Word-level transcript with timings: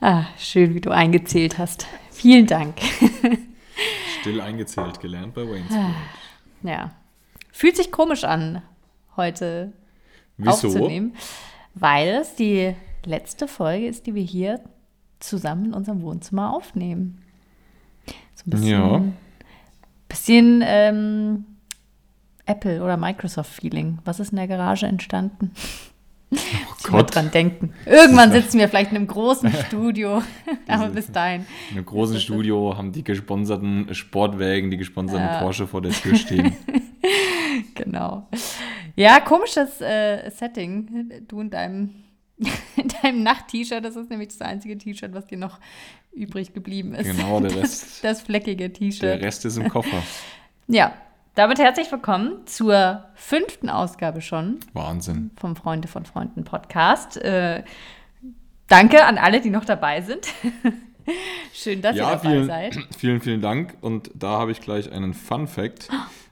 Ah, 0.00 0.26
schön, 0.38 0.74
wie 0.74 0.80
du 0.80 0.90
eingezählt 0.90 1.58
hast. 1.58 1.86
Vielen 2.12 2.46
Dank. 2.46 2.76
Still 4.20 4.40
eingezählt, 4.40 5.00
gelernt 5.00 5.34
bei 5.34 5.42
Wayne's 5.42 5.70
World. 5.70 5.94
Ja. 6.62 6.90
Fühlt 7.52 7.76
sich 7.76 7.90
komisch 7.90 8.24
an, 8.24 8.62
heute 9.16 9.72
Wieso? 10.36 10.50
aufzunehmen, 10.68 11.14
weil 11.74 12.08
es 12.20 12.34
die 12.36 12.74
letzte 13.04 13.48
Folge 13.48 13.86
ist, 13.88 14.06
die 14.06 14.14
wir 14.14 14.22
hier 14.22 14.60
zusammen 15.20 15.66
in 15.66 15.74
unserem 15.74 16.02
Wohnzimmer 16.02 16.52
aufnehmen. 16.54 17.20
So 18.34 18.44
ein 18.46 18.50
bisschen, 18.50 18.68
Ja. 18.68 19.02
bisschen 20.08 20.62
ähm, 20.64 21.44
Apple- 22.46 22.82
oder 22.82 22.96
Microsoft-Feeling. 22.96 23.98
Was 24.04 24.20
ist 24.20 24.30
in 24.30 24.36
der 24.36 24.46
Garage 24.48 24.86
entstanden? 24.86 25.50
Oh 26.30 26.36
Gott. 26.92 27.14
dran 27.14 27.30
denken. 27.30 27.72
Irgendwann 27.86 28.32
sitzen 28.32 28.58
wir 28.58 28.68
vielleicht 28.68 28.90
in 28.90 28.96
einem 28.96 29.06
großen 29.06 29.52
Studio, 29.52 30.22
aber 30.68 30.88
bis 30.88 31.10
dahin. 31.12 31.46
In 31.70 31.76
einem 31.76 31.86
großen 31.86 32.20
Studio 32.20 32.76
haben 32.76 32.92
die 32.92 33.04
gesponserten 33.04 33.94
Sportwägen, 33.94 34.70
die 34.70 34.76
gesponserten 34.76 35.26
Ja. 35.26 35.38
Porsche 35.40 35.66
vor 35.66 35.82
der 35.82 35.92
Tür 35.92 36.14
stehen. 36.16 36.56
Genau. 37.74 38.28
Ja, 38.96 39.20
komisches 39.20 39.80
äh, 39.80 40.30
Setting. 40.30 41.10
Du 41.28 41.40
in 41.40 41.50
deinem, 41.50 41.90
in 42.76 42.88
deinem 43.02 43.22
Nacht-T-Shirt, 43.22 43.84
das 43.84 43.96
ist 43.96 44.10
nämlich 44.10 44.28
das 44.28 44.40
einzige 44.42 44.76
T-Shirt, 44.76 45.12
was 45.12 45.26
dir 45.26 45.38
noch 45.38 45.58
übrig 46.12 46.52
geblieben 46.52 46.94
ist. 46.94 47.06
Genau, 47.06 47.40
der 47.40 47.50
Das, 47.50 47.60
Rest- 47.62 48.04
das 48.04 48.20
fleckige 48.22 48.68
Der 48.68 48.72
T-Shirt. 48.72 49.22
Rest 49.22 49.44
ist 49.44 49.56
im 49.56 49.68
Koffer. 49.68 50.02
Ja, 50.66 50.92
damit 51.38 51.60
herzlich 51.60 51.92
willkommen 51.92 52.44
zur 52.46 53.04
fünften 53.14 53.70
Ausgabe 53.70 54.20
schon 54.20 54.58
Wahnsinn. 54.72 55.30
vom 55.38 55.54
Freunde 55.54 55.86
von 55.86 56.04
Freunden 56.04 56.42
Podcast. 56.42 57.16
Äh, 57.16 57.62
danke 58.66 59.04
an 59.04 59.18
alle, 59.18 59.40
die 59.40 59.50
noch 59.50 59.64
dabei 59.64 60.00
sind. 60.00 60.26
Schön, 61.54 61.80
dass 61.80 61.94
ihr 61.94 62.02
Ja, 62.02 62.16
dabei 62.16 62.28
vielen, 62.28 62.46
seid. 62.48 62.78
vielen, 62.98 63.20
vielen 63.20 63.40
Dank. 63.40 63.76
Und 63.82 64.10
da 64.16 64.30
habe 64.30 64.50
ich 64.50 64.60
gleich 64.60 64.90
einen 64.90 65.14
Fun-Fact, 65.14 65.90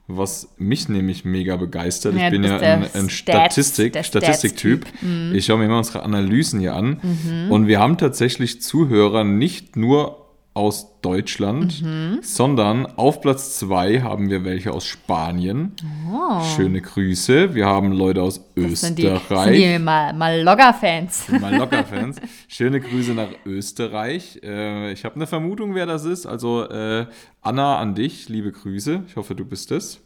was 0.09 0.53
mich 0.57 0.89
nämlich 0.89 1.25
mega 1.25 1.57
begeistert. 1.57 2.17
Ja, 2.17 2.25
ich 2.25 2.31
bin 2.33 2.43
ja 2.43 2.57
ein, 2.57 2.89
ein 2.93 3.09
Statistik, 3.09 4.05
Statistiktyp. 4.05 4.87
Mhm. 5.03 5.37
Ich 5.37 5.47
schaue 5.47 5.59
mir 5.59 5.67
immer 5.67 5.79
unsere 5.79 6.03
Analysen 6.03 6.59
hier 6.59 6.75
an. 6.75 7.49
Und 7.49 7.69
wir 7.69 7.79
haben 7.79 7.97
tatsächlich 7.97 8.61
Zuhörer 8.61 9.23
nicht 9.23 9.77
nur 9.77 10.26
aus 10.57 11.01
Deutschland, 11.03 11.83
Mhm. 11.83 12.19
sondern 12.23 12.87
auf 12.97 13.21
Platz 13.21 13.59
zwei 13.59 14.01
haben 14.01 14.31
wir 14.31 14.43
welche 14.45 14.73
aus 14.73 14.87
Spanien. 14.87 15.73
Oh. 16.11 16.41
Schöne 16.57 16.81
Grüße. 16.81 17.55
Wir 17.55 17.67
haben 17.67 17.93
Leute 17.93 18.23
aus 18.23 18.41
Das 18.57 18.81
sind 18.81 18.99
die, 18.99 19.05
Österreich. 19.07 19.61
sind 19.61 19.73
die 19.75 19.79
mal, 19.79 20.13
mal 20.15 20.41
Logger-Fans. 20.43 21.29
Mal 21.41 21.55
Locker-Fans. 21.57 22.17
Schöne 22.49 22.81
Grüße 22.81 23.13
nach 23.13 23.29
Österreich. 23.45 24.41
Äh, 24.43 24.93
ich 24.93 25.05
habe 25.05 25.17
eine 25.17 25.27
Vermutung, 25.27 25.75
wer 25.75 25.85
das 25.87 26.05
ist. 26.05 26.25
Also 26.27 26.69
äh, 26.69 27.07
Anna 27.43 27.77
an 27.79 27.95
dich, 27.95 28.29
liebe 28.29 28.51
Grüße. 28.51 29.03
Ich 29.07 29.17
hoffe, 29.17 29.35
du 29.35 29.45
bist 29.45 29.71
es. 29.73 30.01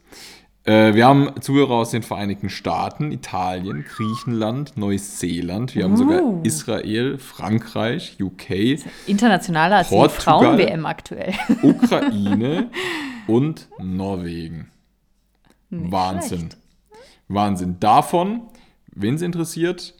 Äh, 0.63 0.93
wir 0.93 1.05
haben 1.07 1.41
Zuhörer 1.41 1.71
aus 1.71 1.89
den 1.91 2.03
Vereinigten 2.03 2.49
Staaten, 2.49 3.11
Italien, 3.11 3.83
Griechenland, 3.83 4.77
Neuseeland. 4.77 5.73
Wir 5.75 5.85
haben 5.85 5.97
sogar 5.97 6.21
Uh. 6.21 6.41
Israel, 6.43 7.17
Frankreich, 7.17 8.17
UK, 8.21 8.77
Internationaler 9.07 9.77
als 9.77 9.89
die. 9.89 10.09
Frauen-WM 10.09 10.85
aktuell. 10.85 11.33
Ukraine 11.63 12.69
und 13.27 13.67
Norwegen. 13.79 14.69
Nicht 15.69 15.91
Wahnsinn. 15.91 16.39
schlecht. 16.39 16.57
Wahnsinn. 17.27 17.77
Davon, 17.79 18.41
wen 18.93 19.15
es 19.15 19.21
interessiert, 19.23 19.95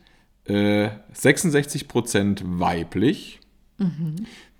äh, 0.45 0.89
66% 1.13 2.41
weiblich, 2.59 3.39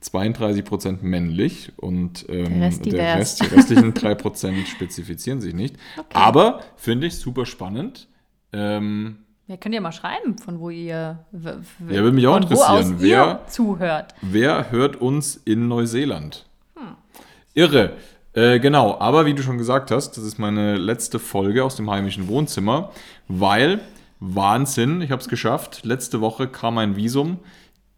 32% 0.04 0.98
männlich 1.02 1.72
und 1.78 2.26
ähm, 2.30 2.46
Der 2.60 2.62
Rest 2.68 2.86
der. 2.86 3.16
Rest, 3.18 3.42
die 3.42 3.46
restlichen 3.48 3.94
3% 3.94 4.66
spezifizieren 4.66 5.42
sich 5.42 5.54
nicht. 5.54 5.76
Aber 6.14 6.62
finde 6.76 7.08
ich 7.08 7.16
super 7.18 7.46
spannend. 7.46 8.08
Ähm, 8.54 9.18
Ja, 9.48 9.58
könnt 9.58 9.76
ihr 9.76 9.82
mal 9.82 9.92
schreiben, 9.92 10.38
von 10.38 10.60
wo 10.60 10.70
ihr. 10.70 11.20
Ja, 11.32 11.56
würde 11.88 12.12
mich 12.14 12.26
auch 12.28 12.38
interessieren, 12.38 12.96
wer- 13.00 13.42
zuhört. 13.48 14.16
Wer 14.22 14.72
hört 14.72 14.96
uns 15.00 15.36
in 15.46 15.68
Neuseeland? 15.68 16.46
Irre. 17.54 17.94
Äh, 18.34 18.60
genau, 18.60 18.98
aber 19.00 19.26
wie 19.26 19.34
du 19.34 19.44
schon 19.44 19.58
gesagt 19.58 19.92
hast, 19.92 20.16
das 20.16 20.24
ist 20.24 20.40
meine 20.40 20.78
letzte 20.78 21.20
Folge 21.20 21.66
aus 21.66 21.76
dem 21.76 21.92
heimischen 21.92 22.30
Wohnzimmer, 22.30 22.92
weil 23.28 23.82
Wahnsinn, 24.22 25.02
ich 25.02 25.12
habe 25.12 25.22
es 25.22 25.28
geschafft. 25.28 25.82
Letzte 25.84 26.22
Woche 26.22 26.48
kam 26.48 26.78
ein 26.78 26.96
Visum. 26.96 27.40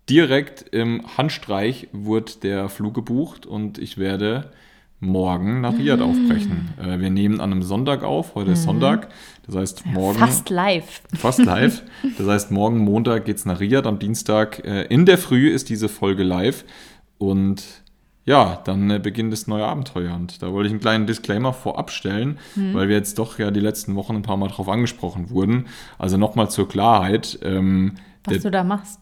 Direkt 0.10 0.62
im 0.74 1.04
Handstreich 1.18 1.88
wurde 1.94 2.34
der 2.42 2.70
Flug 2.70 2.94
gebucht 2.94 3.46
und 3.46 3.78
ich 3.78 3.98
werde 3.98 4.52
morgen 5.00 5.62
nach 5.62 5.78
Riyadh 5.78 6.02
aufbrechen. 6.02 6.74
Äh, 6.82 7.00
wir 7.00 7.10
nehmen 7.10 7.40
an 7.42 7.52
einem 7.52 7.64
Sonntag 7.64 8.04
auf, 8.04 8.36
heute 8.36 8.52
ist 8.52 8.64
Sonntag. 8.64 9.10
Das 9.46 9.56
heißt, 9.56 9.86
morgen 9.86 10.18
Fast 10.18 10.50
live. 10.50 11.02
fast 11.18 11.40
live. 11.44 11.84
Das 12.18 12.28
heißt, 12.28 12.52
morgen 12.52 12.80
Montag 12.80 13.26
geht 13.26 13.38
es 13.38 13.46
nach 13.46 13.60
Riyadh, 13.60 13.88
am 13.88 14.00
Dienstag 14.00 14.66
äh, 14.66 14.84
in 14.84 15.06
der 15.06 15.18
Früh 15.18 15.50
ist 15.50 15.70
diese 15.70 15.90
Folge 15.90 16.24
live. 16.24 16.64
Und 17.18 17.64
ja, 18.26 18.62
dann 18.64 18.90
äh, 18.90 19.00
beginnt 19.00 19.34
das 19.34 19.48
neue 19.48 19.66
Abenteuer. 19.66 20.16
Und 20.16 20.42
da 20.42 20.52
wollte 20.54 20.68
ich 20.68 20.74
einen 20.74 20.82
kleinen 20.82 21.08
Disclaimer 21.08 21.54
vorab 21.54 21.92
stellen, 21.92 22.40
weil 22.56 22.88
wir 22.88 22.96
jetzt 22.96 23.20
doch 23.20 23.38
ja 23.40 23.52
die 23.52 23.60
letzten 23.60 23.96
Wochen 23.96 24.16
ein 24.16 24.22
paar 24.22 24.38
Mal 24.38 24.48
drauf 24.48 24.70
angesprochen 24.70 25.30
wurden. 25.30 25.66
Also 25.98 26.18
nochmal 26.18 26.50
zur 26.50 26.68
Klarheit. 26.68 27.40
Ähm, 27.44 27.96
Was 28.24 28.34
der, 28.36 28.42
du 28.44 28.52
da 28.52 28.64
machst. 28.64 29.00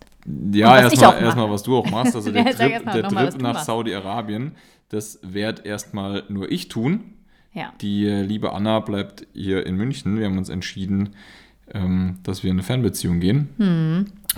Ja, 0.54 0.80
erstmal, 0.80 1.22
erstmal, 1.22 1.50
was 1.50 1.64
du 1.64 1.78
auch 1.78 1.90
machst. 1.90 2.16
Also 2.16 2.32
der 2.34 2.46
Trip, 2.46 2.72
erst 2.72 2.86
der 2.86 3.04
Trip 3.04 3.42
nach. 3.42 3.64
Saudi-Arabien, 3.64 4.54
das 4.90 5.20
werd 5.24 5.66
erstmal 5.66 6.24
nur 6.30 6.52
ich 6.52 6.68
tun. 6.68 7.16
Ja. 7.54 7.74
Die 7.82 8.08
äh, 8.08 8.22
liebe 8.22 8.54
Anna 8.54 8.80
bleibt 8.80 9.28
hier 9.34 9.66
in 9.66 9.76
München. 9.76 10.18
Wir 10.20 10.26
haben 10.26 10.38
uns 10.38 10.50
entschieden, 10.50 11.10
ähm, 11.74 12.20
dass 12.24 12.44
wir 12.44 12.52
in 12.52 12.58
eine 12.58 12.64
Fernbeziehung 12.64 13.20
gehen 13.20 13.50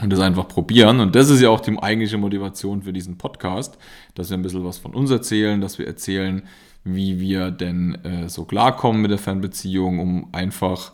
und 0.02 0.10
das 0.10 0.20
einfach 0.20 0.48
probieren. 0.48 1.00
Und 1.00 1.16
das 1.16 1.30
ist 1.30 1.42
ja 1.42 1.50
auch 1.50 1.60
die 1.60 1.78
eigentliche 1.78 2.18
Motivation 2.18 2.84
für 2.84 2.94
diesen 2.94 3.18
Podcast, 3.18 3.78
dass 4.16 4.30
wir 4.30 4.38
ein 4.38 4.42
bisschen 4.42 4.66
was 4.66 4.78
von 4.78 4.94
uns 4.94 5.12
erzählen, 5.12 5.62
dass 5.62 5.78
wir 5.78 5.88
erzählen, 5.88 6.44
wie 6.84 7.20
wir 7.20 7.52
denn 7.52 7.96
äh, 8.04 8.30
so 8.30 8.46
klarkommen 8.46 9.02
mit 9.02 9.12
der 9.12 9.18
Fernbeziehung, 9.18 10.00
um 10.00 10.30
einfach 10.34 10.92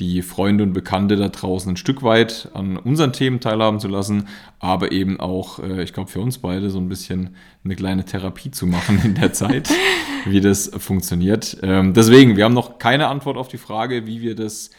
die 0.00 0.22
Freunde 0.22 0.64
und 0.64 0.72
Bekannte 0.72 1.16
da 1.16 1.28
draußen 1.28 1.72
ein 1.72 1.76
Stück 1.76 2.02
weit 2.02 2.48
an 2.54 2.78
unseren 2.78 3.12
Themen 3.12 3.38
teilhaben 3.38 3.78
zu 3.78 3.88
lassen, 3.88 4.28
aber 4.58 4.92
eben 4.92 5.20
auch, 5.20 5.58
äh, 5.58 5.82
ich 5.82 5.92
glaube, 5.92 6.10
für 6.10 6.20
uns 6.20 6.38
beide 6.38 6.70
so 6.70 6.78
ein 6.78 6.88
bisschen 6.88 7.36
eine 7.64 7.76
kleine 7.76 8.04
Therapie 8.04 8.50
zu 8.50 8.66
machen 8.66 9.00
in 9.04 9.14
der 9.14 9.32
Zeit, 9.32 9.70
wie 10.24 10.40
das 10.40 10.70
funktioniert. 10.78 11.58
Ähm, 11.62 11.92
deswegen, 11.92 12.36
wir 12.36 12.44
haben 12.44 12.54
noch 12.54 12.78
keine 12.78 13.08
Antwort 13.08 13.36
auf 13.36 13.48
die 13.48 13.58
Frage, 13.58 14.06
wie 14.06 14.22
wir 14.22 14.34
das 14.34 14.70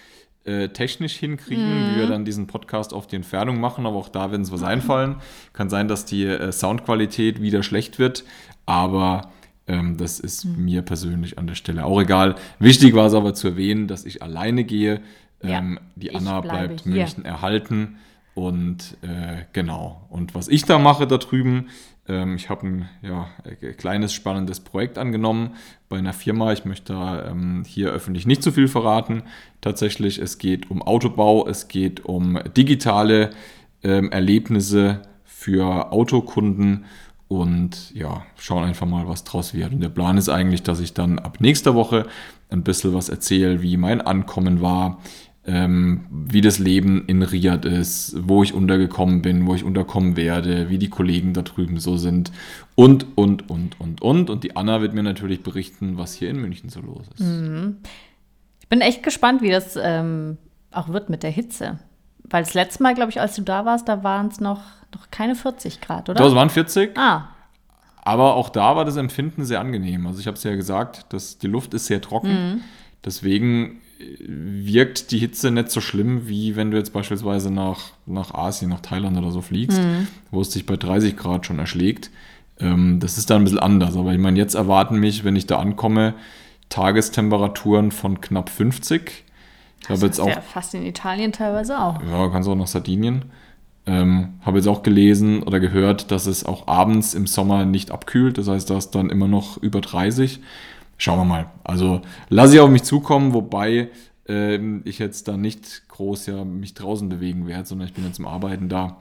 äh, 0.43 0.69
technisch 0.69 1.17
hinkriegen, 1.17 1.91
wie 1.91 1.99
wir 1.99 2.07
dann 2.07 2.25
diesen 2.25 2.47
Podcast 2.47 2.93
auf 2.93 3.05
die 3.05 3.15
Entfernung 3.15 3.59
machen, 3.59 3.85
aber 3.85 3.97
auch 3.97 4.09
da 4.09 4.31
wird 4.31 4.39
uns 4.39 4.51
was 4.51 4.63
einfallen. 4.63 5.17
Kann 5.53 5.69
sein, 5.69 5.87
dass 5.87 6.05
die 6.05 6.25
äh, 6.25 6.51
Soundqualität 6.51 7.41
wieder 7.43 7.61
schlecht 7.61 7.99
wird, 7.99 8.23
aber 8.65 9.29
ähm, 9.71 9.97
das 9.97 10.19
ist 10.19 10.43
mir 10.45 10.81
persönlich 10.81 11.37
an 11.37 11.47
der 11.47 11.55
Stelle 11.55 11.85
auch 11.85 12.01
egal. 12.01 12.35
Wichtig 12.59 12.93
war 12.93 13.07
es 13.07 13.13
aber 13.13 13.33
zu 13.33 13.47
erwähnen, 13.47 13.87
dass 13.87 14.05
ich 14.05 14.21
alleine 14.21 14.65
gehe. 14.65 15.01
Ja, 15.41 15.59
Ähm, 15.59 15.79
die 15.95 16.09
ich 16.09 16.15
Anna 16.15 16.41
bleibt 16.41 16.81
hier. 16.81 16.91
München 16.91 17.25
erhalten. 17.25 17.95
Und 18.35 18.97
äh, 19.01 19.45
genau. 19.53 20.05
Und 20.09 20.35
was 20.35 20.47
ich 20.47 20.65
da 20.65 20.77
mache 20.77 21.07
da 21.07 21.17
drüben, 21.17 21.67
ähm, 22.07 22.35
ich 22.35 22.49
habe 22.49 22.67
ein 22.67 22.89
ja, 23.01 23.27
äh, 23.43 23.73
kleines 23.73 24.13
spannendes 24.13 24.59
Projekt 24.59 24.97
angenommen 24.97 25.55
bei 25.89 25.97
einer 25.97 26.13
Firma. 26.13 26.51
Ich 26.51 26.65
möchte 26.65 26.93
da 26.93 27.29
ähm, 27.29 27.63
hier 27.65 27.91
öffentlich 27.91 28.27
nicht 28.27 28.43
zu 28.43 28.51
viel 28.51 28.67
verraten. 28.67 29.23
Tatsächlich, 29.61 30.19
es 30.19 30.37
geht 30.37 30.69
um 30.69 30.81
Autobau, 30.81 31.47
es 31.47 31.67
geht 31.69 32.05
um 32.05 32.37
digitale 32.55 33.31
ähm, 33.83 34.11
Erlebnisse 34.11 35.01
für 35.23 35.91
Autokunden 35.91 36.85
und 37.31 37.95
ja, 37.95 38.25
schauen 38.35 38.65
einfach 38.65 38.85
mal, 38.85 39.07
was 39.07 39.23
draus 39.23 39.53
wird. 39.53 39.71
Und 39.71 39.79
der 39.79 39.87
Plan 39.87 40.17
ist 40.17 40.27
eigentlich, 40.27 40.63
dass 40.63 40.81
ich 40.81 40.93
dann 40.93 41.17
ab 41.17 41.37
nächster 41.39 41.75
Woche 41.75 42.05
ein 42.49 42.61
bisschen 42.61 42.93
was 42.93 43.07
erzähle, 43.07 43.61
wie 43.61 43.77
mein 43.77 44.01
Ankommen 44.01 44.59
war, 44.59 44.99
ähm, 45.45 46.07
wie 46.11 46.41
das 46.41 46.59
Leben 46.59 47.05
in 47.07 47.23
Riyadh 47.23 47.65
ist, 47.65 48.17
wo 48.27 48.43
ich 48.43 48.53
untergekommen 48.53 49.21
bin, 49.21 49.47
wo 49.47 49.55
ich 49.55 49.63
unterkommen 49.63 50.17
werde, 50.17 50.69
wie 50.69 50.77
die 50.77 50.89
Kollegen 50.89 51.33
da 51.33 51.41
drüben 51.41 51.79
so 51.79 51.95
sind 51.95 52.33
und, 52.75 53.07
und, 53.15 53.49
und, 53.49 53.79
und, 53.79 54.01
und. 54.01 54.29
Und 54.29 54.43
die 54.43 54.57
Anna 54.57 54.81
wird 54.81 54.93
mir 54.93 55.03
natürlich 55.03 55.41
berichten, 55.41 55.97
was 55.97 56.13
hier 56.13 56.29
in 56.29 56.41
München 56.41 56.67
so 56.67 56.81
los 56.81 57.05
ist. 57.15 57.21
Ich 58.59 58.67
bin 58.67 58.81
echt 58.81 59.03
gespannt, 59.03 59.41
wie 59.41 59.51
das 59.51 59.79
ähm, 59.81 60.37
auch 60.71 60.89
wird 60.89 61.09
mit 61.09 61.23
der 61.23 61.31
Hitze. 61.31 61.79
Weil 62.31 62.43
das 62.43 62.53
letzte 62.53 62.81
Mal, 62.83 62.95
glaube 62.95 63.11
ich, 63.11 63.19
als 63.21 63.35
du 63.35 63.41
da 63.43 63.65
warst, 63.65 63.87
da 63.87 64.03
waren 64.03 64.27
es 64.27 64.39
noch, 64.39 64.61
noch 64.95 65.11
keine 65.11 65.35
40 65.35 65.81
Grad, 65.81 66.09
oder? 66.09 66.23
Das 66.23 66.33
waren 66.33 66.49
40, 66.49 66.97
ah, 66.97 67.27
aber 68.03 68.35
auch 68.35 68.49
da 68.49 68.75
war 68.75 68.83
das 68.85 68.95
Empfinden 68.97 69.45
sehr 69.45 69.59
angenehm. 69.59 70.07
Also 70.07 70.19
ich 70.19 70.25
habe 70.27 70.35
es 70.35 70.43
ja 70.43 70.55
gesagt, 70.55 71.05
dass 71.13 71.37
die 71.37 71.47
Luft 71.47 71.73
ist 71.75 71.85
sehr 71.85 72.01
trocken. 72.01 72.63
Deswegen 73.05 73.79
wirkt 74.25 75.11
die 75.11 75.19
Hitze 75.19 75.51
nicht 75.51 75.69
so 75.69 75.81
schlimm, 75.81 76.27
wie 76.27 76.55
wenn 76.55 76.71
du 76.71 76.77
jetzt 76.77 76.93
beispielsweise 76.93 77.51
nach, 77.51 77.91
nach 78.07 78.33
Asien, 78.33 78.71
nach 78.71 78.79
Thailand 78.79 79.15
oder 79.17 79.29
so 79.29 79.41
fliegst, 79.41 79.79
Mhm. 79.79 80.07
wo 80.31 80.41
es 80.41 80.49
dich 80.49 80.65
bei 80.65 80.77
30 80.77 81.15
Grad 81.15 81.45
schon 81.45 81.59
erschlägt. 81.59 82.09
Ähm, 82.59 82.99
das 82.99 83.19
ist 83.19 83.29
dann 83.29 83.41
ein 83.41 83.43
bisschen 83.43 83.59
anders. 83.59 83.95
Aber 83.95 84.11
ich 84.13 84.17
meine, 84.19 84.39
jetzt 84.39 84.55
erwarten 84.55 84.97
mich, 84.99 85.23
wenn 85.23 85.35
ich 85.35 85.45
da 85.45 85.59
ankomme, 85.59 86.15
Tagestemperaturen 86.69 87.91
von 87.91 88.19
knapp 88.21 88.49
50. 88.49 89.23
Ich 89.81 89.89
habe 89.89 90.01
jetzt 90.01 90.17
ist 90.17 90.19
auch 90.19 90.27
ja 90.27 90.41
fast 90.41 90.73
in 90.73 90.85
Italien 90.85 91.31
teilweise 91.31 91.79
auch. 91.79 92.01
ja, 92.03 92.29
kannst 92.29 92.47
auch 92.47 92.55
nach 92.55 92.67
Sardinien. 92.67 93.25
Ähm, 93.87 94.35
habe 94.41 94.57
jetzt 94.57 94.67
auch 94.67 94.83
gelesen 94.83 95.41
oder 95.41 95.59
gehört, 95.59 96.11
dass 96.11 96.27
es 96.27 96.45
auch 96.45 96.67
abends 96.67 97.15
im 97.15 97.25
Sommer 97.25 97.65
nicht 97.65 97.89
abkühlt. 97.89 98.37
Das 98.37 98.47
heißt, 98.47 98.69
da 98.69 98.77
ist 98.77 98.91
dann 98.91 99.09
immer 99.09 99.27
noch 99.27 99.57
über 99.57 99.81
30. 99.81 100.39
Schauen 100.97 101.17
wir 101.17 101.25
mal. 101.25 101.47
Also 101.63 102.01
lasse 102.29 102.53
ich 102.53 102.59
auf 102.59 102.69
mich 102.69 102.83
zukommen, 102.83 103.33
wobei 103.33 103.89
ähm, 104.27 104.81
ich 104.85 104.99
jetzt 104.99 105.27
da 105.27 105.35
nicht 105.35 105.87
groß 105.87 106.27
ja 106.27 106.45
mich 106.45 106.75
draußen 106.75 107.09
bewegen 107.09 107.47
werde, 107.47 107.65
sondern 107.65 107.87
ich 107.87 107.93
bin 107.95 108.05
jetzt 108.05 108.17
zum 108.17 108.27
Arbeiten 108.27 108.69
da. 108.69 108.97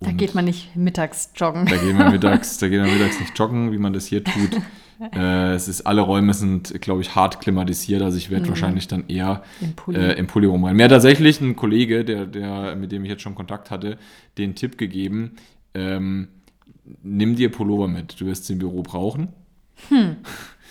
Da 0.00 0.12
geht 0.12 0.34
man 0.34 0.46
nicht 0.46 0.74
mittags 0.76 1.30
joggen. 1.36 1.66
da 1.66 1.76
gehen 1.76 1.98
wir 1.98 2.10
mittags, 2.10 2.56
da 2.58 2.68
gehen 2.68 2.84
wir 2.84 2.92
mittags 2.92 3.20
nicht 3.20 3.38
joggen, 3.38 3.72
wie 3.72 3.78
man 3.78 3.92
das 3.92 4.06
hier 4.06 4.24
tut. 4.24 4.60
äh, 5.14 5.54
es 5.54 5.68
ist, 5.68 5.82
alle 5.82 6.00
Räume 6.00 6.34
sind, 6.34 6.80
glaube 6.80 7.00
ich, 7.02 7.14
hart 7.14 7.40
klimatisiert. 7.40 8.02
Also 8.02 8.16
ich 8.18 8.30
werde 8.30 8.48
wahrscheinlich 8.48 8.88
dann 8.88 9.08
eher 9.08 9.42
Im 9.60 9.72
Pulli. 9.74 9.98
äh, 9.98 10.12
im 10.12 10.26
Pulli 10.26 10.46
rumrennen. 10.46 10.76
Mir 10.76 10.84
hat 10.84 10.92
tatsächlich 10.92 11.40
ein 11.40 11.56
Kollege, 11.56 12.04
der, 12.04 12.26
der, 12.26 12.76
mit 12.76 12.92
dem 12.92 13.04
ich 13.04 13.10
jetzt 13.10 13.22
schon 13.22 13.34
Kontakt 13.34 13.70
hatte, 13.70 13.98
den 14.38 14.54
Tipp 14.54 14.78
gegeben, 14.78 15.32
ähm, 15.74 16.28
nimm 17.02 17.36
dir 17.36 17.50
Pullover 17.50 17.88
mit, 17.88 18.20
du 18.20 18.26
wirst 18.26 18.46
sie 18.46 18.54
im 18.54 18.58
Büro 18.60 18.82
brauchen. 18.82 19.28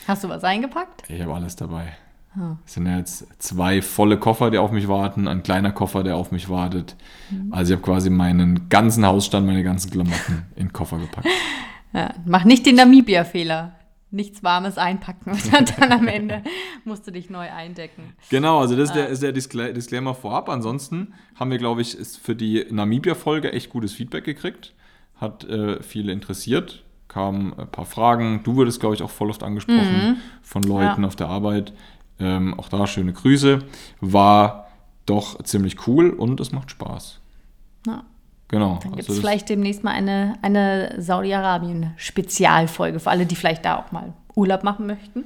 Hast 0.07 0.23
du 0.23 0.29
was 0.29 0.43
eingepackt? 0.43 1.03
Ich 1.09 1.21
habe 1.21 1.33
alles 1.33 1.55
dabei. 1.55 1.93
Ah. 2.37 2.57
Es 2.65 2.73
sind 2.73 2.85
ja 2.85 2.97
jetzt 2.97 3.27
zwei 3.41 3.81
volle 3.81 4.17
Koffer, 4.17 4.51
die 4.51 4.57
auf 4.57 4.71
mich 4.71 4.87
warten, 4.87 5.27
ein 5.27 5.43
kleiner 5.43 5.71
Koffer, 5.71 6.03
der 6.03 6.17
auf 6.17 6.31
mich 6.31 6.49
wartet. 6.49 6.95
Mhm. 7.29 7.53
Also 7.53 7.73
ich 7.73 7.79
habe 7.79 7.85
quasi 7.85 8.09
meinen 8.09 8.67
ganzen 8.69 9.05
Hausstand, 9.05 9.45
meine 9.45 9.63
ganzen 9.63 9.91
Klamotten 9.91 10.45
in 10.55 10.67
den 10.67 10.73
Koffer 10.73 10.97
gepackt. 10.99 11.27
Ja, 11.93 12.13
mach 12.25 12.43
nicht 12.43 12.65
den 12.65 12.75
Namibia-Fehler. 12.75 13.74
Nichts 14.15 14.43
Warmes 14.43 14.77
einpacken 14.77 15.31
und 15.33 15.53
dann, 15.79 15.91
am 15.91 16.07
Ende 16.07 16.41
musst 16.85 17.05
du 17.05 17.11
dich 17.11 17.29
neu 17.29 17.51
eindecken. 17.51 18.13
Genau, 18.29 18.59
also 18.59 18.75
das 18.75 18.89
ist 18.89 18.95
der, 18.95 19.07
ist 19.09 19.21
der 19.21 19.31
Discla 19.33 19.71
Disclaimer 19.73 20.13
vorab. 20.15 20.47
Ansonsten 20.49 21.13
haben 21.35 21.51
wir, 21.51 21.57
glaube 21.57 21.81
ich, 21.81 21.97
für 22.21 22.35
die 22.35 22.65
Namibia-Folge 22.69 23.51
echt 23.51 23.69
gutes 23.69 23.93
Feedback 23.93 24.23
gekriegt. 24.23 24.73
Hat 25.17 25.43
äh, 25.43 25.83
viele 25.83 26.11
interessiert. 26.13 26.83
Kamen 27.07 27.53
ein 27.59 27.69
paar 27.69 27.85
Fragen. 27.85 28.41
Du 28.43 28.55
wurdest, 28.55 28.79
glaube 28.79 28.95
ich, 28.95 29.01
auch 29.03 29.09
voll 29.09 29.29
oft 29.29 29.43
angesprochen 29.43 30.17
von 30.41 30.63
Leuten 30.63 31.01
Ja. 31.01 31.07
auf 31.07 31.15
der 31.15 31.27
Arbeit. 31.27 31.73
Ähm, 32.19 32.57
auch 32.59 32.69
da 32.69 32.87
schöne 32.87 33.11
Grüße. 33.13 33.59
War 34.01 34.67
doch 35.05 35.41
ziemlich 35.43 35.87
cool 35.87 36.09
und 36.09 36.39
es 36.39 36.51
macht 36.51 36.71
Spaß. 36.71 37.19
Ja. 37.85 38.03
Genau. 38.55 38.79
Dann 38.81 38.95
gibt 38.95 39.09
es 39.09 39.19
vielleicht 39.19 39.49
demnächst 39.49 39.83
mal 39.83 39.91
eine, 39.91 40.35
eine 40.41 40.95
Saudi-Arabien-Spezialfolge 40.97 43.01
für 43.01 43.09
alle, 43.09 43.25
die 43.25 43.35
vielleicht 43.35 43.65
da 43.65 43.75
auch 43.75 43.91
mal 43.91 44.13
Urlaub 44.33 44.63
machen 44.63 44.87
möchten. 44.87 45.25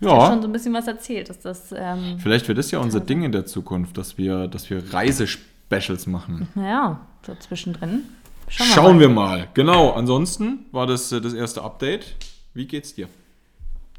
Du 0.00 0.08
hast 0.08 0.16
ja 0.16 0.22
ja, 0.22 0.30
schon 0.30 0.40
so 0.40 0.48
ein 0.48 0.52
bisschen 0.52 0.72
was 0.72 0.86
erzählt, 0.86 1.28
dass 1.28 1.40
das, 1.40 1.74
ähm, 1.76 2.18
vielleicht 2.18 2.48
wird 2.48 2.56
das 2.56 2.70
ja 2.70 2.78
unser 2.78 3.00
Ding 3.00 3.22
in 3.22 3.32
der 3.32 3.44
Zukunft, 3.44 3.98
dass 3.98 4.16
wir, 4.16 4.48
dass 4.48 4.70
wir 4.70 4.94
Reisespecials 4.94 6.06
machen. 6.06 6.48
naja, 6.54 7.02
so 7.26 7.34
zwischendrin. 7.34 8.04
Schauen, 8.48 8.66
Schauen 8.68 8.98
wir 8.98 9.08
wir 9.08 9.14
mal. 9.14 9.48
Genau, 9.52 9.90
ansonsten 9.90 10.60
war 10.72 10.86
das 10.86 11.12
äh, 11.12 11.20
das 11.20 11.34
erste 11.34 11.62
Update. 11.62 12.16
Wie 12.54 12.66
geht's 12.66 12.94
dir? 12.94 13.08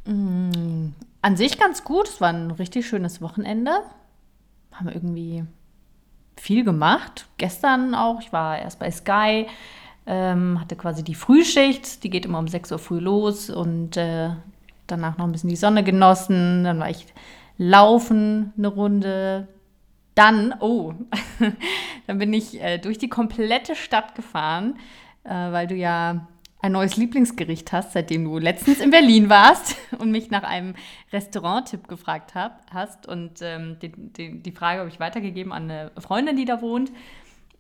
mal. 0.06 0.96
An 1.22 1.38
sich 1.38 1.60
ganz 1.60 1.84
gut. 1.84 2.08
Es 2.08 2.20
war 2.20 2.30
ein 2.30 2.50
richtig 2.50 2.88
schönes 2.88 3.22
Wochenende. 3.22 3.74
Haben 4.72 4.90
irgendwie 4.90 5.44
viel 6.36 6.64
gemacht. 6.64 7.28
Gestern 7.38 7.96
auch. 7.96 8.20
Ich 8.22 8.34
war 8.34 8.60
erst 8.60 8.80
bei 8.80 8.92
Sky, 8.92 9.48
ähm, 10.06 10.60
hatte 10.60 10.76
quasi 10.76 11.04
die 11.04 11.16
Frühschicht. 11.16 12.04
Die 12.04 12.10
geht 12.10 12.26
immer 12.26 12.40
um 12.40 12.48
6 12.48 12.72
Uhr 12.72 12.80
früh 12.80 13.00
los 13.00 13.50
und 13.50 13.98
äh, 13.98 14.30
danach 14.88 15.18
noch 15.18 15.26
ein 15.26 15.32
bisschen 15.32 15.50
die 15.50 15.56
Sonne 15.56 15.84
genossen. 15.84 16.64
Dann 16.64 16.80
war 16.80 16.90
ich 16.90 17.06
laufen 17.58 18.54
eine 18.58 18.68
Runde. 18.68 19.48
Dann, 20.16 20.54
oh, 20.60 20.94
dann 22.08 22.20
bin 22.20 22.34
ich 22.34 22.62
äh, 22.62 22.78
durch 22.78 22.98
die 22.98 23.10
komplette 23.10 23.76
Stadt 23.76 24.14
gefahren, 24.16 24.76
äh, 25.24 25.30
weil 25.30 25.68
du 25.68 25.76
ja 25.76 26.28
ein 26.64 26.72
neues 26.72 26.96
Lieblingsgericht 26.98 27.72
hast, 27.74 27.92
seitdem 27.92 28.24
du 28.24 28.40
letztens 28.40 28.80
in 28.80 28.90
Berlin 28.90 29.30
warst 29.30 29.76
und 30.00 30.10
mich 30.12 30.32
nach 30.32 30.44
einem 30.44 30.74
Restaurant-Tipp 31.12 31.88
gefragt 31.88 32.34
hab, 32.36 32.62
hast. 32.74 33.06
Und 33.08 33.34
ähm, 33.42 33.78
den, 33.82 34.14
den, 34.14 34.44
die 34.44 34.52
Frage 34.52 34.80
habe 34.80 34.90
ich 34.90 35.00
weitergegeben 35.00 35.52
an 35.52 35.70
eine 35.70 35.92
Freundin, 36.00 36.36
die 36.38 36.46
da 36.46 36.62
wohnt. 36.62 36.92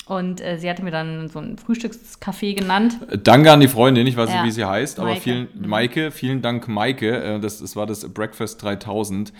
Und 0.06 0.42
äh, 0.42 0.58
sie 0.58 0.70
hatte 0.70 0.84
mir 0.84 0.92
dann 0.92 1.30
so 1.30 1.40
ein 1.40 1.58
Frühstückscafé 1.58 2.56
genannt. 2.56 2.98
Äh, 3.10 3.18
Danke 3.18 3.52
an 3.52 3.60
die 3.60 3.68
Freundin, 3.68 4.08
ich 4.08 4.18
weiß 4.18 4.30
nicht, 4.30 4.38
Ja. 4.40 4.44
wie 4.46 4.52
sie 4.52 4.66
heißt, 4.66 5.00
aber 5.00 5.10
Maike. 5.10 5.22
vielen, 5.22 5.48
Mhm. 5.54 5.68
Maike, 5.70 6.12
vielen 6.12 6.42
Dank, 6.42 6.68
Maike. 6.68 7.24
Äh, 7.24 7.40
Das, 7.40 7.60
das 7.60 7.76
war 7.76 7.86
das 7.86 8.08
Breakfast 8.14 8.62
3000. 8.64 9.32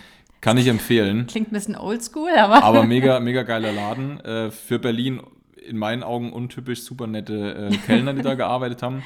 Kann 0.42 0.58
ich 0.58 0.66
empfehlen. 0.68 1.26
Klingt 1.26 1.48
ein 1.48 1.54
bisschen 1.54 1.76
oldschool, 1.76 2.30
aber, 2.36 2.62
Aber 2.62 2.84
mega, 2.86 3.18
mega 3.20 3.42
geiler 3.44 3.72
Laden. 3.72 4.20
Äh, 4.20 4.50
Für 4.50 4.78
Berlin 4.78 5.20
in 5.66 5.78
meinen 5.78 6.02
Augen 6.02 6.32
untypisch 6.34 6.82
super 6.82 7.06
nette 7.06 7.70
äh, 7.72 7.76
Kellner, 7.86 8.12
die 8.12 8.20
da 8.20 8.34
gearbeitet 8.34 8.82
haben. 8.82 9.02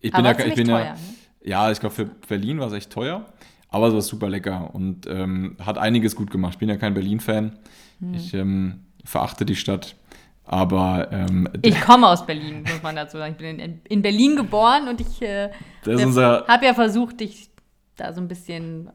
Ich 0.00 0.12
bin 0.12 0.24
ja, 0.24 0.38
ich 0.38 0.54
bin 0.54 0.66
teuer, 0.68 0.84
ja, 0.84 0.92
ne? 0.92 0.98
ja, 1.42 1.70
ich 1.70 1.80
glaube 1.80 1.94
für 1.94 2.04
Berlin 2.06 2.58
war 2.58 2.68
es 2.68 2.72
echt 2.72 2.90
teuer, 2.90 3.26
aber 3.68 3.88
es 3.88 3.94
war 3.94 4.00
super 4.00 4.28
lecker 4.28 4.74
und 4.74 5.06
ähm, 5.06 5.56
hat 5.64 5.78
einiges 5.78 6.16
gut 6.16 6.30
gemacht. 6.30 6.54
Ich 6.54 6.58
bin 6.58 6.68
ja 6.68 6.76
kein 6.76 6.94
Berlin-Fan. 6.94 7.58
Hm. 8.00 8.14
Ich 8.14 8.34
ähm, 8.34 8.80
verachte 9.04 9.44
die 9.44 9.56
Stadt, 9.56 9.96
aber 10.44 11.08
ähm, 11.12 11.48
ich 11.62 11.80
komme 11.80 12.08
aus 12.08 12.26
Berlin, 12.26 12.62
muss 12.62 12.82
man 12.82 12.96
dazu 12.96 13.18
sagen. 13.18 13.32
Ich 13.32 13.38
bin 13.38 13.58
in, 13.58 13.80
in 13.88 14.02
Berlin 14.02 14.36
geboren 14.36 14.88
und 14.88 15.00
ich 15.00 15.22
äh, 15.22 15.50
habe 15.86 16.64
ja 16.64 16.74
versucht, 16.74 17.20
dich 17.20 17.50
da 17.96 18.12
so 18.12 18.20
ein 18.20 18.28
bisschen 18.28 18.90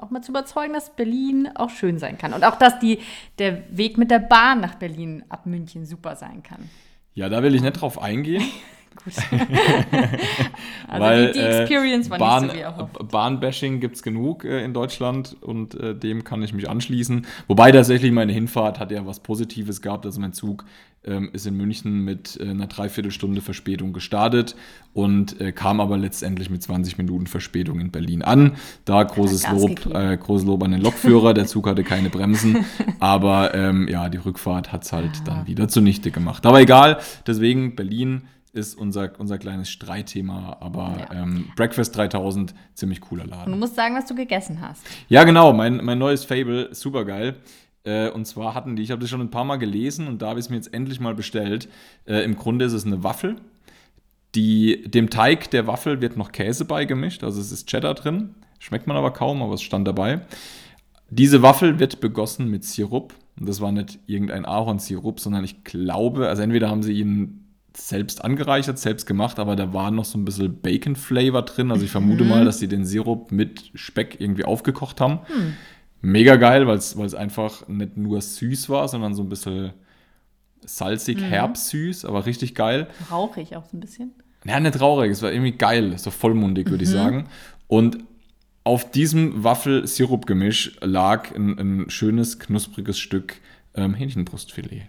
auch 0.00 0.10
mal 0.10 0.22
zu 0.22 0.32
überzeugen, 0.32 0.72
dass 0.72 0.94
Berlin 0.94 1.48
auch 1.54 1.70
schön 1.70 1.98
sein 1.98 2.18
kann. 2.18 2.32
Und 2.32 2.44
auch, 2.44 2.56
dass 2.56 2.78
die, 2.78 2.98
der 3.38 3.64
Weg 3.76 3.98
mit 3.98 4.10
der 4.10 4.18
Bahn 4.18 4.60
nach 4.60 4.74
Berlin 4.76 5.24
ab 5.28 5.46
München 5.46 5.86
super 5.86 6.16
sein 6.16 6.42
kann. 6.42 6.68
ja, 7.14 7.28
da 7.28 7.42
will 7.42 7.54
ich 7.54 7.62
nicht 7.62 7.80
drauf 7.80 8.00
eingehen. 8.00 8.42
Gut. 8.96 9.12
also 10.88 11.04
Weil, 11.04 11.26
die, 11.28 11.32
die 11.34 11.38
äh, 11.44 11.60
Experience 11.60 12.10
war 12.10 12.18
Bahn, 12.18 12.42
nicht 12.42 12.52
so 12.52 12.56
wie 12.58 12.62
erhofft. 12.62 13.08
Bahnbashing 13.10 13.80
gibt 13.80 13.96
es 13.96 14.02
genug 14.02 14.44
äh, 14.44 14.64
in 14.64 14.72
Deutschland 14.74 15.36
und 15.40 15.74
äh, 15.74 15.94
dem 15.94 16.24
kann 16.24 16.42
ich 16.42 16.52
mich 16.52 16.68
anschließen. 16.68 17.26
Wobei 17.48 17.72
tatsächlich 17.72 18.12
meine 18.12 18.32
Hinfahrt 18.32 18.78
hat 18.80 18.90
ja 18.90 19.06
was 19.06 19.20
Positives 19.20 19.82
gehabt. 19.82 20.06
Also 20.06 20.20
mein 20.20 20.32
Zug 20.32 20.64
ähm, 21.06 21.30
ist 21.32 21.46
in 21.46 21.56
München 21.56 22.00
mit 22.04 22.38
äh, 22.40 22.48
einer 22.48 22.66
Dreiviertelstunde 22.66 23.40
Verspätung 23.42 23.92
gestartet 23.92 24.56
und 24.94 25.40
äh, 25.40 25.52
kam 25.52 25.80
aber 25.80 25.98
letztendlich 25.98 26.48
mit 26.50 26.62
20 26.62 26.96
Minuten 26.98 27.26
Verspätung 27.26 27.80
in 27.80 27.90
Berlin 27.90 28.22
an. 28.22 28.52
Da 28.84 29.02
großes 29.02 29.50
Lob, 29.50 29.86
äh, 29.94 30.16
großes 30.16 30.46
Lob 30.46 30.62
an 30.62 30.70
den 30.70 30.80
Lokführer. 30.80 31.34
Der 31.34 31.46
Zug 31.46 31.66
hatte 31.66 31.84
keine 31.84 32.08
Bremsen, 32.10 32.64
aber 33.00 33.54
ähm, 33.54 33.86
ja, 33.88 34.08
die 34.08 34.18
Rückfahrt 34.18 34.72
hat 34.72 34.84
es 34.84 34.92
halt 34.92 35.04
Ah. 35.04 35.22
dann 35.26 35.46
wieder 35.46 35.68
zunichte 35.68 36.10
gemacht. 36.10 36.46
Aber 36.46 36.60
egal, 36.60 36.98
deswegen 37.26 37.76
Berlin 37.76 38.22
ist 38.54 38.74
unser, 38.76 39.12
unser 39.18 39.38
kleines 39.38 39.68
Streitthema, 39.70 40.56
aber 40.60 41.06
Ja. 41.10 41.22
ähm, 41.22 41.46
Breakfast 41.56 41.96
3000, 41.96 42.54
ziemlich 42.74 43.00
cooler 43.00 43.24
Und 43.24 43.30
du 43.32 43.36
Laden. 43.36 43.58
musst 43.58 43.74
sagen, 43.76 43.94
was 43.94 44.06
du 44.06 44.14
gegessen 44.14 44.60
hast. 44.60 44.82
Ja, 45.08 45.24
genau, 45.24 45.52
mein, 45.52 45.84
mein 45.84 45.98
neues 45.98 46.24
Fable, 46.24 46.74
super 46.74 47.04
geil. 47.04 47.36
Äh, 47.84 48.08
und 48.10 48.26
zwar 48.26 48.54
hatten 48.54 48.76
die, 48.76 48.82
ich 48.82 48.90
habe 48.90 49.00
das 49.00 49.10
schon 49.10 49.20
ein 49.20 49.30
paar 49.30 49.44
Mal 49.44 49.56
gelesen 49.56 50.06
und 50.06 50.22
da 50.22 50.28
habe 50.30 50.38
ich 50.40 50.46
es 50.46 50.50
mir 50.50 50.56
jetzt 50.56 50.72
endlich 50.72 51.00
mal 51.00 51.14
bestellt. 51.14 51.68
Äh, 52.06 52.24
Im 52.24 52.36
Grunde 52.36 52.64
ist 52.64 52.72
es 52.72 52.86
eine 52.86 53.02
Waffel. 53.04 53.36
Die, 54.34 54.82
dem 54.90 55.10
Teig 55.10 55.50
der 55.50 55.66
Waffel 55.66 56.00
wird 56.00 56.16
noch 56.16 56.32
Käse 56.32 56.64
beigemischt, 56.64 57.22
also 57.22 57.40
es 57.40 57.52
ist 57.52 57.68
Cheddar 57.68 57.94
drin. 57.94 58.34
Schmeckt 58.58 58.86
man 58.86 58.96
aber 58.96 59.12
kaum, 59.12 59.42
aber 59.42 59.54
es 59.54 59.62
stand 59.62 59.86
dabei. 59.86 60.22
Diese 61.10 61.42
Waffel 61.42 61.78
wird 61.78 62.00
begossen 62.00 62.48
mit 62.50 62.64
Sirup. 62.64 63.14
Und 63.38 63.48
das 63.48 63.60
war 63.60 63.72
nicht 63.72 63.98
irgendein 64.06 64.44
Ahornsirup, 64.44 65.18
sondern 65.20 65.44
ich 65.44 65.64
glaube, 65.64 66.28
also 66.28 66.42
entweder 66.42 66.70
haben 66.70 66.82
sie 66.84 66.92
ihn 66.94 67.43
selbst 67.76 68.24
angereichert, 68.24 68.78
selbst 68.78 69.06
gemacht, 69.06 69.38
aber 69.38 69.56
da 69.56 69.72
war 69.72 69.90
noch 69.90 70.04
so 70.04 70.16
ein 70.16 70.24
bisschen 70.24 70.60
Bacon-Flavor 70.60 71.42
drin. 71.42 71.70
Also 71.70 71.84
ich 71.84 71.90
vermute 71.90 72.24
mal, 72.24 72.44
dass 72.44 72.58
sie 72.58 72.68
den 72.68 72.84
Sirup 72.84 73.32
mit 73.32 73.70
Speck 73.74 74.20
irgendwie 74.20 74.44
aufgekocht 74.44 75.00
haben. 75.00 75.20
Mega 76.00 76.36
geil, 76.36 76.66
weil 76.66 76.76
es 76.76 77.14
einfach 77.14 77.66
nicht 77.68 77.96
nur 77.96 78.20
süß 78.20 78.68
war, 78.68 78.86
sondern 78.88 79.14
so 79.14 79.22
ein 79.22 79.28
bisschen 79.28 79.72
salzig, 80.64 81.20
herb 81.20 81.56
süß, 81.56 82.04
aber 82.04 82.26
richtig 82.26 82.54
geil. 82.54 82.88
Rauchig 83.10 83.56
auch 83.56 83.64
so 83.64 83.76
ein 83.76 83.80
bisschen. 83.80 84.12
Ja, 84.44 84.60
nicht 84.60 84.76
traurig, 84.76 85.10
es 85.10 85.22
war 85.22 85.32
irgendwie 85.32 85.52
geil, 85.52 85.96
so 85.98 86.10
vollmundig, 86.10 86.70
würde 86.70 86.84
ich 86.84 86.90
sagen. 86.90 87.26
Und 87.66 87.98
auf 88.62 88.90
diesem 88.90 89.42
Waffel-Sirup-Gemisch 89.42 90.76
lag 90.80 91.34
ein, 91.34 91.58
ein 91.58 91.90
schönes, 91.90 92.38
knuspriges 92.38 92.98
Stück 92.98 93.36
ähm, 93.74 93.94
Hähnchenbrustfilet. 93.94 94.82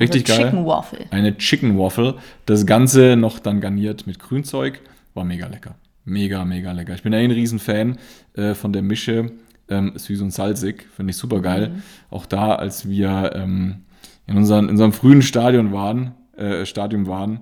Richtig 0.00 0.28
also 0.28 0.42
geil. 0.42 0.50
Chicken 0.50 0.66
Waffle. 0.66 1.06
Eine 1.10 1.36
Chicken 1.36 1.78
Waffle. 1.78 2.16
Das 2.46 2.66
Ganze 2.66 3.16
noch 3.16 3.38
dann 3.38 3.60
garniert 3.60 4.06
mit 4.06 4.18
Grünzeug. 4.18 4.80
War 5.14 5.24
mega 5.24 5.46
lecker. 5.46 5.74
Mega, 6.04 6.44
mega 6.44 6.72
lecker. 6.72 6.94
Ich 6.94 7.02
bin 7.02 7.12
ja 7.12 7.18
ein 7.18 7.30
Riesenfan 7.30 7.98
äh, 8.34 8.54
von 8.54 8.72
der 8.72 8.82
Mische 8.82 9.32
ähm, 9.68 9.92
süß 9.94 10.20
und 10.22 10.32
salzig. 10.32 10.86
Finde 10.96 11.10
ich 11.10 11.16
super 11.16 11.40
geil. 11.40 11.72
Auch 12.10 12.26
da, 12.26 12.54
als 12.54 12.88
wir 12.88 13.32
ähm, 13.34 13.82
in, 14.26 14.36
unseren, 14.36 14.64
in 14.64 14.70
unserem 14.70 14.92
frühen 14.92 15.22
Stadion 15.22 15.72
waren, 15.72 16.12
äh, 16.36 16.64
Stadium 16.66 17.06
waren, 17.06 17.40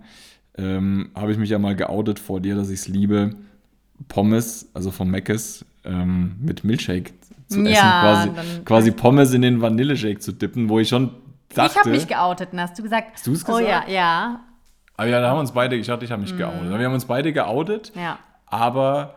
ähm, 0.59 1.11
habe 1.14 1.33
ich 1.33 1.38
mich 1.38 1.50
ja 1.50 1.59
mal 1.59 1.76
geoutet 1.76 2.19
vor 2.19 2.40
dir, 2.40 2.57
dass 2.57 2.69
ich 2.69 2.80
es 2.80 2.88
liebe, 2.88 3.37
Pommes, 4.09 4.69
also 4.75 4.90
von 4.90 5.11
Meckes, 5.11 5.64
ähm, 5.85 6.33
mit 6.40 6.64
Milchshake 6.64 7.12
zu 7.49 7.61
essen. 7.61 7.66
Ja, 7.66 8.02
Quasi, 8.02 8.30
dann- 8.35 8.64
quasi 8.64 8.90
Pommes 8.90 9.33
in 9.33 9.42
den 9.42 9.61
Vanilleshake 9.61 10.19
zu 10.19 10.33
dippen, 10.33 10.69
wo 10.69 10.80
ich 10.80 10.88
schon 10.88 11.11
dachte. 11.54 11.73
Ich 11.73 11.78
habe 11.78 11.90
mich 11.90 12.07
geoutet 12.07 12.52
und 12.52 12.61
hast 12.61 12.78
du 12.78 12.83
gesagt. 12.83 13.14
Hast 13.14 13.26
du's 13.26 13.49
Oh 13.49 13.59
ja, 13.59 13.80
gesagt? 13.80 13.88
ja, 13.90 14.40
aber 14.97 15.09
ja, 15.09 15.21
da 15.21 15.30
haben 15.30 15.37
wir 15.37 15.40
uns 15.40 15.52
beide, 15.52 15.76
ich 15.76 15.88
hatte, 15.88 16.04
ich 16.04 16.11
habe 16.11 16.21
mich 16.21 16.37
geoutet. 16.37 16.78
Wir 16.78 16.85
haben 16.85 16.92
uns 16.92 17.07
beide 17.07 17.33
geoutet, 17.33 17.90
ja. 17.95 18.19
aber 18.45 19.14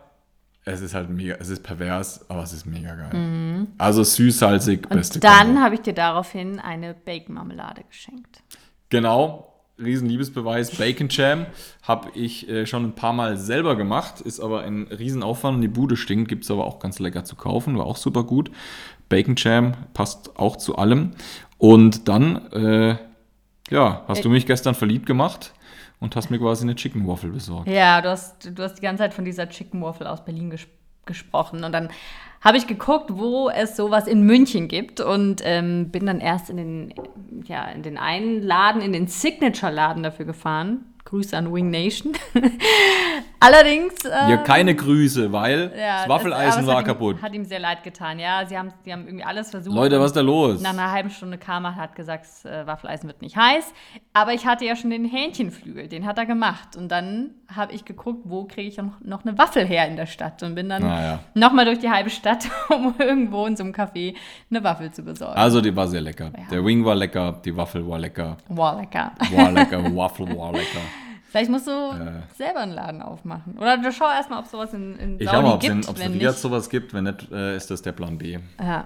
es 0.64 0.80
ist 0.80 0.94
halt 0.94 1.10
mega, 1.10 1.34
es 1.38 1.50
ist 1.50 1.62
pervers, 1.62 2.24
aber 2.30 2.42
es 2.42 2.54
ist 2.54 2.64
mega 2.64 2.94
geil. 2.94 3.66
Also 3.76 4.02
süß, 4.02 4.38
salzig, 4.38 4.88
beste 4.88 5.18
Mhm. 5.18 5.20
Dann 5.20 5.62
habe 5.62 5.74
ich 5.74 5.82
dir 5.82 5.92
daraufhin 5.92 6.58
eine 6.58 6.94
Bacon-Marmelade 6.94 7.84
geschenkt. 7.84 8.42
Genau, 8.88 9.52
riesen 9.78 10.08
Liebesbeweis. 10.08 10.74
Bacon 10.76 11.08
Jam 11.10 11.44
habe 11.82 12.10
ich 12.14 12.48
äh, 12.48 12.64
schon 12.64 12.84
ein 12.84 12.94
paar 12.94 13.12
Mal 13.12 13.36
selber 13.36 13.76
gemacht, 13.76 14.22
ist 14.22 14.40
aber 14.40 14.62
ein 14.62 14.86
Riesenaufwand 14.86 15.56
und 15.56 15.60
die 15.60 15.68
Bude 15.68 15.96
stinkt, 15.96 16.28
gibt 16.28 16.44
es 16.44 16.50
aber 16.50 16.64
auch 16.64 16.78
ganz 16.78 16.98
lecker 16.98 17.24
zu 17.24 17.36
kaufen, 17.36 17.76
war 17.76 17.84
auch 17.84 17.98
super 17.98 18.24
gut. 18.24 18.50
Bacon 19.10 19.34
Jam 19.36 19.74
passt 19.92 20.38
auch 20.38 20.56
zu 20.56 20.76
allem. 20.76 21.10
Und 21.64 22.08
dann, 22.08 22.52
äh, 22.52 22.96
ja, 23.70 24.02
hast 24.06 24.22
du 24.22 24.28
mich 24.28 24.44
gestern 24.44 24.74
verliebt 24.74 25.06
gemacht 25.06 25.54
und 25.98 26.14
hast 26.14 26.28
mir 26.28 26.38
quasi 26.38 26.64
eine 26.64 26.74
Chicken 26.74 27.08
Waffle 27.08 27.30
besorgt. 27.30 27.68
Ja, 27.68 28.02
du 28.02 28.10
hast, 28.10 28.50
du 28.54 28.62
hast 28.62 28.74
die 28.74 28.82
ganze 28.82 29.02
Zeit 29.02 29.14
von 29.14 29.24
dieser 29.24 29.48
Chicken 29.48 29.80
Waffle 29.80 30.10
aus 30.10 30.22
Berlin 30.26 30.50
ges 30.50 30.66
gesprochen. 31.06 31.64
Und 31.64 31.72
dann 31.72 31.88
habe 32.42 32.58
ich 32.58 32.66
geguckt, 32.66 33.12
wo 33.14 33.48
es 33.48 33.76
sowas 33.76 34.06
in 34.06 34.26
München 34.26 34.68
gibt 34.68 35.00
und 35.00 35.40
ähm, 35.42 35.88
bin 35.88 36.04
dann 36.04 36.20
erst 36.20 36.50
in 36.50 36.58
den, 36.58 36.94
ja, 37.46 37.64
in 37.70 37.82
den 37.82 37.96
einen 37.96 38.42
Laden, 38.42 38.82
in 38.82 38.92
den 38.92 39.06
Signature-Laden 39.06 40.02
dafür 40.02 40.26
gefahren. 40.26 40.84
Grüße 41.04 41.36
an 41.36 41.52
Wing 41.52 41.70
Nation. 41.70 42.12
Allerdings. 43.40 44.04
Äh, 44.04 44.08
Ja, 44.30 44.36
keine 44.38 44.74
Grüße, 44.74 45.30
weil 45.32 45.70
ja, 45.76 45.98
das 46.00 46.08
Waffeleisen 46.08 46.62
es 46.62 46.66
war 46.66 46.76
hat 46.76 46.84
ihm, 46.84 46.86
kaputt. 46.86 47.20
Hat 47.20 47.34
ihm 47.34 47.44
sehr 47.44 47.58
leid 47.58 47.82
getan. 47.82 48.18
Ja, 48.18 48.46
sie 48.46 48.56
haben, 48.56 48.72
sie 48.84 48.92
haben 48.92 49.06
irgendwie 49.06 49.24
alles 49.24 49.50
versucht. 49.50 49.74
Leute, 49.74 50.00
was 50.00 50.06
ist 50.06 50.16
da 50.16 50.22
los? 50.22 50.62
Nach 50.62 50.70
einer 50.70 50.90
halben 50.90 51.10
Stunde 51.10 51.36
kam 51.36 51.66
er, 51.66 51.76
hat 51.76 51.94
gesagt, 51.94 52.24
das 52.24 52.44
äh, 52.46 52.66
Waffeleisen 52.66 53.06
wird 53.06 53.20
nicht 53.20 53.36
heiß. 53.36 53.72
Aber 54.14 54.32
ich 54.32 54.46
hatte 54.46 54.64
ja 54.64 54.76
schon 54.76 54.88
den 54.90 55.04
Hähnchenflügel, 55.04 55.88
den 55.88 56.06
hat 56.06 56.16
er 56.16 56.24
gemacht. 56.24 56.74
Und 56.76 56.88
dann 56.88 57.32
habe 57.56 57.72
ich 57.72 57.84
geguckt, 57.84 58.20
wo 58.24 58.44
kriege 58.44 58.68
ich 58.68 58.76
noch, 58.76 59.00
noch 59.00 59.24
eine 59.24 59.36
Waffel 59.38 59.66
her 59.66 59.86
in 59.88 59.96
der 59.96 60.06
Stadt. 60.06 60.42
Und 60.42 60.54
bin 60.54 60.68
dann 60.68 60.82
Naja. 60.82 61.20
nochmal 61.34 61.64
durch 61.64 61.78
die 61.78 61.90
halbe 61.90 62.10
Stadt, 62.10 62.48
um 62.68 62.94
irgendwo 62.98 63.46
in 63.46 63.56
so 63.56 63.64
einem 63.64 63.72
Café 63.72 64.14
eine 64.50 64.62
Waffel 64.64 64.90
zu 64.92 65.02
besorgen. 65.02 65.36
Also, 65.36 65.60
die 65.60 65.74
war 65.74 65.86
sehr 65.88 66.00
lecker. 66.00 66.30
Der 66.50 66.64
Wing 66.64 66.84
war 66.84 66.94
lecker, 66.94 67.40
die 67.44 67.56
Waffel 67.56 67.86
war 67.88 67.98
lecker. 67.98 68.36
wow, 68.48 68.78
lecker. 68.80 69.12
War 69.32 69.50
lecker, 69.52 69.82
Waffle 69.96 70.26
war 70.36 70.52
lecker. 70.52 70.80
Vielleicht 71.30 71.50
musst 71.50 71.66
du 71.66 71.72
selber 72.36 72.60
einen 72.60 72.72
Laden 72.72 73.02
aufmachen. 73.02 73.58
Oder 73.58 73.76
du 73.78 73.90
schau 73.90 74.08
erstmal, 74.08 74.38
ob 74.38 74.46
sowas 74.46 74.72
in, 74.72 74.96
in 75.00 75.20
Ich 75.20 75.26
Saudi 75.28 75.36
schau 75.36 75.42
mal, 75.42 75.54
ob 75.54 75.62
es 75.96 76.02
gibt. 76.02 76.14
Riyadh 76.14 76.36
sowas 76.38 76.70
gibt. 76.70 76.94
Wenn 76.94 77.04
nicht, 77.04 77.32
äh, 77.32 77.56
ist 77.56 77.68
das 77.72 77.82
der 77.82 77.90
Plan 77.90 78.16
B. 78.18 78.38
ja, 78.60 78.84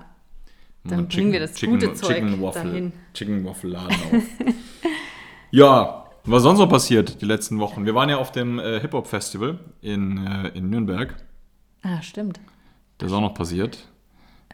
Dann 0.85 1.09
bringen 1.09 1.33
wir 1.33 1.41
das 1.41 1.61
gute 1.61 1.93
Zeug 1.93 2.15
Chicken 2.17 2.41
Waffle, 2.43 2.63
dahin. 2.65 2.93
Chicken 3.13 3.45
Waffle 3.45 3.71
Laden 3.71 3.91
auf. 3.91 4.23
ja, 5.51 5.98
was 6.31 6.43
sonst 6.43 6.59
noch 6.59 6.69
passiert 6.69 7.21
die 7.21 7.27
letzten 7.27 7.59
Wochen? 7.59 7.85
Wir 7.85 7.95
waren 7.95 8.09
ja 8.09 8.19
auf 8.19 8.33
dem 8.33 8.59
äh, 8.59 8.81
Hip 8.81 8.93
Hop 8.93 9.07
Festival 9.07 9.59
in, 9.81 10.27
äh, 10.27 10.49
in 10.49 10.71
Nürnberg. 10.71 11.15
ah, 11.83 12.03
stimmt. 12.03 12.41
Das 12.99 13.11
ist 13.11 13.17
auch 13.17 13.21
noch 13.21 13.35
passiert. 13.35 13.79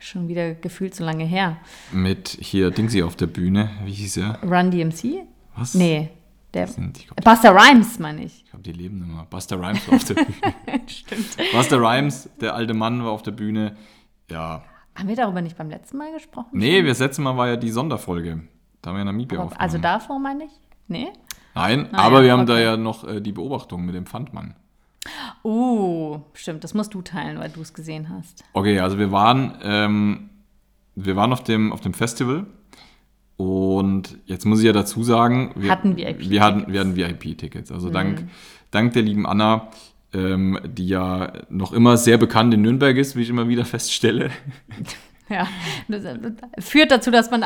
Schon 0.00 0.28
wieder 0.28 0.54
gefühlt 0.54 0.94
so 0.94 1.04
lange 1.04 1.24
her. 1.24 1.56
Mit 1.92 2.28
hier 2.28 2.70
Dingsy 2.70 3.02
auf 3.02 3.16
der 3.16 3.26
Bühne. 3.26 3.70
Wie 3.84 3.92
hieß 3.92 4.18
er? 4.18 4.38
Run 4.42 4.70
DMC? 4.70 5.22
Was? 5.56 5.74
Nee, 5.74 6.10
der. 6.52 6.64
Ich 6.68 7.06
glaube, 7.06 7.22
Buster 7.24 7.54
Rhymes, 7.54 7.98
meine 7.98 8.24
ich. 8.24 8.44
glaub, 8.50 8.62
die 8.62 8.72
leben 8.72 9.02
immer. 9.02 9.24
Buster 9.26 9.56
Rhymes 9.58 9.86
war 9.88 9.94
auf 9.96 10.04
der 10.04 10.14
Bühne. 10.14 10.26
Stimmt. 10.86 11.36
Buster 11.52 11.78
Rhymes, 11.80 12.28
der 12.40 12.54
alte 12.54 12.74
Mann, 12.74 13.02
war 13.04 13.12
auf 13.12 13.22
der 13.22 13.30
Bühne. 13.30 13.76
Ja. 14.30 14.62
Haben 14.94 15.08
wir 15.08 15.16
darüber 15.16 15.40
nicht 15.40 15.56
beim 15.56 15.70
letzten 15.70 15.96
Mal 15.96 16.12
gesprochen? 16.12 16.48
Nee, 16.52 16.82
das 16.82 16.98
letzte 16.98 17.22
Mal 17.22 17.36
war 17.36 17.48
ja 17.48 17.56
die 17.56 17.70
Sonderfolge. 17.70 18.42
Da 18.82 18.90
haben 18.90 18.96
wir 18.96 19.00
in 19.02 19.06
Namibia 19.06 19.38
Aber, 19.38 19.46
aufgenommen. 19.46 19.62
also 19.62 19.78
davor 19.78 20.18
meine 20.18 20.44
ich? 20.44 20.52
Nee? 20.86 21.08
Nein, 21.54 21.88
Ah, 21.92 22.02
aber 22.02 22.18
ja, 22.18 22.24
wir 22.24 22.32
haben 22.32 22.46
da 22.46 22.54
okay. 22.54 22.64
ja 22.64 22.76
noch 22.76 23.06
äh, 23.06 23.20
die 23.20 23.32
Beobachtung 23.32 23.84
mit 23.84 23.94
dem 23.94 24.06
Pfandmann. 24.06 24.54
Uh, 25.44 26.20
stimmt, 26.32 26.64
das 26.64 26.74
musst 26.74 26.94
du 26.94 27.02
teilen, 27.02 27.38
weil 27.38 27.50
du 27.50 27.60
es 27.60 27.74
gesehen 27.74 28.08
hast. 28.08 28.42
Okay, 28.54 28.80
also 28.80 28.98
wir 28.98 29.12
waren, 29.12 29.58
ähm, 29.62 30.30
wir 30.94 31.16
waren 31.16 31.32
auf 31.32 31.44
dem, 31.44 31.72
auf 31.72 31.80
dem 31.80 31.92
Festival 31.92 32.46
und 33.36 34.16
jetzt 34.26 34.46
muss 34.46 34.60
ich 34.60 34.66
ja 34.66 34.72
dazu 34.72 35.02
sagen, 35.02 35.52
wir 35.56 35.70
Hatten 35.70 35.96
VIP-Tickets. 35.96 36.30
Wir 36.30 36.42
hatten, 36.42 36.72
wir 36.72 36.80
hatten 36.80 36.96
VIP-Tickets. 36.96 37.72
Also 37.72 37.90
dank, 37.90 38.24
dank 38.70 38.92
der 38.94 39.02
lieben 39.02 39.26
Anna, 39.26 39.68
ähm, 40.14 40.58
die 40.64 40.88
ja 40.88 41.32
noch 41.50 41.72
immer 41.72 41.96
sehr 41.96 42.16
bekannt 42.16 42.54
in 42.54 42.62
Nürnberg 42.62 42.96
ist, 42.96 43.16
wie 43.16 43.22
ich 43.22 43.28
immer 43.28 43.48
wieder 43.48 43.64
feststelle. 43.66 44.30
Ja, 45.28 45.46
das 45.88 46.04
äh, 46.04 46.16
führt 46.58 46.90
dazu, 46.90 47.10
dass 47.10 47.30
man 47.30 47.44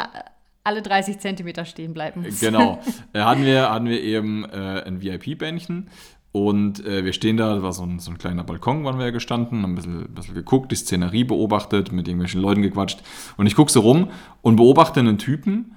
alle 0.69 0.83
30 0.83 1.19
Zentimeter 1.19 1.65
stehen 1.65 1.95
bleiben 1.95 2.23
muss. 2.23 2.41
Genau. 2.41 2.79
Äh, 3.15 3.21
hatten, 3.21 3.45
wir, 3.45 3.71
hatten 3.71 3.87
wir 3.87 4.03
eben 4.03 4.45
äh, 4.45 4.83
ein 4.87 5.03
VIP-Bändchen 5.03 5.89
und 6.31 6.85
äh, 6.85 7.05
wir 7.05 7.15
stehen 7.15 7.39
da, 7.39 7.55
das 7.55 7.63
war 7.63 7.73
so 7.73 7.85
ein, 7.85 7.99
so 8.01 8.11
ein 8.11 8.19
kleiner 8.19 8.45
Balkon, 8.45 8.85
waren 8.85 8.99
wir 8.99 9.07
ja 9.07 9.11
gestanden, 9.11 9.63
haben 9.63 9.73
ein 9.73 9.75
bisschen, 9.77 10.03
ein 10.03 10.15
bisschen 10.15 10.35
geguckt, 10.35 10.71
die 10.71 10.77
Szenerie 10.77 11.25
beobachtet, 11.25 11.91
mit 11.91 12.07
irgendwelchen 12.07 12.43
Leuten 12.43 12.61
gequatscht 12.61 13.03
und 13.39 13.47
ich 13.47 13.55
gucke 13.55 13.73
so 13.73 13.81
rum 13.81 14.11
und 14.43 14.57
beobachte 14.57 15.01
einen 15.01 15.17
Typen, 15.17 15.77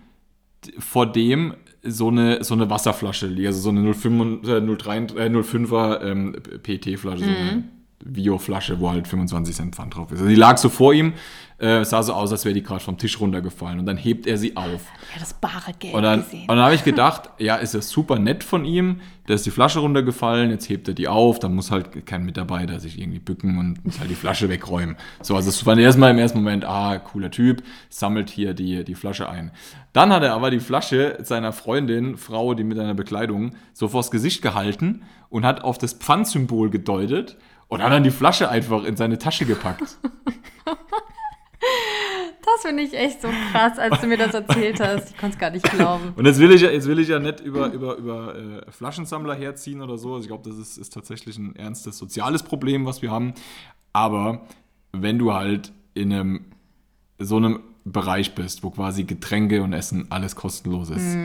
vor 0.77 1.09
dem 1.09 1.55
so 1.83 2.09
eine, 2.09 2.43
so 2.43 2.53
eine 2.53 2.69
Wasserflasche 2.69 3.27
liegt, 3.27 3.47
also 3.47 3.61
so 3.61 3.69
eine 3.69 3.93
05, 3.93 4.47
äh, 4.47 4.61
03, 4.61 4.97
äh, 4.97 5.29
05er 5.29 6.01
ähm, 6.03 6.35
PET-Flasche, 6.63 7.23
so 7.23 7.29
eine 7.29 7.63
Bio-Flasche, 8.05 8.79
wo 8.79 8.89
halt 8.89 9.07
25 9.07 9.55
Cent 9.55 9.75
Pfand 9.75 9.95
drauf 9.95 10.11
ist. 10.11 10.19
Also 10.19 10.29
die 10.29 10.35
lag 10.35 10.57
so 10.57 10.69
vor 10.69 10.93
ihm, 10.93 11.13
äh, 11.61 11.85
sah 11.85 12.01
so 12.01 12.13
aus, 12.13 12.31
als 12.31 12.43
wäre 12.43 12.55
die 12.55 12.63
gerade 12.63 12.83
vom 12.83 12.97
Tisch 12.97 13.19
runtergefallen 13.19 13.79
und 13.79 13.85
dann 13.85 13.97
hebt 13.97 14.25
er 14.25 14.37
sie 14.37 14.57
auf. 14.57 14.81
Ja, 15.13 15.19
das 15.19 15.33
bare 15.35 15.73
Geld 15.77 15.93
Und 15.93 16.01
dann, 16.01 16.23
gesehen. 16.23 16.41
und 16.41 16.47
dann 16.49 16.61
habe 16.65 16.73
ich 16.73 16.83
gedacht, 16.83 17.29
ja, 17.37 17.55
ist 17.57 17.75
ja 17.75 17.81
super 17.81 18.17
nett 18.17 18.43
von 18.43 18.65
ihm. 18.65 19.01
Da 19.27 19.35
ist 19.35 19.45
die 19.45 19.51
Flasche 19.51 19.79
runtergefallen, 19.79 20.49
jetzt 20.49 20.67
hebt 20.69 20.87
er 20.87 20.95
die 20.95 21.07
auf. 21.07 21.37
Dann 21.37 21.53
muss 21.53 21.69
halt 21.69 22.05
kein 22.07 22.25
Mitarbeiter 22.25 22.79
sich 22.79 22.99
irgendwie 22.99 23.19
bücken 23.19 23.59
und 23.59 23.85
muss 23.85 23.99
halt 23.99 24.09
die 24.09 24.15
Flasche 24.15 24.49
wegräumen. 24.49 24.95
So, 25.21 25.35
also 25.35 25.49
es 25.49 25.63
war 25.65 25.77
erstmal 25.77 26.09
im 26.11 26.17
ersten 26.17 26.39
Moment, 26.39 26.65
ah, 26.65 26.97
cooler 26.97 27.29
Typ, 27.29 27.61
sammelt 27.89 28.31
hier 28.31 28.55
die, 28.55 28.83
die 28.83 28.95
Flasche 28.95 29.29
ein. 29.29 29.51
Dann 29.93 30.11
hat 30.11 30.23
er 30.23 30.33
aber 30.33 30.49
die 30.49 30.59
Flasche 30.59 31.19
seiner 31.21 31.53
Freundin, 31.53 32.17
Frau, 32.17 32.55
die 32.55 32.63
mit 32.63 32.79
einer 32.79 32.95
Bekleidung, 32.95 33.53
so 33.73 33.87
vors 33.87 34.09
Gesicht 34.09 34.41
gehalten 34.41 35.03
und 35.29 35.45
hat 35.45 35.63
auf 35.63 35.77
das 35.77 35.93
Pfandsymbol 35.93 36.71
gedeutet 36.71 37.37
und 37.71 37.81
hat 37.81 37.91
dann 37.91 38.03
die 38.03 38.11
Flasche 38.11 38.49
einfach 38.49 38.83
in 38.83 38.97
seine 38.97 39.17
Tasche 39.17 39.45
gepackt. 39.45 39.97
Das 42.43 42.63
finde 42.63 42.83
ich 42.83 42.93
echt 42.95 43.21
so 43.21 43.29
krass, 43.51 43.77
als 43.77 44.01
du 44.01 44.07
mir 44.07 44.17
das 44.17 44.33
erzählt 44.33 44.79
hast. 44.79 45.11
Ich 45.11 45.17
konnte 45.17 45.35
es 45.35 45.39
gar 45.39 45.51
nicht 45.51 45.63
glauben. 45.63 46.11
Und 46.15 46.25
jetzt 46.25 46.39
will 46.39 46.51
ich 46.51 46.61
ja, 46.61 46.71
jetzt 46.71 46.87
will 46.87 46.99
ich 46.99 47.07
ja 47.07 47.19
nicht 47.19 47.39
über, 47.39 47.71
über, 47.71 47.95
über 47.95 48.35
äh, 48.35 48.71
Flaschensammler 48.71 49.35
herziehen 49.35 49.81
oder 49.81 49.97
so. 49.97 50.15
Also 50.15 50.23
ich 50.23 50.27
glaube, 50.27 50.49
das 50.49 50.57
ist, 50.57 50.77
ist 50.77 50.91
tatsächlich 50.91 51.37
ein 51.37 51.55
ernstes 51.55 51.97
soziales 51.97 52.43
Problem, 52.43 52.85
was 52.85 53.03
wir 53.03 53.11
haben. 53.11 53.35
Aber 53.93 54.41
wenn 54.91 55.17
du 55.19 55.33
halt 55.33 55.71
in 55.93 56.11
einem 56.11 56.45
so 57.19 57.37
einem 57.37 57.59
Bereich 57.85 58.33
bist, 58.33 58.63
wo 58.63 58.71
quasi 58.71 59.03
Getränke 59.03 59.61
und 59.61 59.71
Essen 59.71 60.07
alles 60.09 60.35
kostenlos 60.35 60.89
ist, 60.89 61.15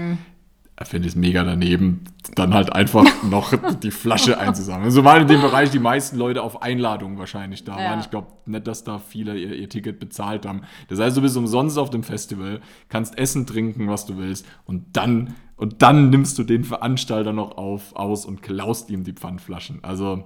finde 0.84 1.08
ich 1.08 1.14
es 1.14 1.16
mega 1.16 1.42
daneben, 1.42 2.04
dann 2.34 2.52
halt 2.52 2.72
einfach 2.72 3.04
noch 3.22 3.54
die 3.82 3.90
Flasche 3.90 4.38
einzusammeln. 4.38 4.90
So 4.90 5.04
waren 5.04 5.22
in 5.22 5.28
dem 5.28 5.40
Bereich 5.40 5.70
die 5.70 5.78
meisten 5.78 6.18
Leute 6.18 6.42
auf 6.42 6.60
Einladung 6.62 7.18
wahrscheinlich 7.18 7.64
da 7.64 7.80
Ja. 7.80 7.90
waren. 7.90 8.00
Ich 8.00 8.10
glaube 8.10 8.28
nicht, 8.44 8.66
dass 8.66 8.84
da 8.84 8.98
viele 8.98 9.36
ihr, 9.38 9.54
ihr 9.54 9.68
Ticket 9.70 9.98
bezahlt 9.98 10.44
haben. 10.44 10.62
Das 10.88 10.98
heißt, 11.00 11.16
du 11.16 11.22
bist 11.22 11.36
umsonst 11.36 11.78
auf 11.78 11.88
dem 11.90 12.02
Festival, 12.02 12.60
kannst 12.90 13.16
essen, 13.18 13.46
trinken, 13.46 13.88
was 13.88 14.04
du 14.06 14.18
willst 14.18 14.44
und 14.66 14.96
dann, 14.96 15.34
und 15.56 15.80
dann 15.80 16.10
nimmst 16.10 16.38
du 16.38 16.42
den 16.44 16.64
Veranstalter 16.64 17.32
noch 17.32 17.56
auf, 17.56 17.96
aus 17.96 18.26
und 18.26 18.42
klaust 18.42 18.90
ihm 18.90 19.02
die 19.04 19.14
Pfandflaschen. 19.14 19.78
Also, 19.82 20.24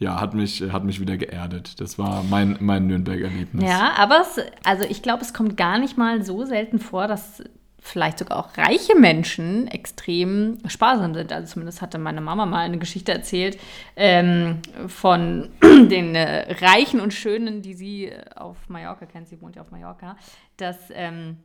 ja, 0.00 0.20
hat 0.20 0.34
mich, 0.34 0.62
hat 0.72 0.84
mich 0.84 1.00
wieder 1.00 1.16
geerdet. 1.16 1.80
Das 1.80 1.98
war 1.98 2.22
mein, 2.28 2.56
mein 2.60 2.86
Nürnberg-Erlebnis. 2.86 3.64
Ja, 3.64 3.92
aber 3.96 4.20
es, 4.22 4.40
also 4.64 4.84
ich 4.88 5.02
glaube, 5.02 5.22
es 5.22 5.34
kommt 5.34 5.56
gar 5.56 5.78
nicht 5.78 5.96
mal 5.98 6.24
so 6.24 6.44
selten 6.44 6.78
vor, 6.78 7.06
dass 7.08 7.42
vielleicht 7.80 8.18
sogar 8.18 8.38
auch 8.38 8.56
reiche 8.58 8.96
Menschen 8.96 9.66
extrem 9.68 10.58
sparsam 10.66 11.14
sind. 11.14 11.32
Also 11.32 11.52
zumindest 11.52 11.80
hatte 11.80 11.98
meine 11.98 12.20
Mama 12.20 12.44
mal 12.44 12.60
eine 12.60 12.78
Geschichte 12.78 13.12
erzählt 13.12 13.58
ähm, 13.96 14.58
von 14.88 15.48
den 15.62 16.14
äh, 16.14 16.52
Reichen 16.60 17.00
und 17.00 17.14
Schönen, 17.14 17.62
die 17.62 17.74
sie 17.74 18.06
äh, 18.06 18.24
auf 18.34 18.56
Mallorca 18.68 19.06
kennt. 19.06 19.28
Sie 19.28 19.40
wohnt 19.40 19.56
ja 19.56 19.62
auf 19.62 19.70
Mallorca, 19.70 20.16
dass 20.56 20.76
ähm, 20.92 21.38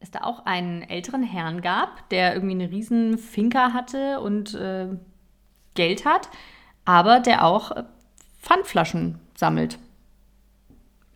es 0.00 0.10
da 0.10 0.20
auch 0.22 0.44
einen 0.46 0.82
älteren 0.82 1.22
Herrn 1.22 1.60
gab, 1.62 2.08
der 2.10 2.34
irgendwie 2.34 2.54
eine 2.54 2.70
riesen 2.70 3.18
Finca 3.18 3.72
hatte 3.72 4.20
und 4.20 4.54
äh, 4.54 4.88
Geld 5.74 6.04
hat, 6.04 6.28
aber 6.84 7.20
der 7.20 7.44
auch 7.44 7.70
äh, 7.72 7.84
Pfandflaschen 8.40 9.18
sammelt. 9.36 9.78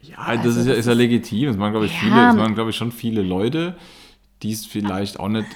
Ja, 0.00 0.36
das 0.36 0.56
ist 0.56 0.66
ja, 0.66 0.74
ist 0.74 0.86
ja 0.86 0.92
legitim. 0.92 1.48
Es 1.50 1.58
waren, 1.58 1.72
glaube 1.72 1.86
ich, 1.86 1.92
Ja. 1.92 1.98
viele, 1.98 2.28
es 2.30 2.36
waren, 2.36 2.54
glaube 2.54 2.70
ich, 2.70 2.76
schon 2.76 2.92
viele 2.92 3.22
Leute, 3.22 3.76
die 4.42 4.52
es 4.52 4.66
vielleicht 4.66 5.20
auch 5.20 5.28
nicht 5.28 5.46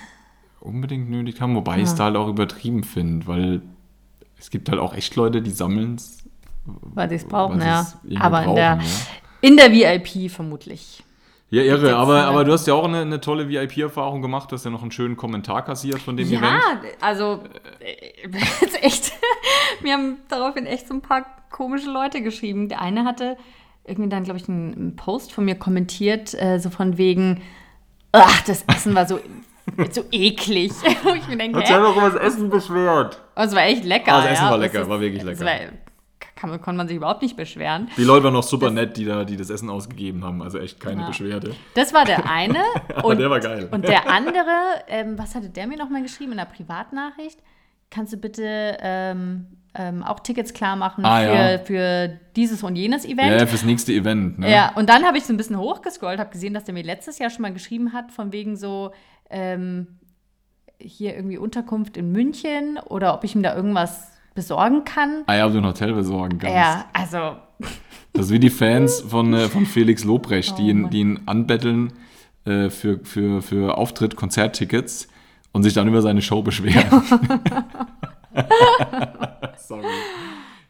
unbedingt 0.61 1.11
nötig 1.11 1.41
haben, 1.41 1.55
wobei 1.55 1.79
ich 1.79 1.85
es 1.85 1.95
da 1.95 2.05
halt 2.05 2.17
auch 2.17 2.29
übertrieben 2.29 2.85
finde, 2.85 3.27
weil 3.27 3.63
es 4.39 4.51
gibt 4.51 4.69
halt 4.69 4.81
auch 4.81 4.95
echt 4.95 5.17
Leute, 5.17 5.43
die 5.43 5.51
sammeln 5.51 5.97
es. 5.97 6.25
weil 6.65 7.09
sie 7.09 7.17
es 7.17 7.25
brauchen, 7.25 7.61
ja. 7.61 7.87
Aber 8.19 8.41
in 8.41 8.45
brauchen, 8.45 8.57
der, 8.57 8.65
ja. 8.65 8.81
in 9.41 9.57
der 9.57 9.73
VIP 9.73 10.31
vermutlich. 10.31 11.03
Ja, 11.51 11.63
irre, 11.63 11.97
aber, 11.97 12.21
äh, 12.21 12.25
aber 12.25 12.45
du 12.45 12.53
hast 12.53 12.67
ja 12.67 12.73
auch 12.73 12.87
eine, 12.87 13.03
eine 13.03 13.21
tolle 13.21 13.47
VIP-Erfahrung 13.49 14.23
gemacht, 14.23 14.51
du 14.51 14.55
hast 14.57 14.65
ja 14.65 14.71
noch 14.71 14.81
einen 14.81 14.91
schönen 14.91 15.19
Kommentar 15.19 15.63
kassiert 15.65 16.01
von 16.01 16.17
dem 16.17 16.31
Ja, 16.31 16.39
Event. 16.39 16.95
also 17.01 17.41
äh, 17.79 18.29
jetzt 18.63 18.83
echt, 18.83 19.13
mir 19.83 19.93
haben 19.93 20.17
daraufhin 20.29 20.65
echt 20.65 20.89
so 20.89 20.95
ein 20.95 21.03
paar 21.03 21.27
komische 21.51 21.91
Leute 21.91 22.23
geschrieben. 22.23 22.71
Der 22.71 22.81
eine 22.81 23.05
hatte 23.05 23.37
irgendwie 23.85 24.09
dann, 24.09 24.25
glaube 24.25 24.41
ich, 24.41 24.49
einen, 24.49 24.75
einen 24.75 24.97
Post 24.97 25.33
von 25.33 25.45
mir 25.45 25.55
kommentiert, 25.57 26.33
äh, 26.41 26.59
so 26.59 26.71
von 26.71 26.97
wegen, 26.97 27.43
ach, 28.13 28.43
das 28.43 28.63
Essen 28.65 28.95
war 28.95 29.07
so, 29.07 29.19
so 29.91 30.03
eklig. 30.11 30.73
Ich 31.17 31.29
mir 31.29 31.37
denke, 31.37 31.59
Hat 31.59 31.67
sich 31.67 31.77
einfach 31.77 31.97
über 31.97 32.11
das 32.11 32.21
Essen 32.21 32.51
beschwert. 32.51 33.21
Aber 33.35 33.45
es 33.47 33.55
war 33.55 33.63
echt 33.65 33.85
lecker. 33.85 34.13
Ah, 34.15 34.23
das 34.23 34.33
Essen 34.33 34.45
ja. 34.45 34.51
war 34.51 34.59
Das 34.59 34.67
lecker, 34.73 34.83
ist- 34.83 34.89
war 34.89 35.01
wirklich 35.01 35.23
das 35.25 35.39
lecker. 35.41 35.45
War, 35.51 35.73
kann, 36.37 36.51
man- 36.51 36.61
konnte 36.61 36.77
man 36.79 36.89
sich 36.89 36.97
überhaupt 36.97 37.23
nicht 37.23 37.37
beschweren. 37.37 37.89
Die 37.97 38.05
Leute 38.05 38.25
waren 38.25 38.33
noch 38.33 38.43
super 38.43 38.71
nett, 38.71 38.97
die 38.97 39.05
da, 39.05 39.25
die 39.25 39.37
das 39.37 39.49
Essen 39.51 39.71
ausgegeben 39.71 40.25
haben, 40.25 40.43
also 40.43 40.59
echt 40.59 40.81
keine 40.81 41.03
Ja. 41.03 41.07
Beschwerde. 41.09 41.55
Das 41.75 41.93
war 41.95 42.05
der 42.05 42.29
eine. 42.29 42.63
Und, 43.03 43.19
der 43.19 43.31
war 43.31 43.41
geil. 43.41 43.69
Und 43.71 43.87
der 43.87 44.09
andere, 44.11 44.45
ähm, 44.89 45.17
was 45.19 45.35
hatte 45.35 45.49
der 45.51 45.67
mir 45.67 45.77
nochmal 45.79 46.03
geschrieben 46.03 46.33
in 46.33 46.39
der 46.39 46.47
Privatnachricht? 46.47 47.39
Kannst 47.91 48.13
du 48.13 48.17
bitte 48.17 48.77
ähm, 48.81 49.47
ähm, 49.75 50.03
auch 50.03 50.21
Tickets 50.21 50.53
klar 50.53 50.77
machen 50.77 51.05
Ah, 51.05 51.21
für, 51.21 51.35
ja. 51.35 51.59
für 51.59 52.19
dieses 52.37 52.63
und 52.63 52.77
jenes 52.77 53.05
Event? 53.05 53.41
ja, 53.41 53.47
fürs 53.47 53.65
nächste 53.65 53.93
Event. 53.93 54.39
Ne? 54.39 54.51
Ja, 54.51 54.73
und 54.75 54.89
dann 54.89 55.05
habe 55.05 55.17
ich 55.19 55.25
so 55.25 55.33
ein 55.33 55.37
bisschen 55.39 55.57
hochgescrollt, 55.59 56.19
habe 56.21 56.31
gesehen, 56.31 56.53
dass 56.55 56.65
der 56.65 56.75
mir 56.75 56.83
letztes 56.85 57.19
Jahr 57.19 57.31
schon 57.31 57.43
mal 57.43 57.53
geschrieben 57.53 57.93
hat, 57.93 58.13
von 58.13 58.33
wegen 58.33 58.57
so, 58.57 58.93
ähm, 59.31 59.87
hier 60.79 61.15
irgendwie 61.15 61.39
Unterkunft 61.39 61.97
in 61.97 62.13
München 62.13 62.79
oder 62.89 63.15
ob 63.15 63.25
ich 63.25 63.35
ihm 63.35 63.43
da 63.43 63.55
irgendwas 63.55 64.11
besorgen 64.35 64.85
kann. 64.85 65.23
Ah 65.27 65.37
ja, 65.37 65.47
ob 65.47 65.53
du 65.53 65.59
ein 65.59 65.67
Hotel 65.67 65.93
besorgen 65.93 66.39
kannst. 66.39 66.57
Ja, 66.57 66.87
also, 66.93 67.37
Das 68.13 68.27
ist 68.27 68.31
wie 68.33 68.41
die 68.41 68.51
Fans 68.51 69.01
von, 69.01 69.33
äh, 69.33 69.49
von 69.49 69.65
Felix 69.67 70.05
Lobrecht, 70.05 70.59
die, 70.59 70.65
Oh 70.65 70.69
ihn, 70.71 70.81
Mann. 70.83 70.91
die 70.91 71.01
ihn 71.01 71.21
anbetteln 71.27 71.93
äh, 72.45 72.69
für, 72.69 72.99
für, 73.05 73.41
für 73.43 73.79
Auftritt, 73.79 74.17
Konzerttickets 74.17 75.07
und 75.53 75.63
sich 75.63 75.73
dann 75.75 75.87
über 75.87 76.03
seine 76.03 76.21
Show 76.21 76.43
beschweren. 76.43 76.85
Sorry. 79.57 79.87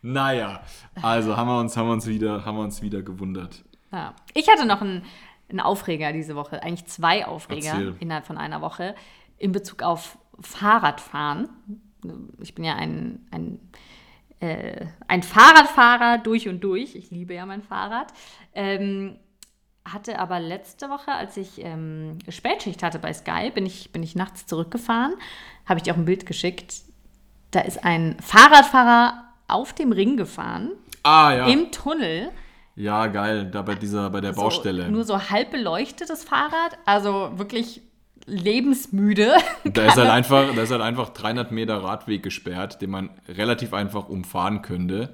Naja, 0.02 0.62
also 1.00 1.36
haben 1.36 1.48
wir 1.48 1.58
uns, 1.60 1.76
haben 1.76 1.86
wir 1.88 1.92
uns, 1.92 2.06
wieder, 2.06 2.44
haben 2.44 2.56
wir 2.56 2.64
uns 2.64 2.82
wieder 2.82 3.02
gewundert. 3.02 3.64
ja. 3.92 4.14
Ich 4.34 4.48
hatte 4.48 4.66
noch 4.66 4.80
einen, 4.80 5.04
einen 5.48 5.60
Aufreger 5.60 6.12
diese 6.12 6.34
Woche, 6.34 6.62
eigentlich 6.62 6.86
zwei 6.86 7.26
Aufreger 7.26 7.70
Erzähl. 7.70 7.96
innerhalb 8.00 8.26
von 8.26 8.38
einer 8.38 8.60
Woche 8.60 8.94
in 9.38 9.52
Bezug 9.52 9.82
auf 9.82 10.18
Fahrradfahren. 10.40 11.48
Ich 12.40 12.54
bin 12.54 12.64
ja 12.64 12.74
ein, 12.74 13.26
ein, 13.30 13.60
äh, 14.40 14.86
ein 15.06 15.22
Fahrradfahrer 15.22 16.18
durch 16.18 16.48
und 16.48 16.64
durch. 16.64 16.96
Ich 16.96 17.10
liebe 17.10 17.34
ja 17.34 17.46
mein 17.46 17.62
Fahrrad. 17.62 18.12
Ähm, 18.54 19.18
hatte 19.84 20.18
aber 20.18 20.40
letzte 20.40 20.88
Woche, 20.90 21.12
als 21.12 21.36
ich 21.36 21.62
ähm, 21.62 22.18
Spätschicht 22.28 22.82
hatte 22.82 22.98
bei 22.98 23.12
Sky, 23.12 23.50
bin 23.50 23.66
ich, 23.66 23.92
bin 23.92 24.02
ich 24.02 24.14
nachts 24.14 24.46
zurückgefahren, 24.46 25.14
habe 25.66 25.78
ich 25.78 25.82
dir 25.82 25.92
auch 25.92 25.98
ein 25.98 26.04
Bild 26.04 26.24
geschickt. 26.26 26.82
Da 27.52 27.60
ist 27.60 27.84
ein 27.84 28.16
Fahrradfahrer 28.20 29.22
auf 29.48 29.72
dem 29.72 29.92
Ring 29.92 30.16
gefahren, 30.16 30.70
Ah 31.04 31.32
ja. 31.34 31.46
im 31.46 31.70
Tunnel. 31.70 32.30
Ja, 32.74 33.06
geil, 33.06 33.50
da 33.52 33.62
bei 33.62 33.74
dieser, 33.74 34.08
bei 34.10 34.20
der 34.20 34.32
So, 34.34 34.40
Baustelle. 34.42 34.90
nur 34.90 35.04
so 35.04 35.30
halb 35.30 35.50
beleuchtetes 35.50 36.24
Fahrrad, 36.24 36.78
also 36.86 37.32
wirklich 37.36 37.82
lebensmüde. 38.26 39.34
Da 39.64 39.86
ist, 39.86 39.96
halt 39.96 40.08
einfach, 40.10 40.54
da 40.54 40.62
ist 40.62 40.70
halt 40.70 40.82
einfach 40.82 41.10
300 41.10 41.50
Meter 41.52 41.82
Radweg 41.82 42.22
gesperrt, 42.22 42.80
den 42.82 42.90
man 42.90 43.10
relativ 43.28 43.72
einfach 43.74 44.08
umfahren 44.08 44.62
könnte. 44.62 45.10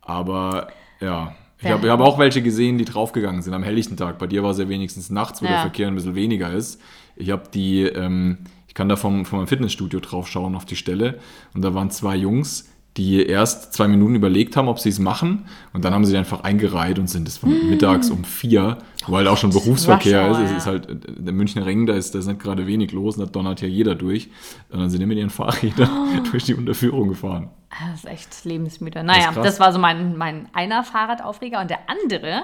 Aber 0.00 0.68
ja, 1.00 1.34
ich 1.58 1.64
Hm. 1.64 1.72
Habe 1.72 1.90
hab 1.90 2.00
auch 2.00 2.18
welche 2.18 2.42
gesehen, 2.42 2.76
die 2.78 2.84
draufgegangen 2.84 3.40
sind 3.42 3.54
am 3.54 3.62
helllichten 3.62 3.96
Tag. 3.96 4.18
Bei 4.18 4.26
dir 4.26 4.42
war 4.42 4.50
es 4.50 4.58
ja 4.58 4.68
wenigstens 4.68 5.08
nachts, 5.10 5.40
wo 5.42 5.46
der 5.46 5.56
Ja. 5.56 5.60
Verkehr 5.62 5.88
ein 5.88 5.94
bisschen 5.94 6.14
weniger 6.14 6.52
ist. 6.52 6.80
Ich 7.16 7.30
habe 7.30 7.44
die, 7.52 7.82
ähm, 7.82 8.38
kann 8.76 8.90
da 8.90 8.96
vom, 8.96 9.24
meinem 9.30 9.46
Fitnessstudio 9.46 10.00
drauf 10.00 10.28
schauen 10.28 10.54
auf 10.54 10.66
die 10.66 10.76
Stelle. 10.76 11.18
Und 11.54 11.62
da 11.62 11.72
waren 11.74 11.90
zwei 11.90 12.14
Jungs, 12.14 12.68
die 12.98 13.24
erst 13.24 13.72
zwei 13.72 13.88
Minuten 13.88 14.14
überlegt 14.14 14.54
haben, 14.54 14.68
ob 14.68 14.78
sie 14.78 14.90
es 14.90 14.98
machen. 14.98 15.46
Und 15.72 15.84
dann 15.86 15.94
haben 15.94 16.04
sie 16.04 16.14
einfach 16.16 16.40
eingereiht 16.40 16.98
und 16.98 17.08
sind 17.08 17.26
es 17.26 17.38
von 17.38 17.70
mittags 17.70 18.10
um 18.10 18.24
vier, 18.24 18.76
halt 19.06 19.28
auch 19.28 19.38
schon 19.38 19.48
Berufsverkehr 19.50 20.30
ist. 20.30 20.38
Es 20.38 20.50
ist 20.58 20.66
halt 20.66 20.88
der 21.06 21.32
Münchner 21.32 21.64
Ring, 21.64 21.86
da 21.86 21.94
ist, 21.94 22.14
da 22.14 22.18
ist 22.18 22.26
nicht 22.26 22.38
gerade 22.38 22.66
wenig 22.66 22.92
los, 22.92 23.16
und 23.16 23.24
da 23.26 23.30
donnert 23.30 23.62
ja 23.62 23.68
jeder 23.68 23.94
durch. 23.94 24.28
Und 24.68 24.78
dann 24.80 24.90
sind 24.90 25.00
die 25.00 25.06
mit 25.06 25.16
ihren 25.16 25.30
Fahrrädern 25.30 25.88
Oh. 25.90 26.20
durch 26.30 26.44
die 26.44 26.54
Unterführung 26.54 27.08
gefahren. 27.08 27.48
Ah, 27.70 27.90
Das 27.92 28.00
ist 28.04 28.10
echt 28.10 28.44
lebensmüde. 28.44 29.02
Naja, 29.02 29.32
krass. 29.32 29.44
das, 29.44 29.60
war 29.60 29.72
so 29.72 29.78
mein, 29.78 30.18
mein 30.18 30.48
einer 30.52 30.84
Fahrradaufreger. 30.84 31.60
Und 31.62 31.70
der 31.70 31.78
andere, 31.88 32.42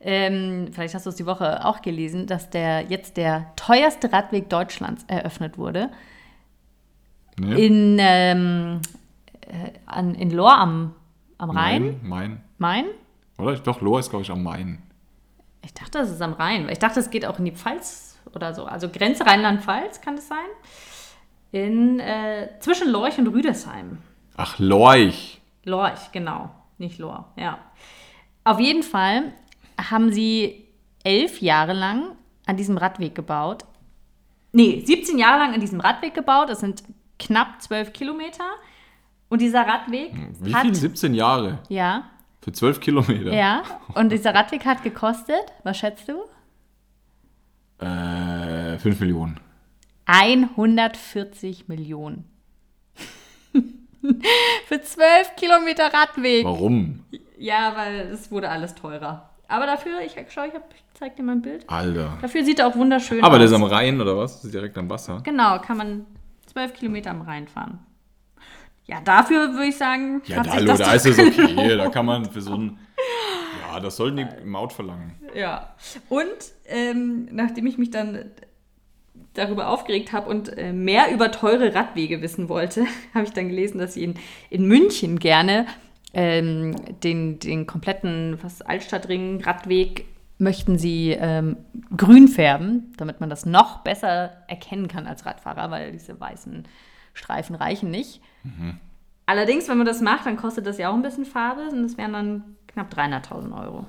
ähm, 0.00 0.68
vielleicht 0.72 0.94
hast 0.94 1.06
du 1.06 1.10
es 1.10 1.16
die 1.16 1.26
Woche 1.26 1.64
auch 1.64 1.82
gelesen, 1.82 2.26
dass 2.26 2.50
der 2.50 2.82
jetzt 2.82 3.16
der 3.16 3.52
teuerste 3.56 4.12
Radweg 4.12 4.48
Deutschlands 4.48 5.04
eröffnet 5.08 5.58
wurde. 5.58 5.90
Ne? 7.38 7.58
In, 7.58 7.96
ähm, 8.00 8.80
äh, 9.40 9.72
an, 9.86 10.14
in 10.14 10.30
Lohr 10.30 10.56
am, 10.56 10.94
am 11.38 11.50
Rhein. 11.50 11.82
Main, 11.82 12.00
Main. 12.02 12.40
Main? 12.58 12.84
Oder? 13.38 13.56
Doch, 13.58 13.80
Lohr 13.80 14.00
ist, 14.00 14.10
glaube 14.10 14.22
ich, 14.22 14.30
am 14.30 14.42
Main. 14.42 14.82
Ich 15.62 15.74
dachte, 15.74 15.98
das 15.98 16.10
ist 16.10 16.22
am 16.22 16.34
Rhein. 16.34 16.64
weil 16.64 16.72
Ich 16.72 16.78
dachte, 16.78 17.00
es 17.00 17.10
geht 17.10 17.26
auch 17.26 17.38
in 17.38 17.44
die 17.44 17.52
Pfalz 17.52 18.18
oder 18.34 18.54
so. 18.54 18.64
Also 18.64 18.88
Grenze 18.88 19.26
Rheinland-Pfalz 19.26 20.00
kann 20.00 20.16
das 20.16 20.28
sein. 20.28 20.46
In, 21.52 22.00
äh, 22.00 22.50
zwischen 22.60 22.90
Lorch 22.90 23.18
und 23.18 23.28
Rüdesheim. 23.28 23.98
Ach, 24.36 24.58
Lorch. 24.58 25.40
Lorch, 25.64 26.12
genau. 26.12 26.50
Nicht 26.78 26.98
Lohr, 26.98 27.32
ja. 27.36 27.58
Auf 28.44 28.60
jeden 28.60 28.82
Fall 28.82 29.32
haben 29.78 30.12
sie 30.12 30.66
elf 31.04 31.40
Jahre 31.40 31.72
lang 31.72 32.16
an 32.46 32.56
diesem 32.56 32.76
Radweg 32.78 33.14
gebaut. 33.14 33.64
Nee, 34.52 34.82
17 34.84 35.18
Jahre 35.18 35.38
lang 35.38 35.54
an 35.54 35.60
diesem 35.60 35.80
Radweg 35.80 36.14
gebaut. 36.14 36.48
Das 36.48 36.60
sind 36.60 36.82
knapp 37.18 37.60
12 37.62 37.92
Kilometer. 37.92 38.44
Und 39.28 39.40
dieser 39.40 39.66
Radweg 39.66 40.12
Wie 40.40 40.54
hat. 40.54 40.62
viel? 40.62 40.74
17 40.74 41.14
Jahre. 41.14 41.58
Ja, 41.68 42.04
Für 42.40 42.52
12 42.52 42.80
Kilometer. 42.80 43.32
ja. 43.32 43.62
Und 43.94 44.10
dieser 44.12 44.34
Radweg 44.34 44.64
hat 44.64 44.82
gekostet, 44.84 45.52
was 45.64 45.78
schätzt 45.78 46.08
du? 46.08 46.22
Äh, 47.84 48.78
5 48.78 49.00
Millionen. 49.00 49.40
140 50.06 51.66
Millionen. 51.68 52.24
Für 54.66 54.80
12 54.80 55.34
Kilometer 55.36 55.92
Radweg. 55.92 56.44
Warum? 56.44 57.00
Ja, 57.38 57.74
weil 57.76 58.00
es 58.12 58.30
wurde 58.30 58.48
alles 58.48 58.74
teurer. 58.76 59.30
Aber 59.48 59.66
dafür, 59.66 60.00
ich 60.04 60.14
schau, 60.28 60.44
ich, 60.44 60.54
hab, 60.54 60.72
ich 60.74 60.82
zeig 60.94 61.16
dir 61.16 61.22
mal 61.22 61.32
ein 61.32 61.42
Bild. 61.42 61.68
Alter. 61.68 62.18
Dafür 62.20 62.44
sieht 62.44 62.58
er 62.58 62.66
auch 62.66 62.76
wunderschön 62.76 63.22
Aber 63.22 63.34
aus. 63.34 63.38
der 63.38 63.46
ist 63.46 63.52
am 63.52 63.62
Rhein, 63.62 64.00
oder 64.00 64.16
was? 64.16 64.36
Das 64.36 64.44
ist 64.46 64.54
direkt 64.54 64.76
am 64.76 64.90
Wasser. 64.90 65.20
Genau, 65.22 65.58
kann 65.60 65.76
man 65.76 66.06
12 66.46 66.74
Kilometer 66.74 67.10
am 67.10 67.22
Rhein 67.22 67.46
fahren. 67.46 67.78
Ja, 68.86 69.00
dafür 69.00 69.52
würde 69.52 69.66
ich 69.66 69.76
sagen, 69.76 70.22
Ja, 70.26 70.42
da, 70.42 70.52
hallo, 70.52 70.76
da 70.76 70.94
ist 70.94 71.06
es 71.06 71.18
okay. 71.18 71.76
Da 71.76 71.88
kann 71.90 72.06
man 72.06 72.24
für 72.30 72.40
so 72.40 72.54
ein. 72.54 72.78
Ja, 73.68 73.80
das 73.80 73.96
sollten 73.96 74.16
die 74.16 74.44
Maut 74.44 74.72
verlangen. 74.72 75.12
Ja. 75.34 75.74
Und 76.08 76.26
ähm, 76.66 77.28
nachdem 77.32 77.66
ich 77.66 77.78
mich 77.78 77.90
dann 77.90 78.30
darüber 79.34 79.68
aufgeregt 79.68 80.12
habe 80.12 80.30
und 80.30 80.56
äh, 80.56 80.72
mehr 80.72 81.12
über 81.12 81.30
teure 81.30 81.74
Radwege 81.74 82.22
wissen 82.22 82.48
wollte, 82.48 82.86
habe 83.14 83.24
ich 83.24 83.32
dann 83.32 83.48
gelesen, 83.48 83.78
dass 83.78 83.94
sie 83.94 84.04
in, 84.04 84.14
in 84.50 84.66
München 84.66 85.18
gerne 85.18 85.66
ähm, 86.16 86.74
den, 87.02 87.38
den 87.38 87.66
kompletten 87.66 88.38
was, 88.42 88.62
Altstadtring, 88.62 89.42
Radweg 89.42 90.06
möchten 90.38 90.78
sie 90.78 91.12
ähm, 91.12 91.56
grün 91.96 92.28
färben, 92.28 92.92
damit 92.96 93.20
man 93.20 93.30
das 93.30 93.46
noch 93.46 93.78
besser 93.84 94.32
erkennen 94.48 94.88
kann 94.88 95.06
als 95.06 95.24
Radfahrer, 95.24 95.70
weil 95.70 95.92
diese 95.92 96.18
weißen 96.18 96.64
Streifen 97.14 97.54
reichen 97.54 97.90
nicht. 97.90 98.20
Allerdings, 99.24 99.68
wenn 99.68 99.78
man 99.78 99.86
das 99.86 100.00
macht, 100.00 100.26
dann 100.26 100.36
kostet 100.36 100.66
das 100.66 100.76
ja 100.78 100.90
auch 100.90 100.94
ein 100.94 101.02
bisschen 101.02 101.24
Farbe 101.24 101.68
und 101.70 101.82
das 101.82 101.96
wären 101.96 102.12
dann 102.12 102.44
knapp 102.66 102.92
300.000 102.92 103.58
Euro. 103.58 103.86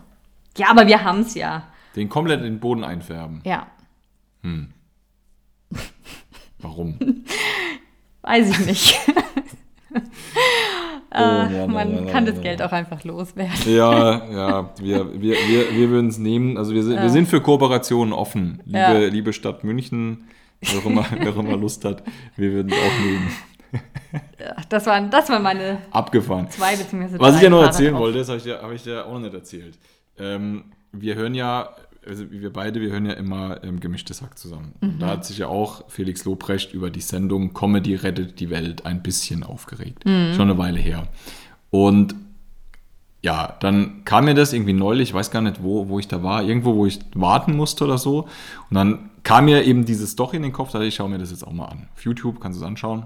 Ja, 0.58 0.70
aber 0.70 0.88
wir 0.88 1.04
haben 1.04 1.22
es 1.22 1.34
ja. 1.34 1.68
Den 1.96 2.08
komplett 2.08 2.40
in 2.40 2.46
den 2.46 2.60
Boden 2.60 2.84
einfärben. 2.84 3.42
Ja, 3.44 3.68
Warum? 6.60 6.98
weiß 8.22 8.50
ich 8.50 8.66
nicht. 8.66 9.00
Oh, 11.14 11.20
Mann, 11.20 11.52
Man 11.72 11.74
Mann, 11.74 12.06
kann 12.08 12.26
Mann, 12.26 12.26
das. 12.34 12.42
Geld 12.42 12.62
auch 12.62 12.72
einfach 12.74 13.04
loswerden. 13.04 13.54
Ja, 13.66 14.26
ja, 14.32 14.70
wir, 14.80 15.14
wir, 15.22 15.36
wir, 15.48 15.72
wir 15.76 15.90
würden 15.90 16.08
es 16.10 16.18
nehmen. 16.18 16.58
Also 16.58 16.74
wir 16.74 16.84
sind, 16.84 17.02
wir 17.02 17.10
sind 17.10 17.28
für 17.28 17.40
Kooperationen 17.42 18.14
offen. 18.14 18.62
Liebe, 18.66 18.78
Ja. 18.78 18.98
liebe 19.08 19.32
Stadt 19.34 19.64
München, 19.64 20.26
wer 20.62 20.80
auch, 20.80 20.86
immer, 20.86 21.06
wer 21.18 21.36
immer 21.36 21.56
Lust 21.58 21.86
hat, 21.86 22.04
wir 22.36 22.52
würden 22.52 22.72
es 22.72 22.78
auch 22.78 23.06
nehmen. 23.06 23.32
Ja, 24.40 24.56
Das 24.70 24.86
waren, 24.86 25.10
das 25.10 25.30
waren 25.30 25.44
meine 25.44 25.80
Abgefahren. 25.92 26.50
zwei 26.50 26.76
beziehungsweise 26.76 27.20
Was 27.20 27.36
ich 27.38 27.42
ja 27.42 27.50
noch 27.50 27.64
erzählen 27.64 27.94
auf- 27.96 28.02
wollte, 28.02 28.18
das 28.20 28.28
habe 28.30 28.38
ich, 28.38 28.44
dir- 28.44 28.62
hab 28.62 28.72
ich 28.72 28.84
dir 28.84 29.06
auch 29.06 29.14
noch 29.14 29.20
nicht 29.20 29.34
erzählt. 29.34 29.78
Ähm, 30.20 30.66
wir 30.92 31.16
hören 31.16 31.36
ja, 31.36 31.70
also 32.08 32.32
wir 32.32 32.52
beide, 32.52 32.82
wir 32.82 32.92
hören 32.92 33.06
ja 33.06 33.14
immer 33.14 33.64
ähm, 33.64 33.80
gemischtes 33.80 34.22
Hack 34.22 34.38
zusammen. 34.38 34.74
Und 34.82 35.00
da 35.00 35.08
hat 35.08 35.26
sich 35.26 35.40
ja 35.40 35.48
auch 35.48 35.90
Felix 35.90 36.26
Lobrecht 36.26 36.74
über 36.74 36.90
die 36.90 37.02
Sendung 37.02 37.54
Comedy 37.54 37.96
rettet 37.96 38.40
die 38.40 38.50
Welt 38.50 38.86
ein 38.86 39.04
bisschen 39.04 39.44
aufgeregt. 39.44 40.04
Schon 40.34 40.50
eine 40.50 40.58
Weile 40.58 40.80
her. 40.80 41.08
Und 41.70 42.16
ja, 43.24 43.58
dann 43.60 44.06
kam 44.06 44.26
mir 44.26 44.36
das 44.36 44.54
irgendwie 44.54 44.74
neulich, 44.74 45.10
ich 45.10 45.14
weiß 45.14 45.32
gar 45.32 45.42
nicht, 45.42 45.62
wo, 45.62 45.90
wo 45.90 46.00
ich 46.00 46.08
da 46.08 46.24
war, 46.24 46.44
irgendwo, 46.44 46.76
wo 46.76 46.86
ich 46.86 47.00
warten 47.14 47.56
musste 47.56 47.84
oder 47.84 47.98
so. 47.98 48.22
Und 48.70 48.76
dann 48.76 49.10
kam 49.24 49.46
mir 49.46 49.64
eben 49.64 49.86
dieses 49.86 50.16
doch 50.16 50.34
in 50.34 50.44
den 50.44 50.54
Kopf, 50.54 50.72
da 50.72 50.78
dachte 50.78 50.88
ich 50.88 50.96
schaue 50.96 51.10
mir 51.10 51.18
das 51.18 51.32
jetzt 51.32 51.46
auch 51.46 51.52
mal 51.52 51.66
an. 51.66 51.90
Auf 51.94 52.06
YouTube 52.06 52.40
kannst 52.40 52.60
du 52.60 52.64
es 52.64 52.68
anschauen. 52.68 53.06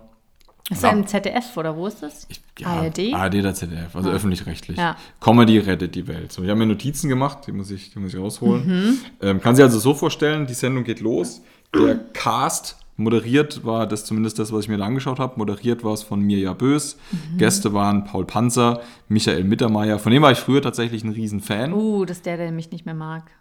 Ist 0.71 0.83
ja 0.83 0.89
im 0.89 1.05
ZDF 1.05 1.57
oder 1.57 1.75
wo 1.75 1.87
ist 1.87 2.01
das? 2.01 2.27
Ja, 2.57 2.67
ARD? 2.67 3.13
ARD 3.13 3.35
oder 3.35 3.53
ZDF, 3.53 3.95
also 3.95 4.09
öffentlich-rechtlich. 4.09 4.77
Ja. 4.77 4.95
Comedy 5.19 5.59
rettet 5.59 5.95
die 5.95 6.07
Welt. 6.07 6.31
So, 6.31 6.43
ich 6.43 6.49
habe 6.49 6.59
mir 6.59 6.65
Notizen 6.65 7.09
gemacht, 7.09 7.39
die 7.45 7.51
muss 7.51 7.69
ich, 7.71 7.91
die 7.91 7.99
muss 7.99 8.13
ich 8.13 8.19
rausholen. 8.19 8.65
Mhm. 8.65 8.97
Ähm, 9.21 9.41
kann 9.41 9.55
sich 9.55 9.63
also 9.63 9.79
so 9.79 9.93
vorstellen, 9.93 10.47
die 10.47 10.53
Sendung 10.53 10.83
geht 10.83 11.01
los. 11.01 11.41
Der 11.75 11.95
Cast 12.13 12.77
moderiert 12.95 13.65
war 13.65 13.87
das 13.87 14.05
zumindest 14.05 14.39
das, 14.39 14.53
was 14.53 14.63
ich 14.63 14.69
mir 14.69 14.77
da 14.77 14.85
angeschaut 14.85 15.19
habe. 15.19 15.33
Moderiert 15.37 15.83
war 15.83 15.93
es 15.93 16.03
von 16.03 16.21
Mirja 16.21 16.53
Bös. 16.53 16.97
Mhm. 17.11 17.37
Gäste 17.37 17.73
waren 17.73 18.05
Paul 18.05 18.25
Panzer, 18.25 18.81
Michael 19.09 19.43
Mittermeier. 19.43 19.99
Von 19.99 20.11
dem 20.11 20.21
war 20.21 20.31
ich 20.31 20.39
früher 20.39 20.61
tatsächlich 20.61 21.03
ein 21.03 21.11
Riesenfan. 21.11 21.73
Uh, 21.73 22.05
das 22.05 22.17
ist 22.17 22.25
der, 22.25 22.37
der 22.37 22.51
mich 22.51 22.71
nicht 22.71 22.85
mehr 22.85 22.95
mag. 22.95 23.31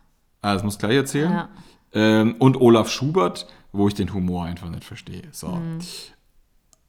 Ah, 0.43 0.55
das 0.55 0.65
muss 0.65 0.75
ich 0.75 0.81
gleich 0.81 0.97
erzählen. 0.97 1.31
Ja. 1.31 1.49
Ähm, 1.93 2.37
und 2.39 2.61
Olaf 2.61 2.91
Schubert, 2.91 3.47
wo 3.73 3.89
ich 3.89 3.95
den 3.95 4.15
Humor 4.15 4.45
einfach 4.45 4.69
nicht 4.69 4.85
verstehe. 4.85 5.23
So. 5.33 5.49
Mhm. 5.49 5.79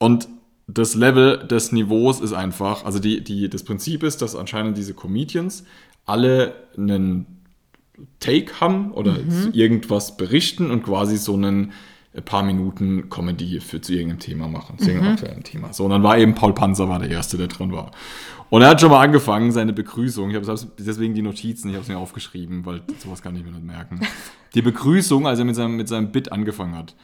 Und 0.02 0.28
das 0.66 0.96
Level 0.96 1.46
des 1.48 1.72
Niveaus 1.72 2.22
ist 2.22 2.34
einfach, 2.34 2.86
also 2.86 2.98
die, 2.98 3.24
die, 3.24 3.50
das 3.50 3.62
Prinzip 3.62 4.02
ist, 4.02 4.24
dass 4.24 4.36
anscheinend 4.36 4.76
diese 4.76 4.96
Comedians 4.96 5.64
alle 6.08 6.56
einen 6.76 7.28
Take 8.20 8.60
haben 8.60 8.94
oder 8.94 9.16
zu 9.30 9.52
irgendwas 9.54 10.18
berichten 10.18 10.72
und 10.72 10.82
quasi 10.82 11.18
so 11.18 11.36
einen 11.36 11.74
äh, 12.14 12.22
paar 12.24 12.42
Minuten 12.42 13.12
Comedy 13.12 13.60
für 13.60 13.80
zu 13.80 13.94
irgendeinem 13.94 14.18
Thema 14.18 14.48
machen, 14.48 14.80
zu 14.80 14.86
irgendeinem 14.86 15.14
aktuellen 15.14 15.44
Thema. 15.44 15.72
So, 15.72 15.84
und 15.84 15.92
dann 15.92 16.02
war 16.02 16.18
eben 16.18 16.34
Paul 16.34 16.54
Panzer 16.54 16.90
war 16.90 16.98
der 16.98 17.12
Erste, 17.12 17.38
der 17.38 17.46
dran 17.46 17.72
war. 17.72 17.92
Und 18.50 18.64
er 18.64 18.70
hat 18.70 18.82
schon 18.82 18.90
mal 18.90 19.04
angefangen, 19.04 19.52
seine 19.52 19.72
Begrüßung, 19.72 20.32
ich 20.32 20.36
habe 20.36 20.60
deswegen 20.80 21.14
die 21.14 21.22
Notizen, 21.22 21.70
ich 21.70 21.76
habe 21.76 21.84
es 21.84 21.90
mir 21.90 22.00
aufgeschrieben, 22.00 22.66
weil 22.66 22.82
sowas 22.98 23.22
kann 23.22 23.36
ich 23.36 23.44
mir 23.44 23.52
nicht 23.52 23.66
merken. 23.66 24.02
Die 24.56 24.62
Begrüßung, 24.62 25.28
als 25.28 25.40
er 25.40 25.46
mit 25.46 25.56
seinem, 25.56 25.78
mit 25.78 25.88
seinem 25.88 26.12
Bit 26.12 26.32
angefangen 26.32 26.76
hat. 26.76 26.96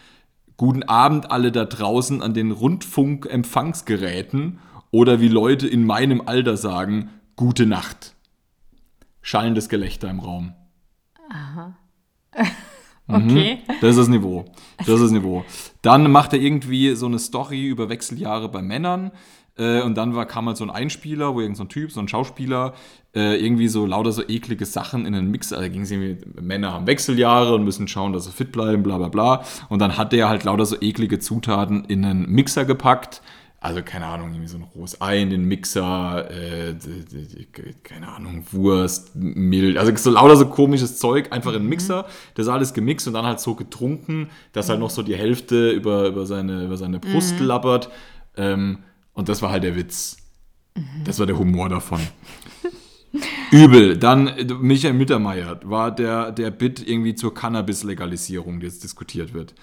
Guten 0.58 0.84
Abend 0.84 1.32
alle 1.32 1.52
da 1.52 1.66
draußen 1.66 2.24
an 2.24 2.34
den 2.34 2.52
Rundfunkempfangsgeräten 2.52 4.60
oder 4.92 5.22
wie 5.22 5.28
Leute 5.28 5.68
in 5.68 5.86
meinem 5.86 6.24
Alter 6.26 6.58
sagen, 6.58 7.12
gute 7.36 7.68
Nacht. 7.68 8.16
Schallendes 9.22 9.70
Gelächter 9.70 10.10
im 10.10 10.20
Raum. 10.20 10.54
Okay. 13.10 13.60
Das 13.80 13.92
ist 13.92 14.00
das 14.00 14.08
Niveau. 14.10 14.44
Das 14.80 14.90
ist 14.90 15.02
das 15.02 15.12
Niveau. 15.12 15.46
Dann 15.82 16.12
macht 16.12 16.34
er 16.34 16.40
irgendwie 16.40 16.94
so 16.94 17.06
eine 17.06 17.20
Story 17.20 17.66
über 17.66 17.88
Wechseljahre 17.88 18.50
bei 18.50 18.62
Männern. 18.62 19.12
Äh, 19.58 19.82
und 19.82 19.96
dann 19.96 20.16
war, 20.16 20.26
kam 20.26 20.48
halt 20.48 20.58
so 20.58 20.64
ein 20.64 20.70
Einspieler, 20.70 21.34
wo 21.34 21.42
irgend 21.42 21.58
so 21.58 21.64
ein 21.64 21.70
Typ, 21.70 21.92
so 21.92 22.00
ein 22.00 22.08
Schauspieler, 22.08 22.74
äh, 23.16 23.44
irgendwie 23.44 23.68
so 23.68 23.86
lauter 23.86 24.12
so 24.12 24.22
eklige 24.28 24.66
Sachen 24.66 25.06
in 25.06 25.16
einen 25.16 25.32
Mix. 25.32 25.52
Also 25.54 25.70
ging 25.70 25.82
es 25.82 25.92
irgendwie, 25.92 26.18
Männer 26.40 26.74
haben 26.74 26.88
Wechseljahre 26.88 27.56
und 27.56 27.64
müssen 27.64 27.88
schauen, 27.88 28.14
dass 28.14 28.26
sie 28.26 28.32
fit 28.32 28.52
bleiben, 28.52 28.84
bla 28.84 28.98
bla 28.98 29.10
bla. 29.10 29.44
Und 29.70 29.80
dann 29.80 29.98
hat 29.98 30.14
der 30.14 30.30
halt 30.30 30.44
lauter 30.44 30.66
so 30.66 30.76
eklige 30.80 31.20
Zutaten 31.20 31.86
in 31.86 32.06
einen 32.06 32.30
Mixer 32.30 32.66
gepackt. 32.66 33.22
Also, 33.60 33.82
keine 33.84 34.06
Ahnung, 34.06 34.30
irgendwie 34.30 34.48
so 34.48 34.58
ein 34.58 34.64
rohes 34.76 35.02
Ei 35.02 35.20
in 35.20 35.32
den 35.32 35.46
Mixer, 35.46 36.30
äh, 36.30 36.76
keine 37.84 38.08
Ahnung, 38.10 38.46
Wurst, 38.52 39.16
Milch, 39.16 39.80
also 39.80 39.96
so 39.96 40.12
lauter 40.12 40.38
so 40.38 40.46
komisches 40.46 41.00
Zeug, 41.00 41.32
einfach 41.32 41.54
in 41.54 41.64
den 41.64 41.68
Mixer, 41.68 42.06
das 42.36 42.48
alles 42.50 42.76
gemixt 42.76 43.08
und 43.08 43.16
dann 43.16 43.26
halt 43.26 43.40
so 43.40 43.56
getrunken, 43.56 44.30
dass 44.52 44.70
halt 44.70 44.80
noch 44.80 44.92
so 44.92 45.02
die 45.02 45.16
Hälfte 45.16 45.72
über, 45.72 46.08
über, 46.08 46.28
seine, 46.28 46.66
über 46.66 46.78
seine 46.78 47.00
Brust 47.00 47.40
labbert. 47.40 47.90
Ähm, 48.36 48.78
und 49.18 49.30
das 49.30 49.42
war 49.42 49.50
halt 49.50 49.64
der 49.64 49.76
Witz. 49.76 50.18
Das 51.04 51.18
war 51.18 51.26
der 51.26 51.40
Humor 51.40 51.70
davon. 51.70 52.00
Übel. 53.52 53.98
Dann 53.98 54.28
äh, 54.28 54.46
Michael 54.46 54.94
Mittermeier 54.94 55.60
war 55.64 55.90
der, 55.90 56.32
der 56.32 56.52
Bit 56.52 56.88
irgendwie 56.88 57.16
zur 57.16 57.34
Cannabis-Legalisierung, 57.34 58.60
die 58.60 58.68
jetzt 58.68 58.84
diskutiert 58.84 59.34
wird. 59.34 59.56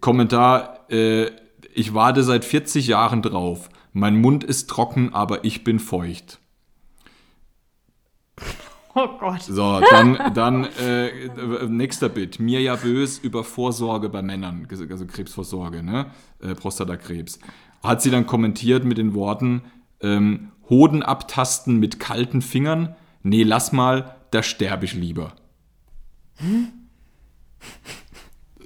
Kommentar, 0.00 0.88
äh, 0.88 1.32
ich 1.74 1.94
warte 1.94 2.22
seit 2.22 2.44
40 2.44 2.86
Jahren 2.86 3.22
drauf. 3.22 3.70
Mein 3.92 4.20
Mund 4.20 4.44
ist 4.44 4.70
trocken, 4.70 5.12
aber 5.12 5.44
ich 5.44 5.64
bin 5.64 5.78
feucht. 5.80 6.38
Oh 8.94 9.08
Gott. 9.18 9.40
So, 9.40 9.80
dann, 9.90 10.34
dann 10.34 10.64
äh, 10.64 11.10
nächster 11.66 12.10
Bit. 12.10 12.40
Mirja 12.40 12.76
Bös 12.76 13.18
über 13.18 13.42
Vorsorge 13.42 14.10
bei 14.10 14.20
Männern, 14.20 14.68
also 14.70 15.06
Krebsvorsorge, 15.06 15.82
ne? 15.82 16.10
Äh, 16.42 16.54
Prostatakrebs. 16.54 17.38
Hat 17.82 18.02
sie 18.02 18.10
dann 18.10 18.26
kommentiert 18.26 18.84
mit 18.84 18.98
den 18.98 19.14
Worten, 19.14 19.62
ähm, 20.00 20.52
Hoden 20.68 21.02
abtasten 21.02 21.78
mit 21.78 21.98
kalten 21.98 22.42
Fingern? 22.42 22.94
Nee, 23.22 23.42
lass 23.42 23.72
mal, 23.72 24.16
da 24.30 24.42
sterbe 24.42 24.84
ich 24.84 24.94
lieber. 24.94 25.32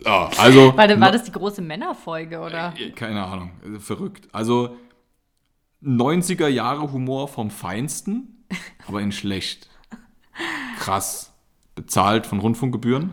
Ja, 0.04 0.30
also. 0.38 0.76
War, 0.76 1.00
war 1.00 1.12
das 1.12 1.24
die 1.24 1.32
große 1.32 1.62
Männerfolge, 1.62 2.38
oder? 2.38 2.74
Keine 2.94 3.24
Ahnung, 3.24 3.50
äh, 3.64 3.80
verrückt. 3.80 4.28
Also 4.32 4.76
90er 5.82 6.48
Jahre 6.48 6.92
Humor 6.92 7.28
vom 7.28 7.50
Feinsten, 7.50 8.44
aber 8.86 9.00
in 9.00 9.12
schlecht. 9.12 9.68
Krass. 10.78 11.32
Bezahlt 11.74 12.26
von 12.26 12.38
Rundfunkgebühren. 12.38 13.10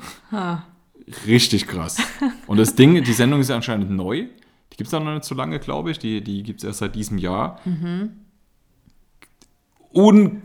Richtig 1.28 1.68
krass. 1.68 1.98
Und 2.48 2.58
das 2.58 2.76
Ding, 2.76 3.04
die 3.04 3.14
Sendung 3.14 3.42
ist 3.42 3.50
ja 3.50 3.56
anscheinend 3.56 3.92
neu. 3.92 4.28
Die 4.74 4.78
gibt 4.78 4.88
es 4.88 4.92
noch 4.92 5.02
nicht 5.14 5.24
so 5.24 5.36
lange, 5.36 5.60
glaube 5.60 5.92
ich. 5.92 6.00
Die, 6.00 6.24
die 6.24 6.42
gibt 6.44 6.60
es 6.62 6.64
erst 6.66 6.80
seit 6.80 6.96
diesem 6.96 7.18
Jahr. 7.20 7.60
Un 9.94 10.42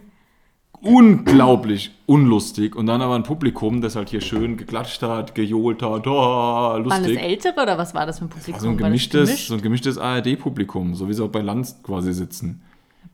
unglaublich 0.81 1.91
unlustig. 2.07 2.77
Und 2.77 2.87
dann 2.87 3.03
aber 3.03 3.17
ein 3.17 3.23
Publikum, 3.25 3.81
das 3.81 3.97
halt 3.97 4.11
hier 4.11 4.21
schön 4.21 4.57
geklatscht 4.57 5.03
hat, 5.03 5.35
gejohlt 5.35 5.83
hat. 5.83 6.07
Oh, 6.07 6.11
Waren 6.13 6.85
das 6.85 6.99
lustig. 7.01 7.19
ältere 7.21 7.61
oder 7.63 7.79
was 7.79 7.95
war 7.95 8.07
das 8.07 8.19
für 8.21 8.27
ein 8.27 8.29
Publikum? 8.29 8.61
So 8.61 8.69
ein 8.69 8.77
das 8.79 8.85
gemischtes, 8.87 9.29
gemischt? 9.29 9.49
so 9.49 9.55
ein 9.55 9.63
gemischtes 9.63 9.99
ARD-Publikum, 9.99 10.95
so 10.95 11.09
wie 11.09 11.15
sie 11.15 11.25
auch 11.25 11.31
bei 11.31 11.41
Lanz 11.41 11.83
quasi 11.83 12.13
sitzen. 12.13 12.63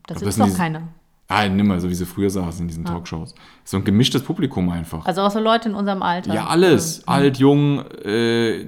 Da 0.05 0.13
das 0.13 0.19
sitzt 0.19 0.33
sind 0.33 0.39
noch 0.41 0.45
diese- 0.47 0.57
keiner. 0.57 0.87
Ah, 1.27 1.47
nimmer, 1.47 1.79
so 1.79 1.89
wie 1.89 1.95
sie 1.95 2.05
früher 2.05 2.29
saßen 2.29 2.61
in 2.61 2.67
diesen 2.67 2.85
Talkshows. 2.85 3.33
So 3.63 3.77
ein 3.77 3.83
gemischtes 3.83 4.21
Publikum 4.21 4.69
einfach. 4.69 5.05
Also 5.07 5.21
auch 5.21 5.31
so 5.31 5.39
Leute 5.39 5.69
in 5.69 5.75
unserem 5.75 6.03
Alter. 6.03 6.33
ja, 6.33 6.45
alles. 6.45 7.07
Alt, 7.07 7.37
jung, 7.39 7.83
äh, 8.03 8.61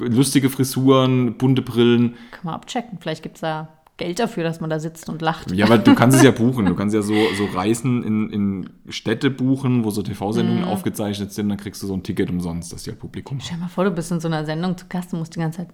lustige 0.00 0.48
Frisuren, 0.48 1.36
bunte 1.36 1.60
Brillen. 1.60 2.14
Kann 2.30 2.40
man 2.44 2.54
abchecken. 2.54 2.98
Vielleicht 3.00 3.22
gibt 3.22 3.34
es 3.36 3.42
da 3.42 3.68
Geld 3.98 4.18
dafür, 4.18 4.44
dass 4.44 4.60
man 4.62 4.70
da 4.70 4.80
sitzt 4.80 5.10
und 5.10 5.20
lacht. 5.20 5.52
Ja, 5.52 5.66
aber 5.66 5.76
du 5.78 5.94
kannst 6.00 6.16
es 6.16 6.22
ja 6.24 6.30
buchen. 6.30 6.64
Du 6.66 6.74
kannst 6.74 6.94
ja 6.94 7.02
so, 7.02 7.14
so 7.36 7.44
Reisen 7.54 8.02
in, 8.02 8.30
in 8.30 8.70
Städte 8.88 9.30
buchen, 9.30 9.84
wo 9.84 9.90
so 9.90 10.02
TV-Sendungen 10.02 10.62
Mhm. 10.62 10.68
aufgezeichnet 10.68 11.32
sind. 11.34 11.50
Dann 11.50 11.58
kriegst 11.58 11.82
du 11.82 11.86
so 11.86 11.92
ein 11.94 12.02
Ticket 12.02 12.30
umsonst, 12.30 12.72
dass 12.72 12.84
die 12.84 12.90
halt 12.90 12.98
Publikum. 13.00 13.40
Stell 13.40 13.56
dir 13.58 13.62
mal 13.64 13.68
vor, 13.68 13.84
du 13.84 13.90
bist 13.90 14.10
in 14.10 14.20
so 14.20 14.28
einer 14.28 14.46
Sendung 14.46 14.76
zu 14.78 14.86
Gast 14.88 15.12
und 15.12 15.18
musst 15.18 15.36
die 15.36 15.40
ganze 15.40 15.58
Zeit 15.58 15.68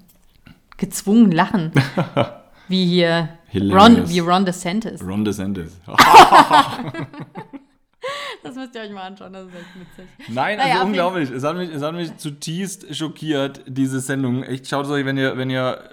gezwungen 0.77 1.31
lachen. 1.31 1.70
wie 2.68 2.85
hier 2.85 3.29
Ron, 3.53 3.61
Hilarious. 3.63 4.11
wie 4.11 4.19
Ron 4.21 4.45
DeSantis. 4.47 5.03
Ron 5.03 5.25
DeSantis. 5.25 5.79
Das 8.43 8.55
müsst 8.55 8.75
ihr 8.75 8.81
euch 8.81 8.91
mal 8.91 9.03
anschauen, 9.03 9.35
das 9.35 9.47
ist 9.49 9.55
echt 9.55 9.67
witzig. 9.79 10.07
Nein, 10.29 10.57
Naja, 10.57 10.59
also 10.59 10.65
auf 10.65 10.75
jeden- 10.79 10.87
unglaublich. 10.89 11.31
Es 11.31 11.45
hat, 11.45 11.57
mich, 11.57 11.71
es 11.71 11.83
hat 11.83 11.95
mich 11.95 12.17
zutiefst 12.17 12.97
schockiert, 12.97 13.63
diese 13.67 14.01
Sendung. 14.01 14.43
Echt, 14.43 14.67
schaut 14.67 14.87
es 14.87 14.91
euch, 14.91 15.05
wenn 15.05 15.19
ihr, 15.19 15.37
wenn 15.37 15.51
ihr 15.51 15.91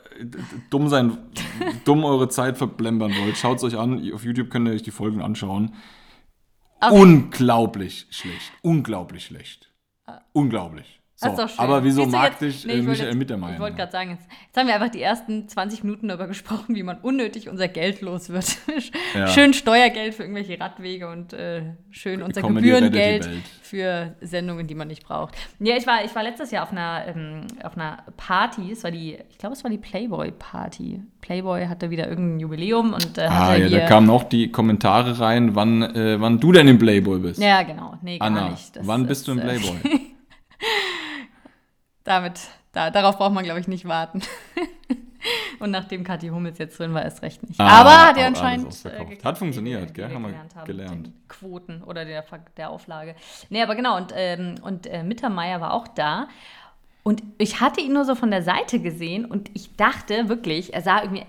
dumm 0.69 0.87
sein, 0.87 1.17
dumm 1.85 2.05
eure 2.05 2.29
Zeit 2.29 2.57
verblempern 2.57 3.11
wollt, 3.21 3.35
schaut 3.37 3.57
es 3.57 3.63
euch 3.65 3.77
an. 3.77 4.01
Auf 4.13 4.23
YouTube 4.23 4.49
könnt 4.49 4.67
ihr 4.69 4.73
euch 4.73 4.83
die 4.83 4.91
Folgen 4.91 5.21
anschauen. 5.21 5.73
Unglaublich 6.89 8.07
schlecht. 8.11 8.53
Unglaublich 8.61 9.25
schlecht. 9.25 9.69
Unglaublich. 10.31 10.96
So, 11.19 11.35
aber 11.57 11.83
wieso 11.83 12.01
Siehst 12.03 12.11
mag 12.11 12.37
dich 12.37 12.63
Nee, 12.63 12.73
äh, 12.73 12.75
ich 12.75 12.85
wollte 12.85 12.89
Michael 12.91 13.07
jetzt- 13.07 13.17
Mittermeier? 13.17 13.53
Ich 13.55 13.59
wollte 13.59 13.75
gerade 13.75 13.91
sagen, 13.91 14.11
jetzt, 14.11 14.27
jetzt 14.45 14.55
haben 14.55 14.67
wir 14.67 14.75
einfach 14.75 14.89
die 14.89 15.01
ersten 15.01 15.49
20 15.49 15.83
Minuten 15.83 16.07
darüber 16.09 16.27
gesprochen, 16.27 16.75
wie 16.75 16.83
man 16.83 16.99
unnötig 16.99 17.49
unser 17.49 17.67
Geld 17.67 18.01
los 18.01 18.29
wird. 18.29 18.45
Ja. 19.15 19.25
Schön 19.29 19.53
Steuergeld 19.55 20.13
für 20.13 20.21
irgendwelche 20.21 20.59
Radwege 20.59 21.09
und 21.09 21.33
äh, 21.33 21.73
schön 21.89 22.21
unser 22.21 22.43
die 22.43 22.47
Gebührengeld 22.47 23.27
für 23.63 24.13
Sendungen, 24.21 24.67
die 24.67 24.75
man 24.75 24.89
nicht 24.89 25.03
braucht. 25.07 25.33
Ja, 25.59 25.75
ich 25.75 25.87
war, 25.87 26.05
ich 26.05 26.13
war 26.13 26.21
letztes 26.21 26.51
Jahr 26.51 26.61
auf 26.61 26.71
einer, 26.71 27.05
ähm, 27.07 27.41
auf 27.63 27.75
einer 27.75 28.03
Party, 28.15 28.71
es 28.71 28.83
war 28.83 28.91
die, 28.91 29.17
ich 29.31 29.39
glaube, 29.39 29.53
es 29.53 29.63
war 29.63 29.71
die 29.71 29.79
Playboy-Party. 29.79 31.01
Playboy 31.21 31.65
hatte 31.65 31.89
wieder 31.89 32.07
irgendein 32.07 32.41
Jubiläum 32.41 32.93
und 32.93 33.17
äh, 33.17 33.21
Ah, 33.21 33.55
ja, 33.55 33.67
da 33.69 33.87
kamen 33.87 34.11
auch 34.11 34.23
die 34.23 34.51
Kommentare 34.51 35.19
rein, 35.19 35.55
wann, 35.55 35.81
äh, 35.81 36.21
wann 36.21 36.39
du 36.39 36.51
denn 36.51 36.67
im 36.67 36.77
Playboy 36.77 37.17
bist. 37.17 37.41
Ja, 37.41 37.63
genau. 37.63 37.95
Nee, 38.03 38.19
gar 38.19 38.27
Anna, 38.27 38.49
nicht. 38.49 38.79
Wann 38.83 39.07
bist 39.07 39.27
du 39.27 39.31
im 39.31 39.39
äh, 39.39 39.41
Playboy? 39.57 39.77
damit, 42.07 42.39
da, 42.71 42.89
darauf 42.89 43.17
braucht 43.17 43.33
man, 43.33 43.43
glaube 43.43 43.59
ich, 43.59 43.67
nicht 43.67 43.87
warten. 43.87 44.21
Und 45.59 45.71
nachdem 45.71 46.03
Kathi 46.03 46.29
Hummels 46.29 46.57
jetzt 46.57 46.79
drin 46.79 46.93
war, 46.93 47.03
ist 47.05 47.21
recht 47.21 47.47
nicht. 47.47 47.59
Ah, 47.59 47.81
Aber 47.81 48.07
hat 48.07 48.17
ja 48.17 48.27
alles 48.27 48.39
anscheinend. 48.39 48.83
geklappt, 48.83 49.25
Hat 49.25 49.37
funktioniert, 49.37 49.93
gell? 49.93 50.13
Haben 50.13 50.21
wir 50.21 50.29
gelernt 50.29 50.55
haben, 50.55 50.65
gelernt. 50.65 51.11
Quoten 51.27 51.83
oder 51.83 52.05
der, 52.05 52.23
der 52.55 52.69
Auflage. 52.69 53.15
Nee, 53.49 53.61
aber 53.61 53.75
genau. 53.75 53.97
Und, 53.97 54.13
ähm, 54.15 54.55
und 54.61 54.87
äh, 54.87 55.03
Mittermeier 55.03 55.59
war 55.59 55.73
auch 55.73 55.87
da. 55.87 56.27
Und 57.03 57.23
ich 57.37 57.59
hatte 57.59 57.81
ihn 57.81 57.93
nur 57.93 58.05
so 58.05 58.15
von 58.15 58.31
der 58.31 58.43
Seite 58.43 58.79
gesehen 58.79 59.25
und 59.25 59.49
ich 59.53 59.75
dachte 59.75 60.29
wirklich, 60.29 60.73
er 60.73 60.81
sah 60.81 61.01
irgendwie 61.01 61.25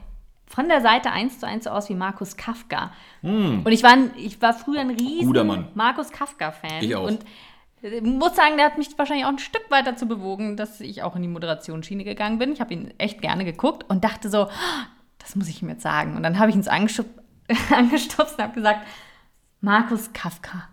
von 0.46 0.68
der 0.68 0.80
Seite 0.80 1.10
eins 1.10 1.40
zu 1.40 1.46
eins 1.46 1.64
so 1.64 1.70
aus 1.70 1.88
wie 1.88 1.94
Markus 1.94 2.36
Kafka. 2.36 2.92
Und 3.22 3.68
ich 3.68 3.82
war, 3.82 3.96
ich 4.16 4.40
war 4.40 4.54
früher 4.54 4.80
ein 4.80 4.90
riesen 4.90 5.34
Hm. 5.36 5.66
Markus 5.74 6.10
Kafka-Fan. 6.10 6.82
Ich 6.82 6.94
auch. 6.96 7.06
Und 7.06 7.24
ich 7.82 8.02
muss 8.02 8.34
sagen, 8.36 8.56
der 8.56 8.66
hat 8.66 8.78
mich 8.78 8.88
wahrscheinlich 8.98 9.24
auch 9.24 9.30
ein 9.30 9.38
Stück 9.38 9.70
weiter 9.70 9.96
zu 9.96 10.06
bewogen, 10.06 10.56
dass 10.56 10.80
ich 10.80 11.02
auch 11.02 11.14
in 11.16 11.22
die 11.22 11.28
Moderationsschiene 11.28 12.04
gegangen 12.04 12.38
bin. 12.38 12.52
Ich 12.52 12.60
habe 12.60 12.72
ihn 12.74 12.92
echt 12.98 13.20
gerne 13.22 13.44
geguckt 13.44 13.84
und 13.88 14.04
dachte 14.04 14.28
so, 14.30 14.44
"Ah, 14.44 14.86
das 15.18 15.36
muss 15.36 15.48
ich 15.48 15.62
ihm 15.62 15.68
jetzt 15.68 15.82
sagen. 15.82 16.16
Und 16.16 16.22
dann 16.22 16.38
habe 16.38 16.50
ich 16.50 16.56
ihn 16.56 16.62
so 16.62 16.70
angestup 16.70 17.06
angestupst 17.70 18.36
und 18.38 18.44
habe 18.44 18.54
gesagt, 18.54 18.86
Markus 19.60 20.12
Kafka. 20.12 20.68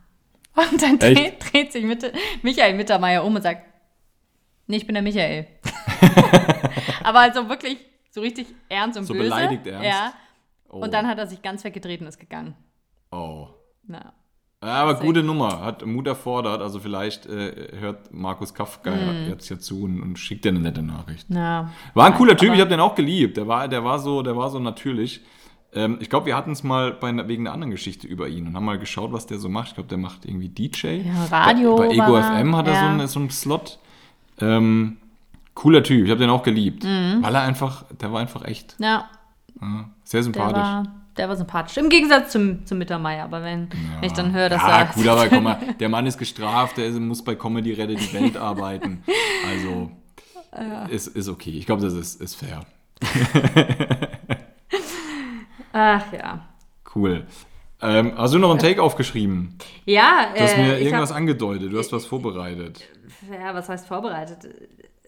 Und 0.55 0.81
dann 0.81 0.97
dreht, 0.99 1.51
dreht 1.51 1.71
sich 1.73 1.83
Mitte, 1.83 2.13
Michael 2.41 2.75
Mittermeier 2.75 3.23
um 3.25 3.35
und 3.35 3.41
sagt, 3.41 3.63
nee, 4.67 4.77
ich 4.77 4.85
bin 4.85 4.93
der 4.93 5.03
Michael. 5.03 5.47
Aber 7.03 7.19
also 7.19 7.49
wirklich 7.49 7.77
so 8.11 8.21
richtig 8.21 8.47
ernst 8.69 8.97
und 8.97 9.03
So 9.05 9.13
böse. 9.13 9.25
beleidigt 9.25 9.67
ernst? 9.67 9.85
Ja. 9.85 10.13
Oh. 10.69 10.77
Und 10.79 10.93
dann 10.93 11.07
hat 11.07 11.17
er 11.17 11.27
sich 11.27 11.41
ganz 11.41 11.63
weggedreht 11.63 12.01
und 12.01 12.07
ist 12.07 12.19
gegangen. 12.19 12.55
oh. 13.11 13.49
Na. 13.87 14.13
Ja, 14.65 14.73
aber 14.83 14.95
gute 14.95 15.21
Nummer, 15.23 15.61
hat 15.61 15.85
Mut 15.85 16.07
erfordert. 16.07 16.61
Also 16.61 16.79
vielleicht 16.79 17.25
äh, 17.27 17.77
hört 17.79 18.11
Markus 18.13 18.53
Kafka 18.53 18.91
Hm. 18.91 19.29
jetzt 19.29 19.47
hier 19.47 19.59
zu 19.59 19.83
und, 19.83 20.01
und 20.01 20.17
schickt 20.19 20.43
dir 20.45 20.49
eine 20.49 20.59
nette 20.59 20.81
Nachricht. 20.81 21.27
Na. 21.29 21.69
War 21.93 22.07
ein 22.07 22.15
cooler 22.15 22.35
Typ, 22.35 22.53
ich 22.53 22.59
habe 22.59 22.69
den 22.69 22.79
auch 22.79 22.95
geliebt. 22.95 23.37
Der 23.37 23.47
war, 23.47 23.67
der 23.67 23.83
war 23.83 23.99
so, 23.99 24.21
der 24.23 24.35
war 24.35 24.49
so 24.49 24.59
natürlich. 24.59 25.21
Ähm, 25.73 25.97
ich 25.99 26.09
glaube, 26.09 26.25
wir 26.27 26.35
hatten 26.35 26.51
es 26.51 26.63
mal 26.63 26.93
bei, 26.93 27.11
wegen 27.27 27.45
einer 27.45 27.53
anderen 27.53 27.71
Geschichte 27.71 28.07
über 28.07 28.27
ihn 28.27 28.47
und 28.47 28.55
haben 28.55 28.65
mal 28.65 28.79
geschaut, 28.79 29.11
was 29.13 29.27
der 29.27 29.37
so 29.39 29.49
macht. 29.49 29.67
Ich 29.69 29.73
glaube, 29.75 29.89
der 29.89 29.97
macht 29.97 30.25
irgendwie 30.25 30.49
DJ. 30.49 31.01
Ja, 31.05 31.25
Radio 31.29 31.75
Bei, 31.75 31.87
bei 31.89 31.93
Ego 31.93 32.13
war- 32.13 32.39
FM 32.39 32.55
hat 32.55 32.67
er 32.67 32.73
so, 32.75 32.79
ja. 32.81 32.89
einen, 32.89 33.07
so 33.07 33.19
einen 33.19 33.29
Slot. 33.29 33.77
Ähm, 34.39 34.97
cooler 35.53 35.83
Typ, 35.83 36.05
ich 36.05 36.09
habe 36.11 36.19
den 36.19 36.29
auch 36.29 36.43
geliebt. 36.43 36.83
Mhm. 36.83 37.17
Weil 37.21 37.35
er 37.35 37.41
einfach, 37.41 37.83
der 38.01 38.11
war 38.11 38.19
einfach 38.19 38.43
echt 38.45 38.75
Ja, 38.79 39.09
ja, 39.61 39.85
sehr 40.03 40.23
sympathisch. 40.23 40.89
Der 41.17 41.29
war 41.29 41.35
sympathisch. 41.35 41.77
Im 41.77 41.89
Gegensatz 41.89 42.31
zum, 42.31 42.65
zum 42.65 42.77
Mittermeier. 42.77 43.23
Aber 43.23 43.43
wenn, 43.43 43.69
wenn 43.99 44.03
ich 44.03 44.13
dann 44.13 44.33
höre, 44.33 44.49
dass 44.49 44.61
ja, 44.61 44.79
er. 44.79 44.85
gut, 44.87 45.07
aber 45.07 45.27
komm 45.27 45.43
mal, 45.43 45.59
der 45.79 45.89
Mann 45.89 46.05
ist 46.05 46.17
gestraft, 46.17 46.77
der 46.77 46.91
muss 46.91 47.23
bei 47.23 47.35
Comedy 47.35 47.73
Rette 47.73 47.95
die 47.95 48.13
Welt 48.13 48.37
arbeiten. 48.37 49.03
Also, 49.49 49.91
ist, 50.89 51.07
ist 51.07 51.27
okay. 51.27 51.51
Ich 51.51 51.65
glaube, 51.65 51.81
das 51.81 51.93
ist, 51.93 52.21
ist 52.21 52.35
fair. 52.35 52.61
Ach 55.73 56.13
ja. 56.13 56.47
Cool. 56.95 57.25
Ähm, 57.81 58.13
hast 58.15 58.33
du 58.33 58.39
noch 58.39 58.51
einen 58.51 58.59
Take 58.59 58.81
aufgeschrieben? 58.81 59.57
Ja, 59.85 60.29
Du 60.33 60.41
hast 60.41 60.53
äh, 60.53 60.63
mir 60.63 60.77
ich 60.77 60.85
irgendwas 60.85 61.09
hab, 61.09 61.17
angedeutet, 61.17 61.73
du 61.73 61.77
hast 61.77 61.91
was 61.91 62.05
vorbereitet. 62.05 62.81
Ja, 63.29 63.53
was 63.53 63.67
heißt 63.67 63.85
vorbereitet? 63.87 64.47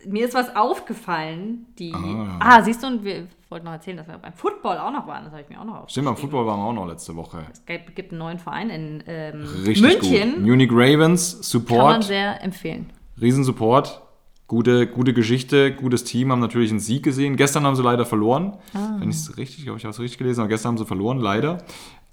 Mir 0.06 0.26
ist 0.26 0.34
was 0.34 0.56
aufgefallen, 0.56 1.66
die. 1.80 1.94
Ah. 1.94 2.38
Ah, 2.40 2.62
siehst 2.62 2.84
du, 2.84 2.88
und 2.88 3.04
wir 3.04 3.28
wollten 3.50 3.66
noch 3.66 3.74
erzählen, 3.74 3.98
dass 3.98 4.08
wir 4.08 4.18
beim 4.18 4.34
Football 4.34 4.78
auch 4.78 4.92
noch 4.92 5.08
waren. 5.08 5.24
Das 5.24 5.34
habe 5.34 5.42
ich 5.42 5.50
mir 5.50 5.60
auch 5.60 5.66
noch 5.66 5.76
aufgeschrieben. 5.76 5.90
Stimmt, 5.92 6.06
beim 6.08 6.18
Football 6.18 6.46
waren 6.46 6.60
wir 6.60 6.66
auch 6.66 6.74
noch 6.74 6.88
letzte 6.88 7.16
Woche. 7.16 7.46
Es 7.52 7.66
gibt, 7.66 8.12
einen 8.12 8.20
neuen 8.20 8.40
Verein 8.40 8.70
in 8.70 9.04
ähm, 9.08 9.46
Richtig 9.66 9.82
München. 9.82 10.36
gut. 10.36 10.46
Munich 10.46 10.70
Ravens, 10.72 11.32
Kann 11.32 11.38
man 11.40 11.44
Support, 11.44 12.04
sehr 12.04 12.44
empfehlen. 12.44 12.90
Riesensupport. 13.20 14.02
Gute, 14.48 14.88
gute 14.88 15.14
Geschichte, 15.14 15.74
gutes 15.74 16.06
Team, 16.06 16.32
haben 16.32 16.40
natürlich 16.40 16.70
einen 16.70 16.80
Sieg 16.80 17.04
gesehen. 17.04 17.36
Gestern 17.36 17.66
haben 17.66 17.76
sie 17.76 17.84
leider 17.84 18.06
verloren. 18.06 18.54
Ah. 18.74 18.96
Wenn 18.98 19.10
ich 19.10 19.18
es 19.18 19.38
richtig, 19.38 19.66
glaube 19.66 19.78
ich, 19.78 19.84
habe 19.84 19.92
es 19.92 20.00
richtig 20.00 20.18
gelesen, 20.20 20.40
aber 20.40 20.48
gestern 20.48 20.70
haben 20.70 20.78
sie 20.78 20.86
verloren, 20.86 21.20
leider. 21.20 21.58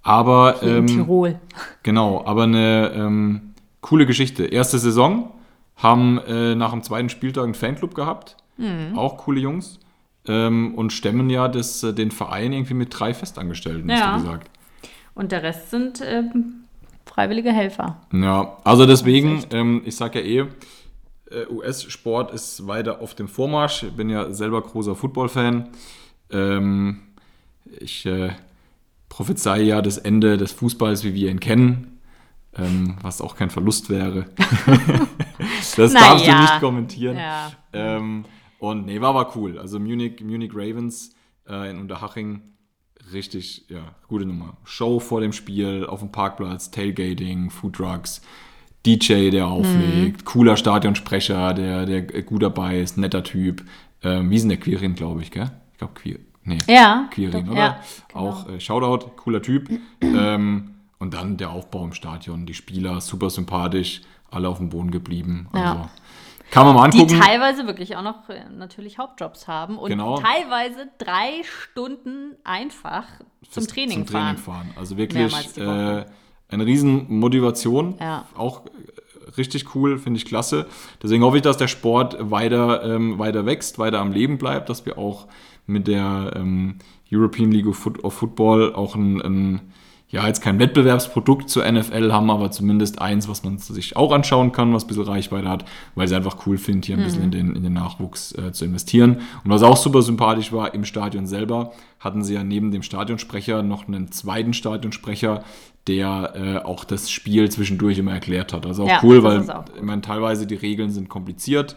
Aber 0.03 0.61
In 0.63 0.77
ähm, 0.79 0.87
Tirol. 0.89 1.39
Genau, 1.85 2.25
aber 2.27 2.43
eine 2.43 2.93
ähm, 2.95 3.55
coole 3.81 4.05
Geschichte. 4.05 4.47
Erste 4.47 4.79
Saison, 4.79 5.31
haben 5.77 6.19
äh, 6.19 6.55
nach 6.55 6.71
dem 6.71 6.83
zweiten 6.83 7.09
Spieltag 7.09 7.45
einen 7.45 7.55
Fanclub 7.55 7.95
gehabt. 7.95 8.37
Mhm. 8.57 8.97
Auch 8.97 9.17
coole 9.19 9.41
Jungs. 9.41 9.81
Ähm, 10.27 10.75
und 10.75 10.93
stemmen 10.93 11.29
ja 11.29 11.49
das, 11.49 11.83
äh, 11.83 11.93
den 11.93 12.11
Verein 12.11 12.53
irgendwie 12.53 12.75
mit 12.75 12.99
drei 12.99 13.13
Festangestellten, 13.13 13.91
hast 13.93 14.01
Ja. 14.01 14.17
du 14.17 14.23
gesagt. 14.23 14.51
Und 15.15 15.33
der 15.33 15.43
Rest 15.43 15.71
sind 15.71 16.01
ähm, 16.05 16.65
freiwillige 17.07 17.53
Helfer. 17.53 17.99
Ja, 18.13 18.57
also 18.65 18.87
deswegen, 18.87 19.45
ähm, 19.53 19.83
ich 19.85 19.97
sage 19.97 20.21
ja 20.21 20.45
eh, 20.45 20.49
äh, 21.31 21.47
US-Sport 21.51 22.33
ist 22.33 22.67
weiter 22.67 23.01
auf 23.01 23.15
dem 23.15 23.29
Vormarsch. 23.29 23.83
Ich 23.83 23.93
bin 23.93 24.09
ja 24.09 24.33
selber 24.33 24.63
großer 24.63 24.95
Football-Fan. 24.95 25.69
Ähm, 26.31 27.01
ich 27.81 28.07
äh, 28.07 28.31
prophezei 29.09 29.61
ja 29.63 29.83
das 29.83 29.99
Ende 29.99 30.37
des 30.37 30.53
Fußballs, 30.53 31.05
wie 31.05 31.15
wir 31.15 31.31
ihn 31.31 31.41
kennen, 31.41 31.94
ähm, 32.57 32.97
was 33.03 33.21
auch 33.21 33.37
kein 33.37 33.51
Verlust 33.51 33.91
wäre. 33.91 34.27
das 35.77 35.93
Na 35.93 36.01
darfst 36.01 36.27
du 36.27 36.33
nicht 36.33 36.61
kommentieren. 36.61 37.17
Ja. 37.17 37.53
Ähm, 37.73 38.25
und 38.59 38.87
nee, 38.87 39.01
war 39.01 39.11
aber 39.11 39.37
cool. 39.37 39.59
Also 39.59 39.79
Munich, 39.79 40.21
Munich 40.23 40.53
Ravens 40.55 41.15
äh, 41.49 41.71
in 41.71 41.79
Unterhaching, 41.79 42.43
richtig, 43.13 43.67
ja, 43.69 43.95
gute 44.09 44.25
Nummer. 44.27 44.57
Show 44.65 45.01
vor 45.01 45.21
dem 45.21 45.33
Spiel, 45.33 45.85
auf 45.87 46.01
dem 46.01 46.11
Parkplatz, 46.13 46.71
Tailgating, 46.71 47.51
Food 47.51 47.75
Trucks, 47.75 48.23
DJ, 48.87 49.31
der 49.31 49.47
auflegt, 49.47 50.21
Mhm. 50.21 50.25
cooler 50.25 50.57
Stadionsprecher, 50.57 51.55
der, 51.55 51.87
der 51.87 52.03
gut 52.23 52.43
dabei 52.43 52.81
ist, 52.81 52.97
netter 52.99 53.23
Typ. 53.23 53.65
Ähm, 54.03 54.31
wie 54.31 54.37
ist 54.37 54.43
denn 54.43 54.51
der 54.51 54.59
Quirin, 54.59 54.95
glaube 54.95 55.23
ich, 55.23 55.31
gell? 55.31 55.51
Ich 55.73 55.79
glaube 55.79 55.95
Quir. 55.95 56.19
Nee. 56.45 56.59
Ja. 56.69 57.09
Quirin, 57.11 57.47
doch, 57.47 57.53
oder? 57.53 57.61
Ja, 57.61 57.81
genau. 58.09 58.21
Auch 58.21 58.49
äh, 58.51 58.61
Shoutout, 58.61 59.13
cooler 59.17 59.41
Typ. 59.41 59.71
ähm, 60.03 60.74
und 61.05 61.13
dann 61.13 61.37
der 61.37 61.51
Aufbau 61.51 61.85
im 61.85 61.93
Stadion, 61.93 62.47
die 62.47 62.55
Spieler, 62.55 63.01
super 63.03 63.29
sympathisch, 63.29 64.01
alle 64.31 64.49
auf 64.49 64.57
dem 64.57 64.71
Boden 64.71 64.91
geblieben. 64.91 65.49
Also, 65.53 65.65
Ja. 65.65 65.91
Kann 66.51 66.67
man 66.67 66.75
mal 66.77 66.91
Die 66.91 67.01
angucken. 67.01 67.21
teilweise 67.21 67.67
wirklich 67.67 67.97
auch 67.97 68.03
noch 68.03 68.29
äh, 68.31 68.45
natürlich 68.57 68.99
Hauptjobs 68.99 69.47
haben 69.49 69.77
und 69.79 69.91
Genau. 69.91 70.19
teilweise 70.19 70.89
drei 70.99 71.43
Stunden 71.43 72.37
einfach 72.45 73.05
zum 73.51 73.67
Training, 73.67 74.07
zum 74.07 74.07
Training 74.07 74.37
fahren. 74.39 74.67
fahren. 74.67 74.71
Also 74.77 74.97
wirklich 74.97 75.53
die 75.55 75.61
äh, 75.61 76.05
eine 76.49 76.67
riesen 76.67 77.07
Motivation. 77.19 77.97
Ja. 78.01 78.27
Auch 78.37 78.67
äh, 78.67 78.71
richtig 79.37 79.75
cool, 79.75 79.99
finde 79.99 80.19
ich 80.19 80.25
klasse. 80.27 80.67
Deswegen 81.03 81.23
hoffe 81.25 81.37
ich, 81.37 81.43
dass 81.43 81.57
der 81.59 81.69
Sport 81.69 82.17
weiter, 82.31 82.83
ähm, 82.85 83.19
weiter 83.19 83.45
wächst, 83.47 83.79
weiter 83.79 83.99
am 84.01 84.13
Leben 84.13 84.39
bleibt, 84.39 84.69
dass 84.71 84.87
wir 84.87 84.97
auch 84.97 85.27
mit 85.67 85.87
der 85.87 86.33
ähm, 86.37 86.77
European 87.13 87.51
League 87.53 87.67
of 87.67 88.15
Football 88.15 88.75
auch 88.75 88.95
ein, 88.95 89.21
ein 89.23 89.73
ja, 90.15 90.29
jetzt 90.29 90.43
kein 90.43 90.61
Wettbewerbsprodukt 90.61 91.51
zur 91.51 91.69
NFL 91.69 92.13
haben, 92.13 92.31
aber 92.31 92.53
zumindest 92.53 93.01
eins, 93.01 93.29
was 93.29 93.43
man 93.43 93.59
sich 93.59 93.97
auch 93.97 94.13
anschauen 94.13 94.53
kann, 94.53 94.73
was 94.73 94.85
ein 94.85 94.87
bisschen 94.87 95.03
Reichweite 95.03 95.49
hat, 95.49 95.65
weil 95.97 96.07
sie 96.07 96.15
einfach 96.15 96.47
cool 96.47 96.57
findet, 96.57 96.85
hier 96.85 96.97
ein 96.97 97.03
bisschen 97.03 97.25
in 97.25 97.31
den, 97.33 97.57
in 97.57 97.65
den 97.65 97.73
Nachwuchs 97.73 98.31
äh, 98.39 98.53
zu 98.53 98.65
investieren. 98.65 99.23
Und 99.43 99.51
was 99.51 99.65
auch 99.65 99.77
super 99.77 100.03
sympathisch 100.03 100.53
war, 100.53 100.73
im 100.73 100.85
Stadion 100.85 101.27
selber 101.27 101.73
hatten 101.99 102.23
sie 102.23 102.35
ja 102.35 102.45
neben 102.45 102.71
dem 102.71 102.83
Stadionsprecher 102.83 103.65
noch 103.65 103.89
einen 103.89 104.13
zweiten 104.13 104.53
Stadionsprecher, 104.53 105.43
der 105.89 106.33
äh, 106.37 106.65
auch 106.65 106.85
das 106.85 107.11
Spiel 107.11 107.51
zwischendurch 107.51 107.99
immer 107.99 108.13
erklärt 108.13 108.53
hat. 108.53 108.67
Also 108.67 108.85
auch 108.85 108.89
Ja, 108.89 109.01
cool, 109.03 109.25
weil 109.25 109.51
auch 109.51 109.65
ich 109.75 109.83
meine, 109.83 110.03
teilweise 110.03 110.47
die 110.47 110.55
Regeln 110.55 110.91
sind 110.91 111.09
kompliziert. 111.09 111.75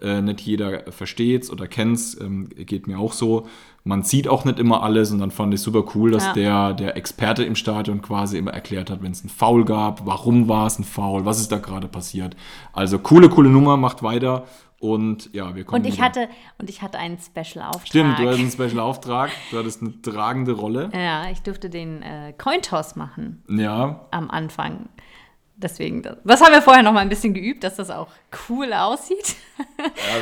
Äh, 0.00 0.20
nicht 0.20 0.40
jeder 0.42 0.92
versteht 0.92 1.44
es 1.44 1.50
oder 1.50 1.66
kennt 1.66 1.96
es, 1.96 2.20
ähm, 2.20 2.50
geht 2.50 2.86
mir 2.86 2.98
auch 2.98 3.14
so. 3.14 3.46
Man 3.82 4.02
sieht 4.02 4.28
auch 4.28 4.44
nicht 4.44 4.58
immer 4.58 4.82
alles 4.82 5.10
und 5.10 5.20
dann 5.20 5.30
fand 5.30 5.54
ich 5.54 5.60
super 5.62 5.84
cool, 5.94 6.10
dass 6.10 6.26
Ja. 6.26 6.32
der, 6.34 6.72
der 6.74 6.96
Experte 6.98 7.44
im 7.44 7.54
Stadion 7.54 8.02
quasi 8.02 8.36
immer 8.36 8.52
erklärt 8.52 8.90
hat, 8.90 9.02
wenn 9.02 9.12
es 9.12 9.20
einen 9.22 9.30
Foul 9.30 9.64
gab, 9.64 10.04
warum 10.04 10.48
war 10.48 10.66
es 10.66 10.78
ein 10.78 10.84
Foul, 10.84 11.24
was 11.24 11.40
ist 11.40 11.50
da 11.50 11.56
gerade 11.58 11.88
passiert. 11.88 12.36
Also 12.74 12.98
coole, 12.98 13.30
coole 13.30 13.48
Nummer, 13.48 13.78
macht 13.78 14.02
weiter 14.02 14.44
und 14.80 15.30
ja, 15.32 15.54
wir 15.54 15.64
kommen 15.64 15.80
Und 15.82 15.88
ich 15.88 15.94
wieder. 15.94 16.04
hatte 16.04 16.28
und 16.58 16.68
ich 16.68 16.82
hatte 16.82 16.98
einen 16.98 17.16
Special-Auftrag. 17.18 17.86
Stimmt, 17.86 18.18
du 18.18 18.24
hattest 18.26 18.40
einen 18.40 18.50
Special 18.50 18.80
Auftrag, 18.80 19.30
du 19.50 19.56
hattest 19.58 19.80
eine 19.80 20.02
tragende 20.02 20.52
Rolle. 20.52 20.90
Ja, 20.92 21.30
ich 21.30 21.40
durfte 21.40 21.70
den 21.70 22.02
äh, 22.02 22.34
Cointoss 22.36 22.96
machen 22.96 23.42
Ja, 23.48 24.06
am 24.10 24.28
Anfang. 24.30 24.90
Deswegen, 25.58 26.02
das, 26.02 26.18
das 26.22 26.42
haben 26.42 26.52
wir 26.52 26.60
vorher 26.60 26.82
noch 26.82 26.92
mal 26.92 27.00
ein 27.00 27.08
bisschen 27.08 27.32
geübt, 27.32 27.64
dass 27.64 27.76
das 27.76 27.88
auch 27.90 28.08
cool 28.48 28.72
aussieht. 28.74 29.36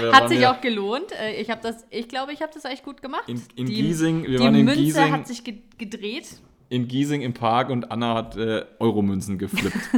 ja 0.03 0.13
Hat 0.13 0.29
sich 0.29 0.47
auch 0.47 0.61
gelohnt. 0.61 1.11
Äh, 1.21 1.41
Ich 1.41 1.51
habe 1.51 1.61
das, 1.61 1.85
ich 1.91 2.09
glaube, 2.09 2.33
ich 2.33 2.41
habe 2.41 2.53
das 2.55 2.65
echt 2.65 2.85
gut 2.85 3.03
gemacht. 3.03 3.25
In- 3.29 3.43
in 3.57 3.67
die, 3.67 3.75
Giesing, 3.75 4.23
wir 4.23 4.39
die 4.39 4.45
waren 4.45 4.55
in 4.55 4.65
Münze 4.65 4.81
Giesing. 4.81 5.13
hat 5.13 5.27
sich 5.27 5.43
ge 5.43 5.59
gedreht. 5.77 6.29
in 6.69 6.87
Giesing 6.87 7.21
im 7.23 7.35
Park 7.35 7.69
und 7.71 7.91
Anna 7.91 8.15
hat 8.15 8.37
äh, 8.37 8.65
Euromünzen 8.79 9.37
geflippt. 9.39 9.77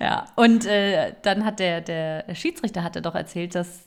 Ja, 0.00 0.26
und 0.36 0.66
äh, 0.66 1.14
dann 1.22 1.44
hat 1.44 1.58
der, 1.58 1.80
der 1.80 2.34
Schiedsrichter 2.34 2.84
hatte 2.84 3.00
doch 3.00 3.14
erzählt, 3.14 3.54
dass 3.54 3.84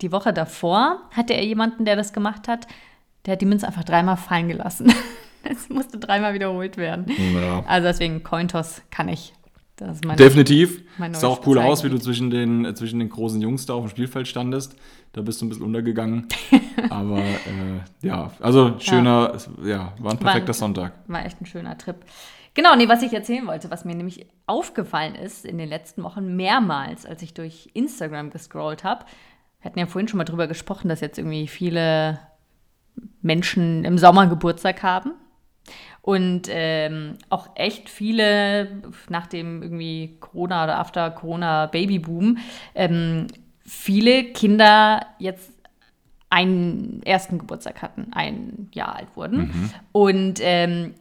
die 0.00 0.12
Woche 0.12 0.32
davor 0.32 1.00
hatte 1.10 1.34
er 1.34 1.44
jemanden, 1.44 1.84
der 1.84 1.96
das 1.96 2.12
gemacht 2.12 2.46
hat, 2.48 2.66
der 3.24 3.32
hat 3.32 3.40
die 3.40 3.46
Münze 3.46 3.66
einfach 3.66 3.84
dreimal 3.84 4.16
fallen 4.16 4.48
gelassen. 4.48 4.92
Es 5.50 5.68
musste 5.68 5.98
dreimal 5.98 6.34
wiederholt 6.34 6.76
werden. 6.76 7.06
ja. 7.34 7.62
Also 7.66 7.88
deswegen 7.88 8.22
Cointoss 8.22 8.82
kann 8.90 9.08
ich. 9.08 9.32
Das 9.76 9.96
ist 9.96 10.04
meine, 10.06 10.16
Definitiv. 10.16 10.82
mein 10.96 11.12
Sah 11.12 11.28
auch 11.28 11.46
cool 11.46 11.58
aus, 11.58 11.84
wie 11.84 11.90
du 11.90 11.98
zwischen 11.98 12.30
den, 12.30 12.64
äh, 12.64 12.74
zwischen 12.74 12.98
den 12.98 13.10
großen 13.10 13.42
Jungs 13.42 13.66
da 13.66 13.74
auf 13.74 13.84
dem 13.84 13.90
Spielfeld 13.90 14.26
standest. 14.26 14.74
Da 15.12 15.20
bist 15.20 15.40
du 15.40 15.44
ein 15.46 15.48
bisschen 15.50 15.64
untergegangen. 15.64 16.26
Aber 16.90 17.18
äh, 17.18 17.80
ja, 18.00 18.30
also 18.40 18.76
schöner, 18.78 19.36
ja, 19.64 19.92
war 19.98 20.12
ein 20.12 20.18
perfekter 20.18 20.48
War- 20.48 20.54
Sonntag. 20.54 20.92
War 21.08 21.26
echt 21.26 21.40
ein 21.42 21.46
schöner 21.46 21.76
Trip. 21.76 21.96
Genau, 22.54 22.74
nee, 22.74 22.88
was 22.88 23.02
ich 23.02 23.12
erzählen 23.12 23.46
wollte, 23.46 23.70
was 23.70 23.84
mir 23.84 23.94
nämlich 23.94 24.26
aufgefallen 24.46 25.14
ist 25.14 25.44
in 25.44 25.58
den 25.58 25.68
letzten 25.68 26.02
Wochen 26.02 26.36
mehrmals, 26.36 27.04
als 27.04 27.20
ich 27.20 27.34
durch 27.34 27.68
Instagram 27.74 28.30
gescrollt 28.30 28.82
habe. 28.82 29.04
Wir 29.60 29.66
hatten 29.70 29.78
ja 29.78 29.84
vorhin 29.84 30.08
schon 30.08 30.16
mal 30.16 30.24
drüber 30.24 30.46
gesprochen, 30.46 30.88
dass 30.88 31.00
jetzt 31.02 31.18
irgendwie 31.18 31.48
viele 31.48 32.18
Menschen 33.20 33.84
im 33.84 33.98
Sommer 33.98 34.26
Geburtstag 34.26 34.82
haben. 34.82 35.12
Und 36.06 36.42
ähm, 36.48 37.16
auch 37.30 37.48
echt 37.56 37.88
viele 37.88 38.80
nach 39.08 39.26
dem 39.26 39.60
irgendwie 39.60 40.18
Corona 40.20 40.62
oder 40.62 40.78
After 40.78 41.10
Corona 41.10 41.66
Babyboom, 41.66 42.38
ähm, 42.76 43.26
viele 43.64 44.22
Kinder 44.26 45.04
jetzt 45.18 45.50
einen 46.30 47.02
ersten 47.04 47.38
Geburtstag 47.38 47.82
hatten, 47.82 48.12
ein 48.12 48.68
Jahr 48.72 48.94
alt 48.94 49.08
wurden. 49.16 49.72
Und 49.90 50.38
ähm, 50.42 50.94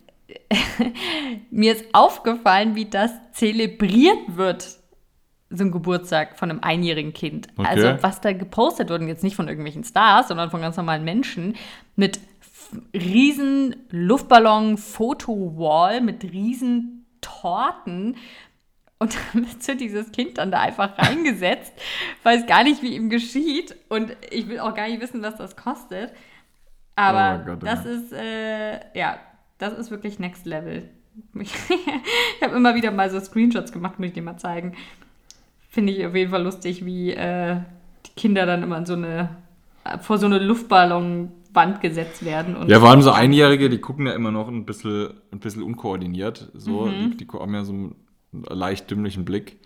mir 1.51 1.73
ist 1.73 1.85
aufgefallen, 1.93 2.73
wie 2.73 2.85
das 2.85 3.11
zelebriert 3.31 4.35
wird, 4.35 4.79
so 5.51 5.63
ein 5.63 5.71
Geburtstag 5.71 6.39
von 6.39 6.49
einem 6.49 6.61
einjährigen 6.61 7.13
Kind. 7.13 7.49
Okay. 7.57 7.67
Also 7.67 8.01
was 8.01 8.21
da 8.21 8.33
gepostet 8.33 8.89
wurde, 8.89 9.05
jetzt 9.05 9.23
nicht 9.23 9.35
von 9.35 9.47
irgendwelchen 9.47 9.83
Stars, 9.83 10.29
sondern 10.29 10.49
von 10.49 10.61
ganz 10.61 10.77
normalen 10.77 11.03
Menschen, 11.03 11.55
mit 11.95 12.19
riesen 12.93 13.75
Luftballon-Foto-Wall, 13.89 16.01
mit 16.01 16.23
riesen 16.23 17.05
Torten. 17.21 18.17
Und 18.99 19.15
dann 19.33 19.45
wird 19.67 19.79
dieses 19.79 20.11
Kind 20.11 20.37
dann 20.37 20.51
da 20.51 20.61
einfach 20.61 20.97
reingesetzt, 20.97 21.73
weiß 22.23 22.47
gar 22.47 22.63
nicht, 22.63 22.81
wie 22.81 22.95
ihm 22.95 23.09
geschieht. 23.09 23.75
Und 23.89 24.15
ich 24.31 24.47
will 24.47 24.59
auch 24.59 24.73
gar 24.73 24.87
nicht 24.87 25.01
wissen, 25.01 25.21
was 25.21 25.35
das 25.35 25.55
kostet. 25.55 26.11
Aber 26.95 27.41
Oh 27.41 27.45
Gott, 27.45 27.63
das 27.63 27.83
Gott. 27.83 27.91
ist, 27.91 28.13
äh, 28.13 28.79
ja, 28.97 29.19
das 29.57 29.73
ist 29.73 29.91
wirklich 29.91 30.19
Next 30.19 30.45
Level. 30.45 30.89
Ich 31.33 32.41
habe 32.41 32.57
immer 32.57 32.75
wieder 32.75 32.91
mal 32.91 33.09
so 33.09 33.19
Screenshots 33.21 33.71
gemacht, 33.71 33.99
muss 33.99 34.09
ich 34.09 34.13
dir 34.13 34.21
mal 34.21 34.37
zeigen. 34.37 34.75
Finde 35.69 35.93
ich 35.93 36.05
auf 36.05 36.13
jeden 36.13 36.31
Fall 36.31 36.43
lustig, 36.43 36.85
wie 36.85 37.11
äh, 37.11 37.55
die 38.05 38.11
Kinder 38.17 38.45
dann 38.45 38.63
immer 38.63 38.77
in 38.77 38.85
so 38.85 38.93
eine, 38.93 39.29
vor 40.01 40.17
so 40.17 40.25
eine 40.25 40.39
Luftballonwand 41.55 41.81
gesetzt 41.81 42.25
werden. 42.25 42.55
Und 42.55 42.69
Ja, 42.69 42.79
vor 42.79 42.89
allem 42.89 43.01
so 43.01 43.11
Einjährige, 43.11 43.69
die 43.69 43.79
gucken 43.79 44.05
ja 44.07 44.13
immer 44.13 44.31
noch 44.31 44.47
ein 44.47 44.65
bisschen, 44.65 45.13
ein 45.31 45.39
bisschen 45.39 45.63
unkoordiniert. 45.63 46.51
So, 46.53 46.85
Mhm. 46.85 47.11
die, 47.17 47.25
die 47.25 47.27
haben 47.27 47.53
ja 47.53 47.63
so 47.63 47.73
einen 47.73 47.95
leicht 48.31 48.89
dümmlichen 48.91 49.25
Blick. 49.25 49.59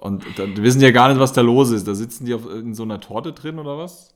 Und 0.00 0.24
dann 0.38 0.54
die 0.54 0.62
wissen 0.62 0.80
ja 0.80 0.90
gar 0.92 1.08
nicht, 1.10 1.20
was 1.20 1.32
da 1.34 1.42
los 1.42 1.70
ist. 1.70 1.86
Da 1.86 1.94
sitzen 1.94 2.24
die 2.24 2.32
auf, 2.34 2.48
in 2.50 2.74
so 2.74 2.82
einer 2.84 3.00
Torte 3.00 3.32
drin 3.32 3.58
oder 3.58 3.76
was? 3.76 4.14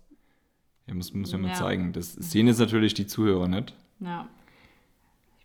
Ja, 0.86 0.94
muss, 0.94 1.12
muss 1.14 1.32
mir 1.32 1.38
mal 1.38 1.48
Ja. 1.48 1.54
zeigen. 1.54 1.92
Das 1.92 2.12
sehen 2.14 2.46
jetzt 2.46 2.58
natürlich 2.58 2.94
die 2.94 3.06
Zuhörer 3.06 3.48
nicht. 3.48 3.74
Ja. 4.00 4.26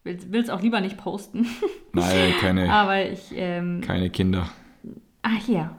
Ich 0.05 0.31
will 0.31 0.41
es 0.41 0.49
auch 0.49 0.61
lieber 0.61 0.79
nicht 0.81 0.97
posten. 0.97 1.45
Nein, 1.93 2.33
keine, 2.39 2.71
Aber 2.71 3.05
ich, 3.09 3.31
ähm, 3.33 3.81
keine 3.81 4.09
Kinder. 4.09 4.49
ah, 5.23 5.35
hier. 5.45 5.71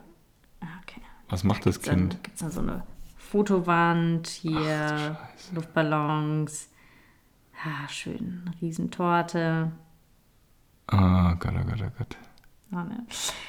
Ah, 0.61 0.67
okay. 0.83 1.01
Was 1.29 1.43
macht 1.43 1.65
das 1.65 1.79
Dann 1.81 2.09
Kind? 2.09 2.23
gibt 2.23 2.35
es 2.35 2.41
da 2.41 2.49
so 2.51 2.61
eine 2.61 2.83
Fotowand, 3.31 4.27
hier 4.27 5.17
Luftballons. 5.55 6.69
Ah, 7.63 7.87
schön. 7.87 8.43
Riesentorte. 8.61 9.71
Ah, 10.87 11.35
Gott, 11.39 11.53
oh 11.57 11.63
Gott, 11.69 11.79
oh 11.81 11.91
Gott. 11.97 12.17
Ah, 12.73 12.83
ne. 12.83 13.05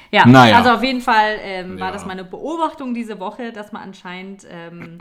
Ja, 0.09 0.25
Naja. 0.25 0.57
also 0.59 0.69
auf 0.71 0.83
jeden 0.83 1.01
Fall 1.01 1.35
ähm, 1.41 1.79
war 1.81 1.87
Ja. 1.87 1.91
das 1.93 2.05
meine 2.05 2.23
Beobachtung 2.23 2.93
diese 2.93 3.19
Woche, 3.19 3.51
dass 3.51 3.73
man 3.73 3.81
anscheinend, 3.83 4.47
ähm, 4.49 4.99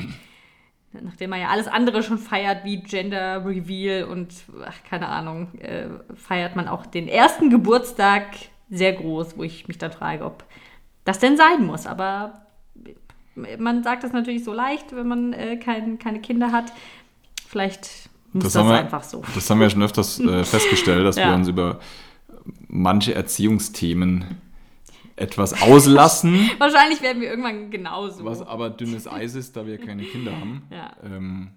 nachdem 0.92 1.30
man 1.30 1.40
ja 1.40 1.48
alles 1.48 1.68
andere 1.68 2.02
schon 2.02 2.18
feiert, 2.18 2.64
wie 2.64 2.82
Gender 2.82 3.44
Reveal 3.46 4.04
und 4.04 4.34
ach, 4.66 4.82
keine 4.88 5.06
Ahnung, 5.08 5.54
äh, 5.60 5.90
feiert 6.16 6.56
man 6.56 6.66
auch 6.66 6.86
den 6.86 7.06
ersten 7.06 7.50
Geburtstag 7.50 8.26
sehr 8.68 8.94
groß, 8.94 9.36
wo 9.36 9.44
ich 9.44 9.68
mich 9.68 9.78
dann 9.78 9.92
frage, 9.92 10.24
ob 10.24 10.42
das 11.04 11.20
denn 11.20 11.36
sein 11.36 11.64
muss. 11.64 11.86
Aber 11.86 12.46
man 13.34 13.82
sagt 13.82 14.04
das 14.04 14.12
natürlich 14.12 14.44
so 14.44 14.52
leicht, 14.52 14.94
wenn 14.94 15.08
man 15.08 15.32
äh, 15.32 15.56
kein, 15.56 15.98
keine 15.98 16.20
Kinder 16.20 16.52
hat. 16.52 16.72
Vielleicht 17.48 18.10
muss 18.32 18.44
das, 18.44 18.56
haben 18.56 18.68
wir, 18.68 18.78
einfach 18.78 19.02
so. 19.04 19.22
Das 19.34 19.48
haben 19.50 19.60
wir 19.60 19.68
schon 19.70 19.82
öfters 19.82 20.18
äh, 20.20 20.44
festgestellt, 20.44 21.04
dass 21.06 21.16
wir 21.16 21.24
Ja. 21.24 21.34
uns 21.34 21.48
über 21.48 21.80
manche 22.68 23.14
Erziehungsthemen 23.14 24.24
etwas 25.16 25.62
auslassen. 25.62 26.50
Wahrscheinlich 26.58 27.02
werden 27.02 27.20
wir 27.20 27.28
irgendwann 27.30 27.70
genauso. 27.70 28.24
Was 28.24 28.40
aber 28.42 28.70
dünnes 28.70 29.06
Eis 29.06 29.34
ist, 29.34 29.56
da 29.56 29.66
wir 29.66 29.78
keine 29.78 30.02
Kinder 30.04 30.32
haben. 30.32 30.62
Ja. 30.70 30.96
Ähm, 31.04 31.50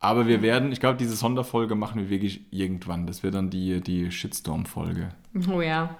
aber 0.00 0.28
wir 0.28 0.42
werden, 0.42 0.70
ich 0.70 0.78
glaube, 0.78 0.96
diese 0.96 1.16
Sonderfolge 1.16 1.74
machen 1.74 2.00
wir 2.02 2.08
wirklich 2.08 2.42
irgendwann. 2.52 3.08
Das 3.08 3.24
wird 3.24 3.34
dann 3.34 3.50
die, 3.50 3.80
die 3.80 4.12
Shitstorm-Folge. 4.12 5.08
Oh 5.52 5.60
ja. 5.60 5.96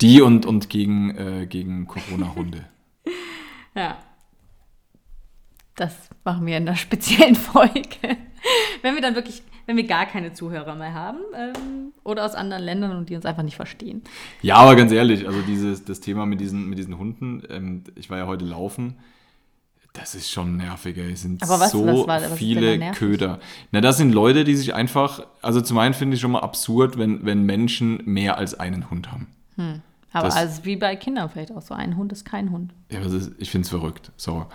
Die 0.00 0.20
und, 0.20 0.44
und 0.46 0.68
gegen, 0.68 1.16
äh, 1.16 1.46
gegen 1.46 1.86
Corona-Hunde. 1.86 2.64
Ja. 3.76 3.98
Das 5.76 5.94
machen 6.24 6.46
wir 6.46 6.56
in 6.56 6.66
einer 6.68 6.76
speziellen 6.76 7.34
Folge. 7.34 8.16
wenn 8.82 8.94
wir 8.94 9.02
dann 9.02 9.14
wirklich, 9.14 9.42
wenn 9.66 9.76
wir 9.76 9.86
gar 9.86 10.06
keine 10.06 10.32
Zuhörer 10.32 10.74
mehr 10.74 10.94
haben 10.94 11.18
ähm, 11.36 11.92
oder 12.04 12.24
aus 12.24 12.34
anderen 12.34 12.62
Ländern 12.62 12.96
und 12.96 13.08
die 13.08 13.16
uns 13.16 13.26
einfach 13.26 13.42
nicht 13.42 13.56
verstehen. 13.56 14.02
Ja, 14.42 14.56
aber 14.56 14.76
ganz 14.76 14.92
ehrlich, 14.92 15.26
also 15.26 15.40
dieses, 15.42 15.84
das 15.84 16.00
Thema 16.00 16.24
mit 16.26 16.40
diesen, 16.40 16.68
mit 16.68 16.78
diesen 16.78 16.96
Hunden, 16.98 17.42
ähm, 17.50 17.84
ich 17.94 18.08
war 18.10 18.18
ja 18.18 18.26
heute 18.26 18.44
laufen, 18.44 18.96
das 19.92 20.14
ist 20.14 20.30
schon 20.30 20.58
nervig, 20.58 20.96
ey. 20.98 21.12
Es 21.12 21.22
sind 21.22 21.42
Aber 21.42 21.58
was- 21.58 21.70
so 21.72 21.86
was 22.06 22.06
war- 22.06 22.36
viele? 22.36 22.92
Köder. 22.92 23.40
Na, 23.72 23.80
das 23.80 23.96
sind 23.96 24.12
Leute, 24.12 24.44
die 24.44 24.54
sich 24.54 24.74
einfach, 24.74 25.26
also 25.40 25.60
zum 25.62 25.78
einen 25.78 25.94
finde 25.94 26.16
ich 26.16 26.20
schon 26.20 26.32
mal 26.32 26.40
absurd, 26.40 26.98
wenn, 26.98 27.24
wenn 27.24 27.44
Menschen 27.44 28.02
mehr 28.04 28.36
als 28.36 28.54
einen 28.58 28.90
Hund 28.90 29.10
haben. 29.10 29.28
Aber 30.12 30.26
Das- 30.28 30.36
also 30.36 30.64
wie 30.66 30.76
bei 30.76 30.96
Kindern 30.96 31.30
vielleicht 31.30 31.50
auch 31.52 31.62
so. 31.62 31.72
Ein 31.74 31.96
Hund 31.96 32.12
ist 32.12 32.24
kein 32.26 32.50
Hund. 32.50 32.72
Ja, 32.90 33.00
ist, 33.00 33.32
ich 33.38 33.50
finde 33.50 33.64
es 33.64 33.70
verrückt. 33.70 34.12
So. 34.18 34.46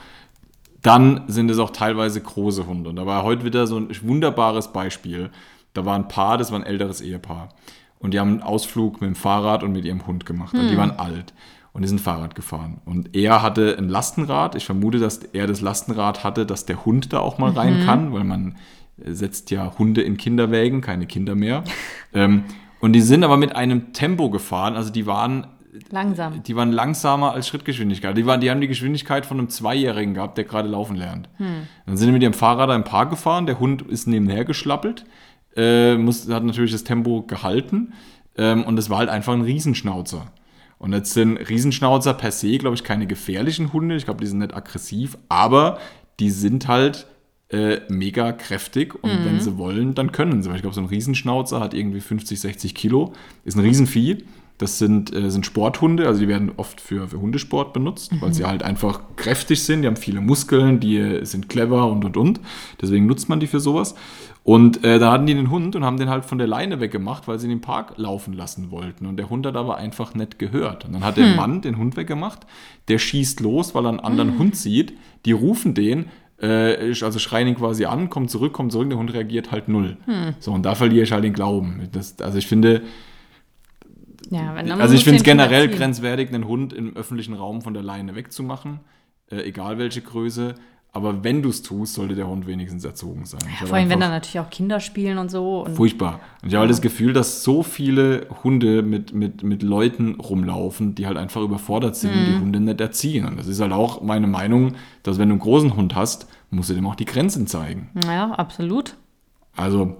Dann 0.81 1.25
sind 1.27 1.51
es 1.51 1.59
auch 1.59 1.69
teilweise 1.69 2.21
große 2.21 2.65
Hunde. 2.65 2.89
Und 2.89 2.95
da 2.95 3.05
war 3.05 3.23
heute 3.23 3.45
wieder 3.45 3.67
so 3.67 3.77
ein 3.77 3.89
wunderbares 4.01 4.73
Beispiel. 4.73 5.29
Da 5.73 5.85
war 5.85 5.95
ein 5.95 6.07
Paar, 6.07 6.37
das 6.37 6.51
war 6.51 6.59
ein 6.59 6.65
älteres 6.65 7.01
Ehepaar. 7.01 7.49
Und 7.99 8.13
die 8.13 8.19
haben 8.19 8.29
einen 8.29 8.41
Ausflug 8.41 8.99
mit 8.99 9.07
dem 9.07 9.15
Fahrrad 9.15 9.63
und 9.63 9.73
mit 9.73 9.85
ihrem 9.85 10.07
Hund 10.07 10.25
gemacht. 10.25 10.55
Und 10.55 10.69
die 10.69 10.77
waren 10.77 10.97
alt. 10.97 11.33
Und 11.71 11.83
die 11.83 11.87
sind 11.87 12.01
Fahrrad 12.01 12.35
gefahren. 12.35 12.81
Und 12.85 13.15
er 13.15 13.41
hatte 13.41 13.77
ein 13.77 13.89
Lastenrad. 13.89 14.55
Ich 14.55 14.65
vermute, 14.65 14.99
dass 14.99 15.19
er 15.19 15.47
das 15.47 15.61
Lastenrad 15.61 16.23
hatte, 16.23 16.45
dass 16.45 16.65
der 16.65 16.83
Hund 16.83 17.13
da 17.13 17.19
auch 17.19 17.37
mal 17.37 17.51
rein 17.51 17.85
kann, 17.85 18.11
weil 18.11 18.23
man 18.23 18.55
setzt 18.97 19.51
ja 19.51 19.77
Hunde 19.77 20.01
in 20.01 20.17
Kinderwägen, 20.17 20.81
keine 20.81 21.05
Kinder 21.05 21.35
mehr. 21.35 21.63
ähm, 22.13 22.43
und 22.79 22.93
die 22.93 23.01
sind 23.01 23.23
aber 23.23 23.37
mit 23.37 23.55
einem 23.55 23.93
Tempo 23.93 24.31
gefahren. 24.31 24.75
Also 24.75 24.91
die 24.91 25.05
waren 25.05 25.47
Langsam. 25.89 26.43
die 26.43 26.55
waren 26.55 26.71
langsamer 26.71 27.33
als 27.33 27.47
Schrittgeschwindigkeit. 27.47 28.17
Die, 28.17 28.25
waren, 28.25 28.41
die 28.41 28.51
haben 28.51 28.61
die 28.61 28.67
Geschwindigkeit 28.67 29.25
von 29.25 29.39
einem 29.39 29.49
Zweijährigen 29.49 30.13
gehabt, 30.13 30.37
der 30.37 30.45
gerade 30.45 30.67
laufen 30.67 30.95
lernt. 30.95 31.29
Dann 31.85 31.97
sind 31.97 32.07
die 32.07 32.13
mit 32.13 32.23
ihrem 32.23 32.33
Fahrrad 32.33 32.69
im 32.75 32.83
Park 32.83 33.09
gefahren, 33.09 33.45
der 33.45 33.59
Hund 33.59 33.81
ist 33.83 34.07
nebenher 34.07 34.45
geschlappelt, 34.45 35.05
äh, 35.55 35.95
muss, 35.95 36.29
hat 36.29 36.43
natürlich 36.43 36.71
das 36.71 36.83
Tempo 36.83 37.23
gehalten 37.23 37.93
ähm, 38.37 38.63
und 38.63 38.77
es 38.79 38.89
war 38.89 38.99
halt 38.99 39.09
einfach 39.09 39.33
ein 39.33 39.41
Riesenschnauzer. 39.41 40.31
Und 40.77 40.93
jetzt 40.93 41.13
sind 41.13 41.37
Riesenschnauzer 41.37 42.15
per 42.15 42.31
se, 42.31 42.57
glaube 42.57 42.75
ich, 42.75 42.83
keine 42.83 43.05
gefährlichen 43.05 43.71
Hunde. 43.71 43.95
Ich 43.95 44.05
glaube, 44.05 44.21
die 44.21 44.27
sind 44.27 44.39
nicht 44.39 44.55
aggressiv, 44.55 45.15
aber 45.29 45.77
die 46.19 46.31
sind 46.31 46.67
halt 46.67 47.05
äh, 47.49 47.81
mega 47.89 48.31
kräftig 48.31 48.95
und 48.95 49.25
wenn 49.25 49.39
sie 49.41 49.57
wollen, 49.57 49.93
dann 49.93 50.11
können 50.11 50.41
sie. 50.41 50.49
Weil 50.49 50.55
ich 50.55 50.61
glaube, 50.61 50.73
so 50.73 50.81
ein 50.81 50.87
Riesenschnauzer 50.87 51.59
hat 51.59 51.73
irgendwie 51.73 51.99
50, 51.99 52.39
60 52.39 52.73
Kilo, 52.73 53.13
ist 53.43 53.55
ein 53.57 53.61
Riesenvieh. 53.61 54.23
Das 54.61 54.77
sind, 54.77 55.13
äh, 55.13 55.31
sind 55.31 55.45
Sporthunde, 55.45 56.05
also 56.07 56.19
die 56.19 56.27
werden 56.27 56.51
oft 56.55 56.79
für, 56.79 57.07
für 57.07 57.19
Hundesport 57.19 57.73
benutzt, 57.73 58.11
weil 58.21 58.31
sie 58.33 58.45
halt 58.45 58.61
einfach 58.61 59.01
kräftig 59.15 59.63
sind, 59.63 59.81
die 59.81 59.87
haben 59.87 59.95
viele 59.95 60.21
Muskeln, 60.21 60.79
die 60.79 61.25
sind 61.25 61.49
clever 61.49 61.91
und 61.91 62.05
und 62.05 62.15
und. 62.15 62.39
Deswegen 62.79 63.07
nutzt 63.07 63.27
man 63.27 63.39
die 63.39 63.47
für 63.47 63.59
sowas. 63.59 63.95
Und 64.43 64.83
äh, 64.83 64.99
da 64.99 65.11
hatten 65.11 65.25
die 65.25 65.33
den 65.33 65.49
Hund 65.49 65.75
und 65.75 65.83
haben 65.83 65.97
den 65.97 66.09
halt 66.09 66.25
von 66.25 66.37
der 66.37 66.47
Leine 66.47 66.79
weggemacht, 66.79 67.27
weil 67.27 67.39
sie 67.39 67.51
im 67.51 67.61
Park 67.61 67.93
laufen 67.97 68.33
lassen 68.33 68.69
wollten. 68.71 69.05
Und 69.05 69.17
der 69.17 69.29
Hund 69.29 69.45
hat 69.45 69.55
aber 69.55 69.77
einfach 69.77 70.13
nicht 70.13 70.39
gehört. 70.39 70.85
Und 70.85 70.93
dann 70.93 71.03
hat 71.03 71.17
der 71.17 71.35
Mann 71.35 71.61
den 71.61 71.77
Hund 71.77 71.97
weggemacht, 71.97 72.45
der 72.87 72.99
schießt 72.99 73.39
los, 73.39 73.73
weil 73.73 73.85
er 73.85 73.89
einen 73.89 73.99
anderen 73.99 74.37
Hund 74.39 74.55
sieht. 74.55 74.93
Die 75.25 75.31
rufen 75.31 75.73
den, 75.73 76.05
äh, 76.41 76.93
also 77.01 77.19
schreien 77.19 77.47
ihn 77.47 77.55
quasi 77.55 77.85
an, 77.85 78.09
kommt 78.09 78.31
zurück, 78.31 78.53
kommt 78.53 78.71
zurück, 78.71 78.89
der 78.89 78.97
Hund 78.97 79.13
reagiert 79.13 79.51
halt 79.51 79.67
null. 79.67 79.97
So, 80.39 80.51
und 80.51 80.65
da 80.65 80.75
verliere 80.75 81.03
ich 81.03 81.11
halt 81.11 81.23
den 81.23 81.33
Glauben. 81.33 81.89
Das, 81.91 82.19
also 82.19 82.37
ich 82.37 82.47
finde, 82.47 82.81
Ja, 84.31 84.53
also 84.53 84.95
ich 84.95 85.03
finde 85.03 85.17
es 85.17 85.23
generell 85.23 85.67
grenzwertig. 85.69 86.29
einen 86.33 86.47
Hund 86.47 86.73
im 86.73 86.95
öffentlichen 86.95 87.33
Raum 87.35 87.61
von 87.61 87.73
der 87.73 87.83
Leine 87.83 88.15
wegzumachen, 88.15 88.79
äh, 89.29 89.41
egal 89.43 89.77
welche 89.77 90.01
Größe. 90.01 90.55
Aber 90.93 91.23
wenn 91.23 91.41
du 91.41 91.47
es 91.47 91.61
tust, 91.61 91.93
sollte 91.93 92.15
der 92.15 92.27
Hund 92.27 92.47
wenigstens 92.47 92.83
erzogen 92.83 93.25
sein. 93.25 93.39
Ja, 93.61 93.65
vor 93.65 93.77
allem, 93.77 93.87
wenn 93.89 94.01
dann 94.01 94.09
natürlich 94.11 94.39
auch 94.41 94.49
Kinder 94.49 94.81
spielen 94.81 95.17
und 95.19 95.31
so. 95.31 95.61
Und 95.63 95.75
Furchtbar. 95.75 96.19
Und 96.41 96.49
ich 96.49 96.53
habe 96.55 96.61
halt 96.63 96.69
das 96.71 96.81
Gefühl, 96.81 97.13
dass 97.13 97.43
so 97.45 97.63
viele 97.63 98.27
Hunde 98.43 98.81
mit, 98.81 99.13
mit, 99.13 99.41
mit 99.41 99.63
Leuten 99.63 100.15
rumlaufen, 100.19 100.93
die 100.95 101.07
halt 101.07 101.15
einfach 101.15 101.41
überfordert 101.43 101.95
sind 101.95 102.11
und 102.13 102.25
die 102.25 102.31
Mhm. 102.33 102.41
Hunde 102.41 102.59
nicht 102.59 102.81
erziehen. 102.81 103.25
Und 103.25 103.37
das 103.39 103.47
ist 103.47 103.61
halt 103.61 103.71
auch 103.71 104.01
meine 104.01 104.27
Meinung, 104.27 104.73
dass 105.03 105.17
wenn 105.17 105.29
du 105.29 105.33
einen 105.35 105.41
großen 105.41 105.77
Hund 105.77 105.95
hast, 105.95 106.27
musst 106.49 106.69
du 106.69 106.73
dem 106.73 106.85
auch 106.85 106.95
die 106.95 107.05
Grenzen 107.05 107.47
zeigen. 107.47 107.89
ja, 108.05 108.31
absolut. 108.31 108.95
Also, 109.55 109.95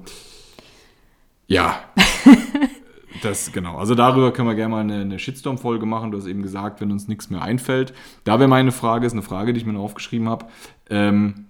ja. 1.47 1.75
Das, 3.21 3.51
genau. 3.51 3.77
Also 3.77 3.95
darüber 3.95 4.31
können 4.31 4.47
wir 4.47 4.55
gerne 4.55 4.71
mal 4.71 4.81
eine, 4.81 5.01
eine 5.01 5.19
Shitstorm-Folge 5.19 5.85
machen. 5.85 6.11
Du 6.11 6.17
hast 6.17 6.27
eben 6.27 6.41
gesagt, 6.41 6.81
wenn 6.81 6.91
uns 6.91 7.07
nichts 7.07 7.29
mehr 7.29 7.41
einfällt. 7.41 7.93
Da 8.23 8.39
wäre 8.39 8.47
meine 8.47 8.71
Frage, 8.71 9.05
ist 9.05 9.13
eine 9.13 9.21
Frage, 9.21 9.53
die 9.53 9.59
ich 9.59 9.65
mir 9.65 9.73
noch 9.73 9.83
aufgeschrieben 9.83 10.29
habe. 10.29 10.45
Ähm, 10.89 11.45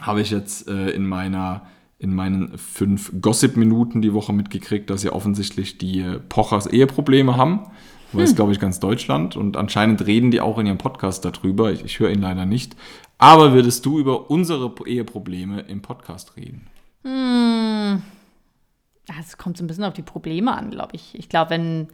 habe 0.00 0.20
ich 0.20 0.30
jetzt 0.30 0.68
äh, 0.68 0.90
in 0.90 1.06
meiner 1.06 1.66
in 1.98 2.14
meinen 2.14 2.58
fünf 2.58 3.10
Gossip-Minuten 3.22 4.02
die 4.02 4.12
Woche 4.12 4.34
mitgekriegt, 4.34 4.90
dass 4.90 5.02
ja 5.02 5.12
offensichtlich 5.12 5.78
die 5.78 6.00
äh, 6.00 6.18
Pochers 6.18 6.66
Eheprobleme 6.66 7.36
haben. 7.36 7.70
Weiß, 8.12 8.36
glaube 8.36 8.52
ich, 8.52 8.60
ganz 8.60 8.80
Deutschland. 8.80 9.36
Und 9.36 9.56
anscheinend 9.56 10.06
reden 10.06 10.30
die 10.30 10.40
auch 10.40 10.58
in 10.58 10.66
ihrem 10.66 10.78
Podcast 10.78 11.24
darüber. 11.24 11.72
Ich, 11.72 11.84
ich 11.84 11.98
höre 11.98 12.10
ihn 12.10 12.20
leider 12.20 12.46
nicht. 12.46 12.76
Aber 13.18 13.52
würdest 13.52 13.84
du 13.84 13.98
über 13.98 14.30
unsere 14.30 14.72
Eheprobleme 14.86 15.60
im 15.62 15.82
Podcast 15.82 16.36
reden? 16.36 16.66
Hm. 17.02 18.02
Ja, 19.08 19.14
Es 19.20 19.36
kommt 19.38 19.56
so 19.56 19.64
ein 19.64 19.66
bisschen 19.66 19.84
auf 19.84 19.94
die 19.94 20.02
Probleme 20.02 20.56
an, 20.56 20.70
glaube 20.70 20.96
ich. 20.96 21.14
Ich 21.14 21.28
glaube, 21.28 21.50
wenn, 21.50 21.88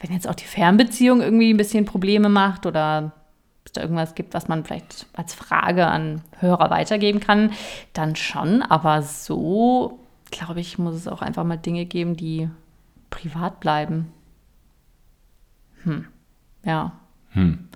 wenn 0.00 0.12
jetzt 0.12 0.28
auch 0.28 0.34
die 0.34 0.44
Fernbeziehung 0.44 1.20
irgendwie 1.22 1.52
ein 1.52 1.56
bisschen 1.56 1.84
Probleme 1.84 2.28
macht 2.28 2.66
oder 2.66 3.12
es 3.64 3.72
da 3.72 3.80
irgendwas 3.82 4.14
gibt, 4.14 4.34
was 4.34 4.48
man 4.48 4.64
vielleicht 4.64 5.06
als 5.14 5.34
Frage 5.34 5.86
an 5.86 6.22
Hörer 6.38 6.70
weitergeben 6.70 7.20
kann, 7.20 7.52
dann 7.92 8.14
schon. 8.16 8.62
Aber 8.62 9.02
so, 9.02 9.98
glaube 10.30 10.60
ich, 10.60 10.78
muss 10.78 10.94
es 10.94 11.08
auch 11.08 11.22
einfach 11.22 11.44
mal 11.44 11.56
Dinge 11.56 11.86
geben, 11.86 12.16
die 12.16 12.48
privat 13.10 13.60
bleiben. 13.60 14.12
Hm. 15.84 16.06
Ja. 16.64 16.92
Hm. 17.30 17.68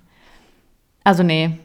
Also 1.04 1.22
nee, 1.22 1.58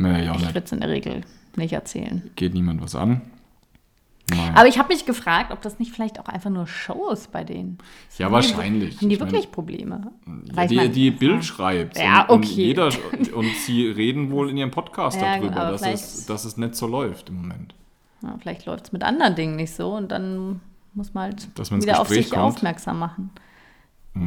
Nee, 0.00 0.24
ja, 0.24 0.32
ich 0.34 0.38
nicht. 0.42 0.54
würde 0.54 0.64
es 0.64 0.70
in 0.72 0.78
der 0.80 0.88
Regel 0.90 1.22
nicht 1.56 1.72
erzählen. 1.72 2.30
Geht 2.36 2.54
niemand 2.54 2.80
was 2.80 2.94
an. 2.94 3.20
Nein. 4.30 4.54
Aber 4.54 4.66
ich 4.68 4.78
habe 4.78 4.88
mich 4.92 5.06
gefragt, 5.06 5.52
ob 5.52 5.62
das 5.62 5.78
nicht 5.78 5.92
vielleicht 5.92 6.20
auch 6.20 6.26
einfach 6.26 6.50
nur 6.50 6.66
Show 6.66 7.10
ist 7.10 7.32
bei 7.32 7.44
denen. 7.44 7.78
ja, 8.18 8.26
Haben 8.26 8.30
die- 8.30 8.34
wahrscheinlich. 8.34 8.96
Haben 9.00 9.08
die 9.08 9.14
Ich 9.14 9.20
mein, 9.20 9.30
wirklich 9.32 9.50
Probleme? 9.52 10.12
Ja, 10.54 10.62
ich 10.64 10.68
die, 10.68 10.76
mein- 10.76 10.92
die 10.92 11.10
Bild 11.10 11.44
schreibt. 11.44 11.96
Ja, 11.98 12.22
und, 12.22 12.30
und, 12.40 12.44
okay. 12.44 12.52
jeder, 12.54 12.90
und 13.34 13.54
sie 13.64 13.86
reden 13.86 14.30
wohl 14.30 14.50
in 14.50 14.56
ihrem 14.58 14.70
Podcast 14.70 15.20
Ja, 15.20 15.36
darüber, 15.36 15.48
genau, 15.54 15.70
dass, 15.72 15.82
es, 15.82 16.26
dass 16.26 16.44
es 16.44 16.56
nicht 16.56 16.74
so 16.74 16.86
läuft 16.86 17.28
im 17.30 17.36
Moment. 17.36 17.74
Ja, 18.22 18.36
vielleicht 18.40 18.66
läuft 18.66 18.86
es 18.86 18.92
mit 18.92 19.02
anderen 19.04 19.34
Dingen 19.34 19.56
nicht 19.56 19.72
so 19.74 19.94
und 19.96 20.10
dann 20.10 20.60
muss 20.94 21.14
man 21.14 21.24
halt 21.24 21.48
Dass 21.58 21.70
man 21.70 21.78
ins 21.78 21.86
wieder 21.86 22.00
auf 22.00 22.08
sich 22.08 22.28
kommt. 22.30 22.42
aufmerksam 22.42 22.98
machen. 22.98 23.30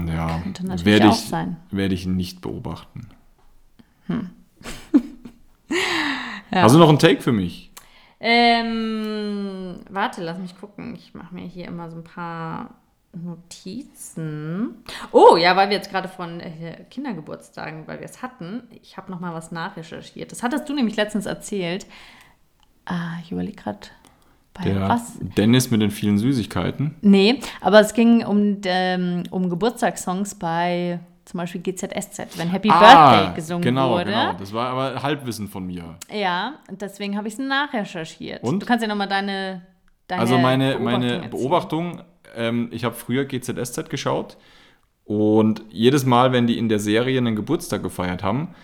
Ja, 0.07 0.39
Könnte 0.39 0.65
natürlich 0.65 0.85
werde 0.85 1.09
auch 1.09 1.13
ich, 1.15 1.19
sein. 1.27 1.57
werde 1.71 1.93
ich 1.93 2.05
nicht 2.07 2.41
beobachten. 2.41 3.07
Ja. 6.53 6.63
Hast 6.63 6.75
du 6.75 6.79
noch 6.79 6.89
einen 6.89 6.99
Take 6.99 7.21
für 7.21 7.31
mich? 7.31 7.70
Ähm, 8.23 9.79
warte, 9.89 10.23
lass 10.23 10.37
mich 10.37 10.57
gucken. 10.59 10.93
Ich 10.95 11.15
mache 11.15 11.33
mir 11.33 11.45
hier 11.45 11.65
immer 11.67 11.89
so 11.89 11.97
ein 11.97 12.03
paar 12.03 12.75
Notizen. 13.13 14.83
Oh, 15.11 15.37
ja, 15.37 15.55
weil 15.55 15.69
wir 15.69 15.77
jetzt 15.77 15.89
gerade 15.89 16.07
von 16.07 16.39
äh, 16.39 16.85
Kindergeburtstagen, 16.89 17.87
weil 17.87 17.99
wir 17.99 18.05
es 18.05 18.21
hatten. 18.21 18.63
Ich 18.83 18.95
habe 18.95 19.11
noch 19.11 19.19
mal 19.19 19.33
was 19.33 19.51
nachrecherchiert. 19.51 20.31
Das 20.31 20.43
hattest 20.43 20.69
du 20.69 20.73
nämlich 20.73 20.95
letztens 20.95 21.25
erzählt. 21.25 21.87
Ah, 22.85 23.13
ich 23.23 23.31
überlege 23.31 23.55
gerade 23.57 23.79
bei 24.53 24.65
Der 24.65 24.81
was. 24.81 25.17
Dennis 25.19 25.71
mit 25.71 25.81
den 25.81 25.91
vielen 25.91 26.19
Süßigkeiten. 26.19 26.95
Nee, 27.01 27.39
aber 27.59 27.79
es 27.79 27.93
ging 27.93 28.23
um, 28.23 28.61
ähm, 28.65 29.23
um 29.31 29.49
Geburtstagssongs 29.49 30.35
bei 30.35 30.99
zum 31.25 31.37
Beispiel 31.37 31.61
GZSZ, 31.61 32.37
wenn 32.37 32.49
Happy 32.49 32.69
Birthday 32.69 33.33
gesungen 33.35 33.61
genau, 33.61 33.91
wurde. 33.91 34.05
genau. 34.05 34.33
Das 34.33 34.53
war 34.53 34.69
aber 34.69 35.03
Halbwissen 35.03 35.47
von 35.47 35.65
mir. 35.65 35.97
Ja, 36.11 36.55
und 36.69 36.81
deswegen 36.81 37.17
habe 37.17 37.27
ich 37.27 37.35
es 37.35 37.39
nachrecherchiert. 37.39 38.43
Und? 38.43 38.61
Du 38.61 38.65
kannst 38.65 38.81
ja 38.81 38.87
nochmal 38.87 39.07
deine, 39.07 39.61
deine 40.07 40.21
Also 40.21 40.37
meine, 40.37 40.77
Beobachtung 40.77 40.83
meine. 40.83 41.29
Beobachtung, 41.29 42.01
ähm, 42.35 42.69
ich 42.71 42.83
habe 42.83 42.95
früher 42.95 43.25
GZSZ 43.25 43.89
geschaut 43.89 44.37
und 45.05 45.63
jedes 45.69 46.05
Mal, 46.05 46.31
wenn 46.31 46.47
die 46.47 46.57
in 46.57 46.69
der 46.69 46.79
Serie 46.79 47.17
einen 47.17 47.35
Geburtstag 47.35 47.83
gefeiert 47.83 48.23
haben, 48.23 48.55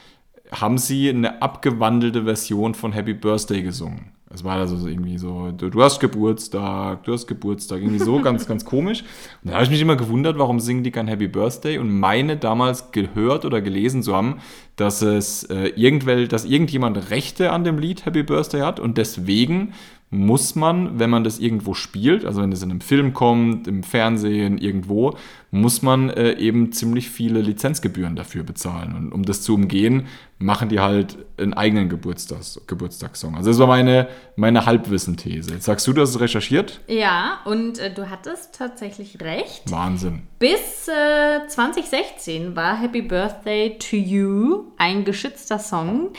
haben 0.51 0.77
sie 0.77 1.09
eine 1.09 1.41
abgewandelte 1.41 2.23
Version 2.23 2.73
von 2.73 2.93
Happy 2.93 3.13
Birthday 3.13 3.61
gesungen. 3.61 4.13
Es 4.33 4.43
war 4.43 4.57
also 4.57 4.75
so 4.75 4.87
irgendwie 4.87 5.17
so, 5.17 5.51
du, 5.51 5.69
du 5.69 5.81
hast 5.81 6.01
Geburtstag, 6.01 7.03
du 7.03 7.13
hast 7.13 7.27
Geburtstag, 7.27 7.79
irgendwie 7.79 7.99
so 8.03 8.21
ganz, 8.21 8.45
ganz 8.45 8.65
komisch. 8.65 9.03
Und 9.41 9.51
da 9.51 9.55
habe 9.55 9.63
ich 9.63 9.69
mich 9.69 9.81
immer 9.81 9.95
gewundert, 9.95 10.37
warum 10.37 10.59
singen 10.59 10.83
die 10.83 10.91
kein 10.91 11.07
Happy 11.07 11.27
Birthday 11.29 11.77
und 11.77 11.89
meine 11.89 12.35
damals 12.35 12.91
gehört 12.91 13.45
oder 13.45 13.61
gelesen 13.61 14.03
zu 14.03 14.13
haben, 14.13 14.39
dass 14.75 15.01
es 15.01 15.43
äh, 15.45 15.69
irgendwel, 15.75 16.27
dass 16.27 16.43
irgendjemand 16.43 17.09
Rechte 17.09 17.51
an 17.51 17.63
dem 17.63 17.79
Lied 17.79 18.05
Happy 18.05 18.23
Birthday 18.23 18.61
hat 18.61 18.81
und 18.81 18.97
deswegen 18.97 19.73
muss 20.09 20.55
man, 20.55 20.99
wenn 20.99 21.09
man 21.09 21.25
das 21.25 21.37
irgendwo 21.37 21.73
spielt, 21.73 22.23
also 22.23 22.41
wenn 22.41 22.51
es 22.53 22.63
in 22.63 22.71
einem 22.71 22.79
Film 22.79 23.13
kommt, 23.13 23.67
im 23.67 23.83
Fernsehen, 23.83 24.57
irgendwo, 24.57 25.17
muss 25.51 25.81
man 25.81 26.09
äh, 26.09 26.33
eben 26.37 26.71
ziemlich 26.71 27.09
viele 27.09 27.41
Lizenzgebühren 27.41 28.15
dafür 28.15 28.43
bezahlen. 28.43 28.95
Und 28.95 29.11
um 29.11 29.23
das 29.23 29.41
zu 29.41 29.53
umgehen, 29.53 30.07
machen 30.39 30.69
die 30.69 30.79
halt 30.79 31.17
einen 31.37 31.53
eigenen 31.53 31.89
Geburtstags 31.89 32.61
Geburtstagssong. 32.67 33.35
Also 33.35 33.49
das 33.49 33.59
war 33.59 33.67
meine, 33.67 34.07
meine 34.37 34.65
Halbwissenthese. 34.65 35.51
Jetzt 35.53 35.65
sagst 35.65 35.85
du, 35.87 35.91
du 35.91 36.01
hast 36.01 36.11
es 36.11 36.19
recherchiert? 36.21 36.79
Ja, 36.87 37.39
und 37.43 37.77
äh, 37.79 37.93
du 37.93 38.09
hattest 38.09 38.55
tatsächlich 38.55 39.19
recht. 39.21 39.69
Wahnsinn. 39.69 40.21
Bis 40.39 40.87
äh, 40.87 41.45
2016 41.47 42.55
war 42.55 42.79
Happy 42.79 43.01
Birthday 43.01 43.77
to 43.77 43.97
You 43.97 44.71
ein 44.77 45.03
geschützter 45.03 45.59
Song, 45.59 46.11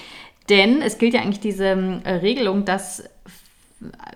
denn 0.51 0.83
es 0.83 0.99
gilt 0.99 1.15
ja 1.15 1.21
eigentlich 1.21 1.41
diese 1.41 1.65
äh, 1.65 2.15
Regelung, 2.15 2.65
dass 2.65 3.05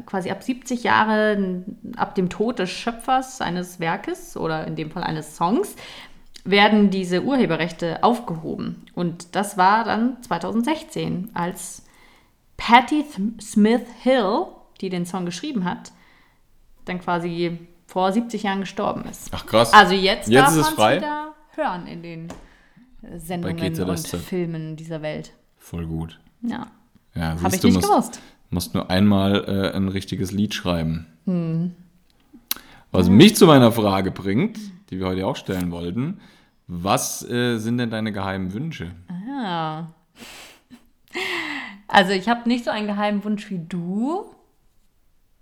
quasi 0.06 0.30
ab 0.30 0.42
70 0.42 0.82
Jahre 0.82 1.64
ab 1.96 2.14
dem 2.14 2.28
Tod 2.28 2.58
des 2.58 2.70
Schöpfers 2.70 3.40
eines 3.40 3.78
Werkes 3.80 4.36
oder 4.36 4.66
in 4.66 4.76
dem 4.76 4.90
Fall 4.90 5.04
eines 5.04 5.36
Songs 5.36 5.74
werden 6.44 6.90
diese 6.90 7.22
Urheberrechte 7.22 8.02
aufgehoben. 8.02 8.84
Und 8.94 9.36
das 9.36 9.56
war 9.56 9.84
dann 9.84 10.20
2016, 10.22 11.30
als 11.34 11.84
Patti 12.56 13.04
Th- 13.04 13.40
Smith 13.40 13.86
Hill, 14.02 14.46
die 14.80 14.88
den 14.88 15.06
Song 15.06 15.24
geschrieben 15.24 15.64
hat, 15.64 15.92
dann 16.84 17.00
quasi 17.00 17.58
vor 17.86 18.10
70 18.10 18.42
Jahren 18.42 18.60
gestorben 18.60 19.04
ist. 19.08 19.28
Ach 19.32 19.46
krass. 19.46 19.72
Also 19.72 19.94
jetzt, 19.94 20.28
Jetzt 20.28 20.40
darf 20.48 20.56
ist 20.56 20.66
es 20.72 20.72
wieder 20.96 21.34
hören 21.54 21.86
in 21.86 22.02
den 22.02 22.28
Sendungen 23.16 23.56
und 23.90 23.98
Filmen 24.24 24.76
dieser 24.76 25.02
Welt. 25.02 25.32
Voll 25.58 25.86
gut. 25.86 26.18
Ja, 26.42 26.66
Ja, 27.14 27.36
habe 27.40 27.54
ich 27.54 27.62
nicht 27.62 27.80
gewusst. 27.82 28.20
Musst 28.52 28.74
nur 28.74 28.90
einmal 28.90 29.44
äh, 29.46 29.76
ein 29.76 29.88
richtiges 29.88 30.30
Lied 30.30 30.54
schreiben. 30.54 31.06
Hm. 31.24 31.74
Was 32.90 33.08
mich 33.08 33.36
zu 33.36 33.46
meiner 33.46 33.72
Frage 33.72 34.10
bringt, 34.10 34.58
die 34.90 34.98
wir 34.98 35.06
heute 35.06 35.26
auch 35.26 35.36
stellen 35.36 35.70
wollten. 35.70 36.20
Was 36.66 37.28
äh, 37.28 37.56
sind 37.56 37.78
denn 37.78 37.90
deine 37.90 38.12
geheimen 38.12 38.52
Wünsche? 38.52 38.92
Ah. 39.08 39.86
Also 41.88 42.12
ich 42.12 42.28
habe 42.28 42.48
nicht 42.48 42.64
so 42.64 42.70
einen 42.70 42.86
geheimen 42.86 43.24
Wunsch 43.24 43.50
wie 43.50 43.58
du. 43.58 44.26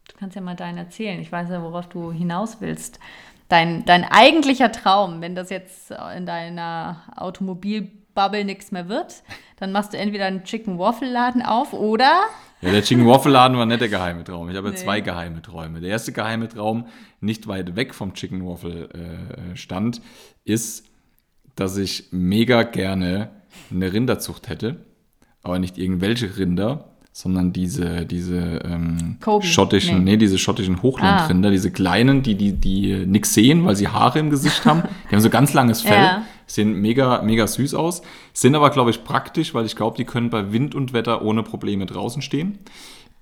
Du 0.09 0.17
kannst 0.17 0.37
ja 0.37 0.43
mal 0.43 0.57
deinen 0.57 0.79
erzählen. 0.79 1.21
Ich 1.21 1.31
weiß 1.31 1.51
ja, 1.51 1.63
worauf 1.63 1.89
du 1.89 2.13
hinaus 2.13 2.61
willst. 2.61 3.01
Dein, 3.49 3.85
dein 3.85 4.05
eigentlicher 4.05 4.71
Traum, 4.71 5.21
wenn 5.21 5.35
das 5.35 5.51
jetzt 5.51 5.93
in 6.17 6.27
deiner 6.27 7.03
Automobilbubble 7.17 8.45
nichts 8.45 8.71
mehr 8.71 8.89
wird, 8.89 9.25
dann 9.57 9.73
machst 9.73 9.93
du 9.93 9.99
entweder 9.99 10.27
einen 10.27 10.45
Chicken 10.45 10.79
Waffle 10.79 11.11
Laden 11.11 11.43
auf 11.43 11.73
oder 11.73 12.23
Ja, 12.63 12.71
der 12.73 12.83
Chicken 12.83 13.07
Waffle 13.07 13.33
Laden 13.33 13.57
war 13.57 13.65
nicht 13.67 13.81
der 13.81 13.89
geheime 13.89 14.23
Traum. 14.25 14.51
Ich 14.51 14.57
habe 14.57 14.71
Nee. 14.71 14.77
zwei 14.77 15.01
geheime 15.01 15.41
Träume. 15.41 15.81
Der 15.81 15.91
erste 15.91 16.13
geheime 16.13 16.49
Traum, 16.49 16.87
nicht 17.21 17.47
weit 17.47 17.75
weg 17.77 17.95
vom 17.95 18.13
Chicken 18.15 18.47
Waffle 18.47 18.89
äh, 18.91 19.57
stand, 19.57 20.03
ist, 20.45 20.85
dass 21.57 21.77
ich 21.77 22.09
mega 22.11 22.63
gerne 22.65 23.31
eine 23.71 23.93
Rinderzucht 23.93 24.49
hätte. 24.49 24.77
Aber 25.43 25.59
nicht 25.59 25.79
irgendwelche 25.79 26.37
Rinder, 26.37 26.91
sondern 27.13 27.53
diese, 27.53 28.05
diese 28.05 28.61
ähm, 28.65 29.17
schottischen, 29.41 30.05
nee. 30.05 30.13
nee. 30.13 30.17
diese 30.19 30.39
schottischen 30.39 30.83
Hochlandrinder, 30.83 31.51
diese 31.51 31.71
kleinen, 31.71 32.23
die, 32.23 32.35
die, 32.35 32.53
die 32.53 33.07
nix 33.07 33.35
sehen, 33.35 33.65
weil 33.65 33.75
sie 33.75 33.89
Haare 33.89 34.19
im 34.19 34.31
Gesicht 34.31 34.65
haben. 34.67 34.83
Die 35.11 35.15
haben 35.15 35.23
so 35.23 35.31
ganz 35.31 35.55
langes 35.55 35.81
Fell, 35.83 35.97
Ja. 35.97 36.23
Sehen 36.53 36.75
mega, 36.75 37.23
mega 37.23 37.47
süß 37.47 37.75
aus, 37.75 38.03
sind 38.33 38.55
aber, 38.55 38.71
glaube 38.71 38.91
ich, 38.91 39.05
praktisch, 39.05 39.55
weil 39.55 39.67
ich 39.67 39.77
glaube, 39.77 39.97
die 39.97 40.05
können 40.05 40.31
bei 40.31 40.53
Wind 40.53 40.75
und 40.75 40.93
Wetter 40.93 41.23
ohne 41.23 41.43
Probleme 41.43 41.87
draußen 41.87 42.23
stehen. 42.23 42.59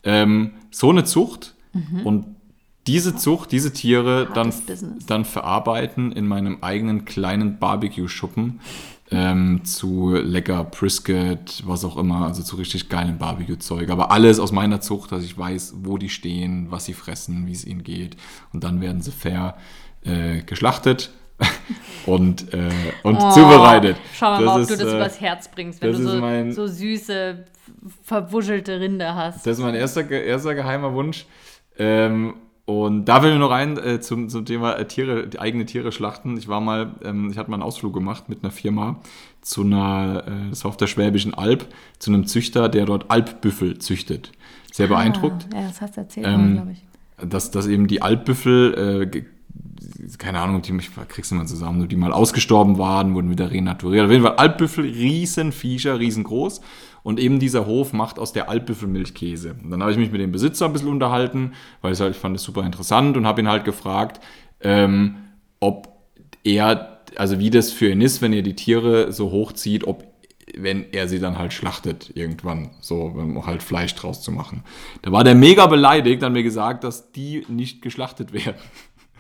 Ähm, 0.05 0.53
so 0.71 0.91
eine 0.91 1.05
Zucht 1.05 1.55
und 2.05 2.37
diese 2.87 3.15
Zucht, 3.15 3.53
diese 3.53 3.73
Tiere 3.73 4.29
dann, 4.35 4.53
dann 5.07 5.25
verarbeiten 5.25 6.11
in 6.13 6.27
meinem 6.27 6.59
eigenen 6.63 7.05
kleinen 7.05 7.59
Barbecue-Schuppen, 7.59 8.61
ähm, 9.11 9.65
zu 9.65 10.15
lecker 10.15 10.65
Brisket, 10.65 11.63
was 11.67 11.85
auch 11.85 11.97
immer, 11.97 12.27
also 12.27 12.43
zu 12.43 12.57
richtig 12.57 12.89
geilen 12.89 13.19
Barbecue-Zeug. 13.19 13.91
Aber 13.91 14.11
alles 14.11 14.39
aus 14.39 14.53
meiner 14.53 14.81
Zucht, 14.81 15.13
dass 15.13 15.25
ich 15.25 15.37
weiß, 15.37 15.77
wo 15.83 15.99
die 15.99 16.09
stehen, 16.09 16.71
was 16.71 16.87
sie 16.87 16.95
fressen, 16.95 17.47
wie 17.47 17.53
es 17.53 17.67
ihnen 17.67 17.85
geht. 17.85 18.17
Und 18.53 18.65
dann 18.65 18.81
werden 18.81 19.03
sie 19.03 19.13
fair 19.13 19.57
äh, 20.03 20.43
geschlachtet 20.43 21.11
und, 22.07 22.53
äh, 22.53 22.69
und 23.03 23.17
Oh, 23.17 23.31
zubereitet. 23.31 23.97
Schau 24.15 24.31
mal, 24.33 24.45
Das 24.45 24.55
ob 24.55 24.61
ist, 24.63 24.71
du 24.71 24.77
das 24.77 24.93
äh, 24.93 24.97
übers 24.97 25.21
Herz 25.21 25.49
bringst, 25.49 25.81
wenn 25.83 25.93
du 25.93 25.99
so, 25.99 26.19
mein- 26.19 26.53
so 26.53 26.67
süße, 26.67 27.45
verwuschelte 28.03 28.81
Rinde 28.81 29.15
hast. 29.15 29.47
Das 29.47 29.59
ist 29.59 29.63
mein 29.65 29.75
erster, 29.75 30.09
erster 30.11 30.55
geheimer 30.55 30.95
Wunsch. 30.95 31.27
Ähm, 31.79 32.35
und 32.65 33.07
da 33.07 33.23
will 33.23 33.33
ich 33.33 33.39
noch 33.39 33.51
ein 33.51 33.79
äh, 33.79 34.01
zum, 34.01 34.29
zum 34.29 34.45
Thema 34.45 34.75
äh, 34.75 34.87
Tiere, 34.87 35.27
die 35.27 35.39
eigene 35.39 35.65
Tiere 35.65 35.91
schlachten. 35.93 36.37
Ich 36.37 36.49
war 36.49 36.61
mal, 36.61 36.93
ähm, 37.03 37.31
ich 37.31 37.39
hatte 37.39 37.51
mal 37.51 37.57
einen 37.57 37.63
Ausflug 37.63 37.95
gemacht 37.95 38.29
mit 38.29 38.43
einer 38.45 38.51
Firma 38.51 38.97
zu 39.41 39.63
einer, 39.63 40.25
äh, 40.27 40.51
das 40.51 40.65
war 40.65 40.71
auf 40.71 40.77
der 40.77 40.87
Schwäbischen 40.87 41.33
Alb, 41.35 41.67
zu 41.99 42.11
einem 42.11 42.27
Züchter, 42.27 42.69
der 42.69 42.85
dort 42.85 43.11
Alpbüffel 43.11 43.79
züchtet. 43.79 44.33
Sehr 44.73 44.87
beeindruckt. 44.89 45.47
Ah, 45.55 45.61
ja, 45.61 45.67
das 45.69 45.81
hast 45.81 45.97
du 45.97 46.01
erzählt, 46.03 46.27
Ähm, 46.27 46.55
glaube 46.55 46.73
ich. 46.73 47.29
dass, 47.31 47.51
dass 47.51 47.67
eben 47.67 47.87
die 47.87 48.03
Alpbüffel, 48.03 49.11
äh, 49.15 49.23
keine 50.19 50.41
Ahnung, 50.41 50.63
die, 50.63 50.77
ich 50.77 50.91
krieg's 51.09 51.31
nicht 51.31 51.39
mal 51.39 51.47
zusammen, 51.47 51.89
die 51.89 51.97
mal 51.97 52.13
ausgestorben 52.13 52.79
waren, 52.79 53.15
wurden 53.15 53.31
wieder 53.31 53.51
renaturiert. 53.51 54.07
Auf 54.07 54.11
jeden 54.11 54.23
Fall 54.23 54.37
Alpbüffel, 54.37 54.85
Riesenviecher, 54.85 55.99
riesengroß. 55.99 56.61
Und 57.03 57.19
eben 57.19 57.39
dieser 57.39 57.67
Hof 57.67 57.93
macht 57.93 58.19
aus 58.19 58.33
der 58.33 58.49
Alpbüffelmilch 58.49 59.15
Käse. 59.15 59.57
Und 59.63 59.71
dann 59.71 59.81
habe 59.81 59.93
ich 59.93 59.99
mich 59.99 60.11
mit 60.11 60.21
dem 60.21 60.33
Besitzer 60.33 60.67
ein 60.67 60.73
bisschen 60.73 60.89
unterhalten, 60.89 61.53
weil 61.81 61.93
ich, 61.93 62.01
halt, 62.01 62.15
ich 62.15 62.21
fand 62.21 62.37
es 62.37 62.43
super 62.43 62.65
interessant 62.65 63.17
und 63.17 63.27
habe 63.27 63.41
ihn 63.41 63.49
halt 63.49 63.65
gefragt, 63.65 64.21
ähm, 64.61 65.17
ob 65.61 65.89
er, 66.45 67.01
also 67.17 67.39
wie 67.39 67.51
das 67.51 67.73
für 67.73 67.91
ihn 67.91 68.01
ist, 68.01 68.21
wenn 68.21 68.33
er 68.33 68.43
die 68.43 68.57
Tiere 68.57 69.13
so 69.13 69.31
hochzieht, 69.31 69.87
ob 69.87 70.05
wenn 70.57 70.93
er 70.93 71.09
sie 71.09 71.21
dann 71.21 71.39
halt 71.39 71.53
schlachtet 71.53 72.11
irgendwann, 72.15 72.71
so 72.81 73.03
um 73.03 73.47
halt 73.47 73.63
Fleisch 73.63 73.95
draus 73.95 74.23
zu 74.23 74.33
machen. 74.33 74.65
Da 75.03 75.13
war 75.13 75.25
der 75.25 75.35
mega 75.35 75.67
beleidigt, 75.67 76.23
hat 76.23 76.33
mir 76.33 76.43
gesagt, 76.43 76.85
dass 76.85 77.13
die 77.13 77.45
nicht 77.49 77.83
geschlachtet 77.83 78.33
werden. 78.33 78.57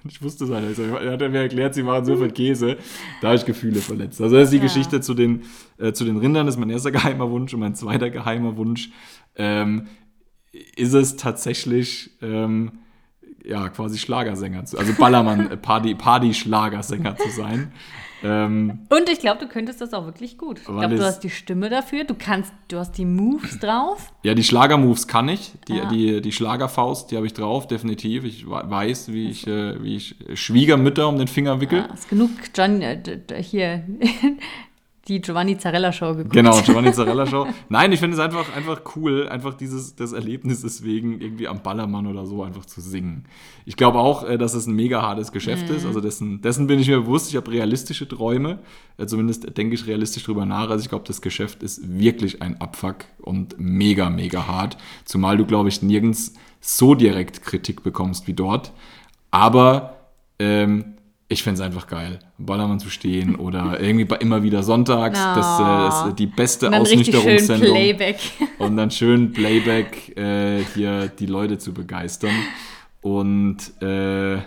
Ich 0.08 0.22
wusste 0.22 0.44
es 0.44 0.50
halt 0.50 0.68
nicht. 0.68 0.78
Er 0.78 1.12
hat 1.12 1.20
mir 1.20 1.38
erklärt, 1.38 1.74
sie 1.74 1.82
machen 1.82 2.04
so 2.04 2.16
viel 2.16 2.30
Käse. 2.30 2.76
Da 3.20 3.28
habe 3.28 3.36
ich 3.36 3.44
Gefühle 3.44 3.80
verletzt. 3.80 4.20
Also 4.20 4.36
das 4.36 4.44
ist 4.44 4.52
die 4.52 4.56
Ja. 4.56 4.62
Geschichte 4.62 5.00
zu 5.00 5.14
den, 5.14 5.42
äh, 5.78 5.92
zu 5.92 6.04
den 6.04 6.16
Rindern, 6.16 6.46
das 6.46 6.54
ist 6.54 6.58
mein 6.60 6.70
erster 6.70 6.90
geheimer 6.90 7.30
Wunsch. 7.30 7.52
Und 7.54 7.60
mein 7.60 7.74
zweiter 7.74 8.10
geheimer 8.10 8.56
Wunsch 8.56 8.90
ähm, 9.36 9.86
ist 10.76 10.94
es 10.94 11.16
tatsächlich, 11.16 12.10
ähm, 12.22 12.72
ja, 13.48 13.68
quasi 13.70 13.98
Schlagersänger 13.98 14.64
zu, 14.66 14.78
also 14.78 14.92
Ballermann, 14.94 15.50
äh, 15.50 15.56
Party, 15.56 15.94
Party-Schlagersänger 15.94 17.16
zu 17.16 17.30
sein. 17.30 17.72
Ähm, 18.22 18.80
Und 18.88 19.08
ich 19.08 19.20
glaube, 19.20 19.38
du 19.40 19.46
könntest 19.46 19.80
das 19.80 19.94
auch 19.94 20.04
wirklich 20.04 20.38
gut. 20.38 20.58
Ich 20.58 20.64
glaube, 20.64 20.96
du 20.96 21.04
hast 21.04 21.20
die 21.20 21.30
Stimme 21.30 21.70
dafür, 21.70 22.02
du 22.02 22.14
kannst, 22.18 22.52
du 22.66 22.76
hast 22.78 22.98
die 22.98 23.04
Moves 23.04 23.60
drauf. 23.60 24.12
Ja, 24.24 24.34
die 24.34 24.42
Schlagermoves 24.42 25.06
kann 25.06 25.28
ich. 25.28 25.52
Die, 25.68 25.76
Ja. 25.76 25.84
die, 25.88 26.20
die 26.20 26.32
Schlagerfaust, 26.32 27.12
die 27.12 27.16
habe 27.16 27.26
ich 27.26 27.34
drauf, 27.34 27.68
definitiv. 27.68 28.24
Ich 28.24 28.44
we- 28.46 28.62
weiß, 28.64 29.12
wie 29.12 29.28
ich, 29.30 29.46
äh, 29.46 29.80
wie 29.82 29.94
ich 29.96 30.16
Schwiegermütter 30.34 31.08
um 31.08 31.16
den 31.16 31.28
Finger 31.28 31.60
wickel. 31.60 31.78
Ja, 31.78 31.88
hast 31.90 32.08
genug 32.10 32.30
John, 32.56 32.82
äh, 32.82 32.98
hier 33.40 33.84
die 35.08 35.20
Giovanni 35.20 35.56
Zarella 35.56 35.92
Show 35.92 36.14
geguckt. 36.14 36.32
Genau, 36.34 36.60
Giovanni 36.64 36.92
Zarella 36.92 37.26
Show. 37.26 37.46
Nein, 37.68 37.92
ich 37.92 38.00
finde 38.00 38.14
es 38.14 38.20
einfach, 38.20 38.54
einfach 38.54 38.82
cool, 38.96 39.28
einfach 39.28 39.54
dieses 39.54 39.96
das 39.96 40.12
Erlebnis 40.12 40.62
deswegen 40.62 41.20
irgendwie 41.20 41.48
am 41.48 41.62
Ballermann 41.62 42.06
oder 42.06 42.26
so 42.26 42.42
einfach 42.42 42.66
zu 42.66 42.80
singen. 42.80 43.24
Ich 43.64 43.76
glaube 43.76 43.98
auch, 43.98 44.24
äh, 44.24 44.36
dass 44.38 44.54
es 44.54 44.66
ein 44.66 44.74
mega 44.74 45.02
hartes 45.02 45.32
Geschäft 45.32 45.70
ist. 45.70 45.86
Also 45.86 46.00
dessen, 46.00 46.42
dessen 46.42 46.66
bin 46.66 46.78
ich 46.78 46.88
mir 46.88 47.00
bewusst. 47.00 47.30
Ich 47.30 47.36
habe 47.36 47.50
realistische 47.50 48.06
Träume. 48.06 48.58
Äh, 48.98 49.06
Zumindest 49.06 49.56
denke 49.56 49.74
ich 49.74 49.86
realistisch 49.86 50.24
drüber 50.24 50.44
nach. 50.44 50.70
Also 50.70 50.82
ich 50.82 50.90
glaube, 50.90 51.04
das 51.06 51.22
Geschäft 51.22 51.62
ist 51.62 51.80
wirklich 51.98 52.42
ein 52.42 52.60
Abfuck 52.60 53.06
und 53.22 53.58
mega, 53.58 54.10
mega 54.10 54.46
hart. 54.46 54.76
Zumal 55.04 55.36
du, 55.36 55.46
glaube 55.46 55.70
ich, 55.70 55.82
nirgends 55.82 56.34
so 56.60 56.94
direkt 56.94 57.42
Kritik 57.42 57.82
bekommst 57.82 58.26
wie 58.26 58.34
dort. 58.34 58.72
Aber 59.30 59.96
ähm, 60.38 60.97
ich 61.30 61.42
finde 61.42 61.60
es 61.60 61.66
einfach 61.66 61.86
geil, 61.86 62.20
Ballermann 62.38 62.80
zu 62.80 62.88
stehen 62.88 63.36
oder 63.36 63.78
irgendwie 63.80 64.06
bei 64.06 64.16
immer 64.16 64.42
wieder 64.42 64.62
sonntags. 64.62 65.18
Das, 65.18 65.60
äh, 65.60 65.62
das 65.62 66.06
ist 66.08 66.18
die 66.18 66.26
beste 66.26 66.66
Und 66.66 66.72
dann 66.72 66.86
schön 66.86 67.00
Ausnüchterungssendung. 67.00 67.70
Playback. 67.70 68.18
Und 68.58 68.76
dann 68.78 68.90
schön 68.90 69.32
Playback 69.32 70.16
äh, 70.16 70.64
hier 70.74 71.08
die 71.08 71.26
Leute 71.26 71.58
zu 71.58 71.74
begeistern. 71.74 72.32
Und 73.02 73.58
äh, 73.82 74.38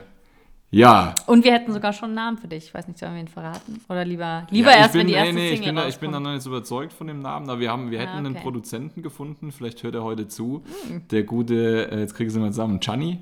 ja. 0.71 1.13
Und 1.27 1.43
wir 1.43 1.53
hätten 1.53 1.71
sogar 1.71 1.93
schon 1.93 2.05
einen 2.09 2.15
Namen 2.15 2.38
für 2.39 2.47
dich. 2.47 2.65
Ich 2.65 2.73
weiß 2.73 2.88
nicht, 2.88 2.97
sollen 2.97 3.13
wir 3.13 3.21
ihn 3.21 3.27
verraten? 3.27 3.79
Oder 3.88 4.03
lieber, 4.03 4.47
lieber 4.49 4.71
ja, 4.71 4.77
ich 4.77 4.82
erst, 4.82 4.93
bin, 4.93 5.01
wenn 5.01 5.07
die 5.07 5.13
nee, 5.13 5.19
erste 5.19 5.34
nee, 5.36 5.49
ich 5.49 5.55
Single 5.57 5.67
bin, 5.67 5.75
da, 5.75 5.88
ich 5.88 5.97
bin 5.97 6.11
da 6.11 6.17
rauskommt. 6.17 6.23
noch 6.23 6.34
nicht 6.34 6.43
so 6.43 6.49
überzeugt 6.49 6.93
von 6.93 7.07
dem 7.07 7.19
Namen, 7.19 7.47
aber 7.49 7.59
wir, 7.59 7.69
haben, 7.69 7.91
wir 7.91 7.99
Ah, 7.99 8.03
hätten 8.03 8.17
einen 8.17 8.34
okay. 8.36 8.41
Produzenten 8.41 9.03
gefunden, 9.03 9.51
vielleicht 9.51 9.84
hört 9.84 9.93
er 9.93 10.03
heute 10.03 10.27
zu. 10.27 10.63
Hm. 10.88 11.07
Der 11.09 11.23
gute, 11.23 11.91
äh, 11.91 11.99
jetzt 11.99 12.15
kriege 12.15 12.29
ich 12.29 12.34
es 12.34 12.39
mal 12.39 12.49
zusammen, 12.49 12.79
Gianni? 12.79 13.19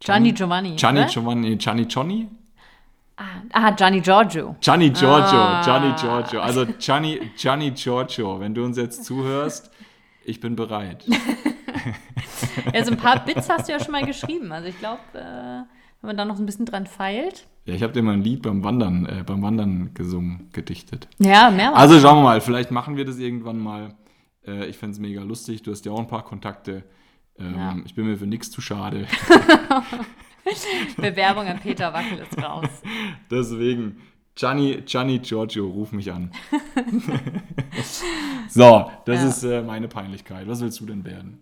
Gianni 0.00 0.32
Giovanni. 0.32 0.76
Gianni? 0.76 1.06
Giovanni, 1.06 1.58
Gianni 1.58 1.82
Johnny? 1.82 2.28
Ah, 3.16 3.42
ah, 3.52 3.70
Gianni 3.72 4.00
Giorgio. 4.00 4.56
Gianni 4.60 4.90
Giorgio, 4.92 5.38
Ah. 5.38 5.62
Gianni 5.64 5.94
Giorgio. 5.94 6.40
Also 6.40 6.64
Gianni, 6.78 7.30
Gianni 7.36 7.70
Giorgio, 7.72 8.40
wenn 8.40 8.54
du 8.54 8.64
uns 8.64 8.76
jetzt 8.76 9.04
zuhörst, 9.04 9.70
ich 10.24 10.40
bin 10.40 10.56
bereit. 10.56 11.04
Ja, 12.72 12.84
so 12.84 12.92
ein 12.92 12.96
paar 12.96 13.24
Bits 13.24 13.48
hast 13.50 13.68
du 13.68 13.72
ja 13.72 13.80
schon 13.80 13.92
mal 13.92 14.04
geschrieben. 14.06 14.50
Also 14.52 14.68
ich 14.68 14.78
glaube, 14.78 15.00
äh, 15.14 15.18
wenn 15.18 15.66
man 16.08 16.16
da 16.16 16.24
noch 16.24 16.38
ein 16.38 16.46
bisschen 16.46 16.64
dran 16.66 16.86
feilt. 16.86 17.46
Ja, 17.66 17.74
ich 17.74 17.82
habe 17.82 17.92
dir 17.92 18.02
mal 18.02 18.12
ein 18.14 18.22
Lied 18.22 18.42
beim 18.42 18.62
Wandern, 18.64 19.06
äh, 19.06 19.22
beim 19.24 19.42
Wandern 19.42 19.92
gesungen, 19.92 20.48
gedichtet. 20.52 21.08
Ja, 21.18 21.50
mehrmals. 21.50 21.78
Also 21.80 22.00
schauen 22.00 22.18
wir 22.18 22.22
mal, 22.22 22.40
vielleicht 22.40 22.70
machen 22.70 22.96
wir 22.96 23.04
das 23.04 23.18
irgendwann 23.18 23.58
mal. 23.58 23.94
Äh, 24.46 24.66
ich 24.66 24.78
fände 24.78 24.94
es 24.94 25.00
mega 25.00 25.22
lustig. 25.22 25.62
Du 25.62 25.72
hast 25.72 25.84
ja 25.84 25.92
auch 25.92 25.98
ein 25.98 26.06
paar 26.06 26.24
Kontakte. 26.24 26.84
Ähm, 27.38 27.54
Ja. 27.56 27.76
Ich 27.84 27.94
bin 27.94 28.06
mir 28.06 28.16
für 28.16 28.26
nichts 28.26 28.50
zu 28.50 28.60
schade. 28.60 29.06
Bewerbung 30.96 31.46
an 31.46 31.58
Peter 31.60 31.92
Wackel 31.92 32.18
ist 32.18 32.36
raus. 32.42 32.68
Deswegen, 33.30 34.00
Gianni, 34.36 34.82
Gianni 34.84 35.18
Giorgio, 35.20 35.66
ruf 35.68 35.92
mich 35.92 36.12
an. 36.12 36.30
so, 38.48 38.90
das 39.04 39.22
Ja. 39.22 39.28
ist 39.28 39.42
äh, 39.44 39.62
meine 39.62 39.88
Peinlichkeit. 39.88 40.46
Was 40.48 40.60
willst 40.60 40.80
du 40.80 40.86
denn 40.86 41.04
werden? 41.04 41.40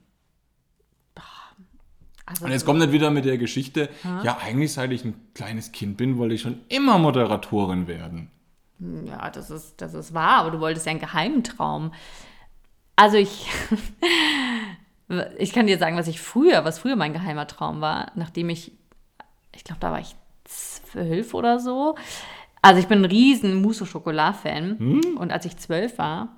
Also, 2.24 2.44
Und 2.44 2.52
jetzt 2.52 2.64
kommt 2.64 2.78
nicht 2.78 2.92
wieder 2.92 3.10
mit 3.10 3.24
der 3.24 3.36
Geschichte, 3.36 3.88
ja, 4.22 4.38
eigentlich 4.40 4.72
seit 4.72 4.92
ich 4.92 5.04
ein 5.04 5.14
kleines 5.34 5.72
Kind 5.72 5.96
bin, 5.96 6.18
wollte 6.18 6.34
ich 6.36 6.40
schon 6.42 6.60
immer 6.68 6.96
Moderatorin 6.98 7.88
werden. 7.88 8.30
ja, 8.78 9.28
das 9.30 9.50
ist, 9.50 9.80
das 9.80 9.92
ist 9.92 10.14
wahr, 10.14 10.38
aber 10.38 10.52
du 10.52 10.60
wolltest 10.60 10.86
ja 10.86 10.90
einen 10.92 11.00
geheimen 11.00 11.42
Traum. 11.44 11.92
Also 12.94 13.16
ich, 13.16 13.48
ich 15.38 15.52
kann 15.52 15.66
dir 15.66 15.78
sagen, 15.78 15.96
was 15.96 16.06
ich 16.06 16.20
früher, 16.20 16.64
was 16.64 16.78
früher 16.78 16.94
mein 16.96 17.12
geheimer 17.12 17.46
Traum 17.48 17.80
war, 17.80 18.12
nachdem 18.14 18.48
ich, 18.50 18.72
ich 19.54 19.64
glaube, 19.64 19.80
da 19.80 19.92
war 19.92 20.00
ich 20.00 20.14
zwölf 20.44 21.34
oder 21.34 21.58
so. 21.58 21.94
Also 22.60 22.80
ich 22.80 22.86
bin 22.86 23.00
ein 23.00 23.04
riesen 23.06 23.60
Mousse-Schokolade-Fan. 23.60 24.78
Hm? 24.78 25.16
Und 25.18 25.32
als 25.32 25.44
ich 25.44 25.56
zwölf 25.56 25.98
war, 25.98 26.28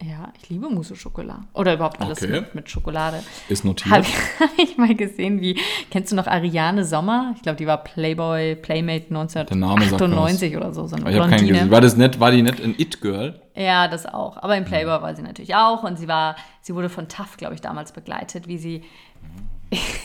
ja, 0.00 0.32
ich 0.40 0.48
liebe 0.48 0.70
Mousse-Schokolade. 0.70 1.42
Oder 1.54 1.74
überhaupt 1.74 2.00
alles 2.00 2.22
Okay. 2.22 2.30
mit, 2.30 2.54
mit 2.54 2.70
Schokolade. 2.70 3.20
Ist 3.48 3.64
notiert. 3.64 3.92
Habe 3.92 4.06
hab 4.40 4.56
ich 4.56 4.78
mal 4.78 4.94
gesehen, 4.94 5.40
wie, 5.40 5.58
kennst 5.90 6.12
du 6.12 6.16
noch 6.16 6.28
Ariane 6.28 6.84
Sommer? 6.84 7.32
Ich 7.34 7.42
glaube, 7.42 7.56
die 7.56 7.66
war 7.66 7.82
Playboy, 7.82 8.54
Playmate 8.54 9.12
Name 9.12 9.28
sagt 9.28 9.50
mir 9.52 9.56
1998 9.56 10.56
oder 10.56 10.72
so, 10.72 10.86
so 10.86 10.94
eine 10.94 11.10
ich 11.10 11.18
habe 11.18 11.28
keinen 11.28 11.48
gesehen. 11.48 11.70
War 11.72 11.80
das 11.80 11.96
nicht, 11.96 12.20
war 12.20 12.30
die 12.30 12.42
nicht 12.42 12.62
ein 12.62 12.76
It-Girl? 12.78 13.42
Ja, 13.56 13.88
das 13.88 14.06
auch. 14.06 14.36
Aber 14.36 14.56
im 14.56 14.64
Playboy 14.64 15.02
war 15.02 15.16
sie 15.16 15.22
natürlich 15.22 15.56
auch. 15.56 15.82
Und 15.82 15.98
sie 15.98 16.06
war, 16.06 16.36
sie 16.60 16.76
wurde 16.76 16.88
von 16.88 17.08
TAF, 17.08 17.36
glaube 17.36 17.54
ich, 17.54 17.60
damals 17.60 17.90
begleitet, 17.90 18.46
wie 18.46 18.58
sie 18.58 18.84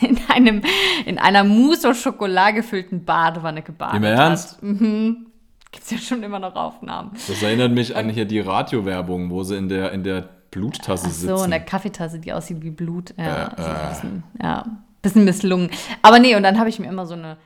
in 0.02 0.20
einem, 0.30 0.62
in 1.06 1.18
einer 1.18 1.44
Mousse 1.44 1.90
und 1.90 1.96
Schokolade 1.96 2.56
gefüllten 2.56 3.06
Badewanne 3.06 3.62
gebadet 3.62 3.98
Im 3.98 4.04
Ernst? 4.04 4.54
hat. 4.56 4.64
Mhm. 4.64 5.28
Gibt 5.72 5.86
es 5.86 5.92
ja 5.92 5.98
schon 5.98 6.22
immer 6.22 6.38
noch 6.40 6.56
Aufnahmen. 6.56 7.12
Das 7.28 7.42
erinnert 7.42 7.72
mich 7.72 7.96
an 7.96 8.10
hier 8.10 8.26
die 8.26 8.40
Radiowerbung, 8.40 9.32
wo 9.32 9.44
sie 9.44 9.58
in 9.58 9.70
der, 9.70 9.92
in 9.92 10.04
der 10.04 10.30
Bluttasse 10.52 11.10
sitzen. 11.10 11.36
So, 11.36 11.44
in 11.44 11.50
der 11.50 11.62
Kaffeetasse, 11.62 12.20
die 12.20 12.32
aussieht 12.32 12.62
wie 12.62 12.70
Blut. 12.70 13.16
Ja, 13.18 13.48
Äh, 13.48 13.62
äh. 13.62 13.90
bisschen, 13.90 14.24
ja, 14.42 14.66
bisschen 15.02 15.24
misslungen. 15.26 15.72
Aber 16.04 16.20
nee, 16.20 16.36
und 16.36 16.44
dann 16.44 16.60
habe 16.60 16.70
ich 16.70 16.78
mir 16.78 16.88
immer 16.88 17.08
so 17.08 17.16
eine, 17.16 17.38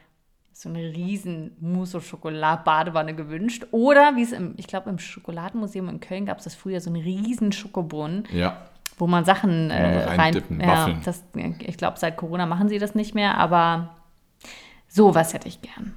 so 0.52 0.68
eine 0.68 0.80
riesen 0.80 1.52
Mousse 1.62 2.02
Schokolade 2.02 2.64
Badewanne 2.66 3.16
gewünscht. 3.16 3.66
Oder 3.72 4.18
wie 4.18 4.24
es 4.24 4.34
im, 4.34 4.56
ich 4.58 4.68
glaube, 4.68 4.90
im 4.90 5.00
Schokoladenmuseum 5.00 5.88
in 5.88 6.00
Köln 6.02 6.26
gab 6.26 6.40
es 6.40 6.44
das 6.44 6.56
früher, 6.56 6.82
so 6.82 6.90
einen 6.90 7.02
riesen 7.02 7.54
Schokobrunnen, 7.54 8.26
ja. 8.34 8.58
Wo 8.98 9.08
man 9.08 9.24
Sachen 9.26 9.70
äh, 9.72 10.04
so 10.04 10.10
rein. 10.10 10.44
Ja, 10.60 10.90
das, 11.06 11.24
ich 11.60 11.78
glaube, 11.78 11.98
seit 12.00 12.18
Corona 12.18 12.46
machen 12.46 12.68
sie 12.70 12.80
das 12.80 12.96
nicht 12.96 13.16
mehr, 13.16 13.38
aber 13.38 13.96
sowas 14.88 15.34
hätte 15.34 15.48
ich 15.48 15.62
gern. 15.62 15.94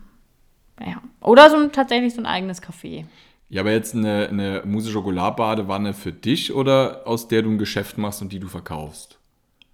Ja. 0.78 1.00
Oder 1.20 1.50
so 1.50 1.56
ein, 1.56 1.72
tatsächlich 1.72 2.14
so 2.14 2.20
ein 2.20 2.26
eigenes 2.26 2.62
Café. 2.62 3.04
Ja, 3.48 3.62
aber 3.62 3.72
jetzt 3.72 3.94
eine, 3.94 4.28
eine 4.28 4.62
Mousse-Schokolade-Badewanne 4.64 5.92
für 5.92 6.12
dich 6.12 6.54
oder 6.54 7.02
aus 7.06 7.26
der 7.28 7.42
du 7.42 7.50
ein 7.50 7.58
Geschäft 7.58 7.98
machst 7.98 8.22
und 8.22 8.32
die 8.32 8.38
du 8.38 8.48
verkaufst? 8.48 9.18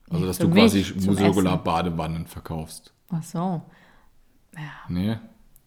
Also, 0.09 0.25
dass 0.27 0.39
für 0.39 0.45
du 0.45 0.51
quasi 0.53 0.79
mich, 0.79 0.99
zum 0.99 1.07
Mousse-Schokolade-Badewannen 1.15 2.27
verkaufst. 2.27 2.93
Ach 3.11 3.23
so. 3.23 3.63
Nee. 4.89 5.17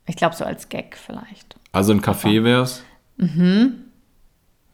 Ich 0.08 0.16
glaube, 0.16 0.36
so 0.36 0.44
als 0.44 0.70
Gag 0.70 0.98
vielleicht. 0.98 1.56
Also 1.72 1.94
ein 1.94 2.02
Café 2.02 2.44
wär's? 2.44 2.84
Mhm. 3.18 3.84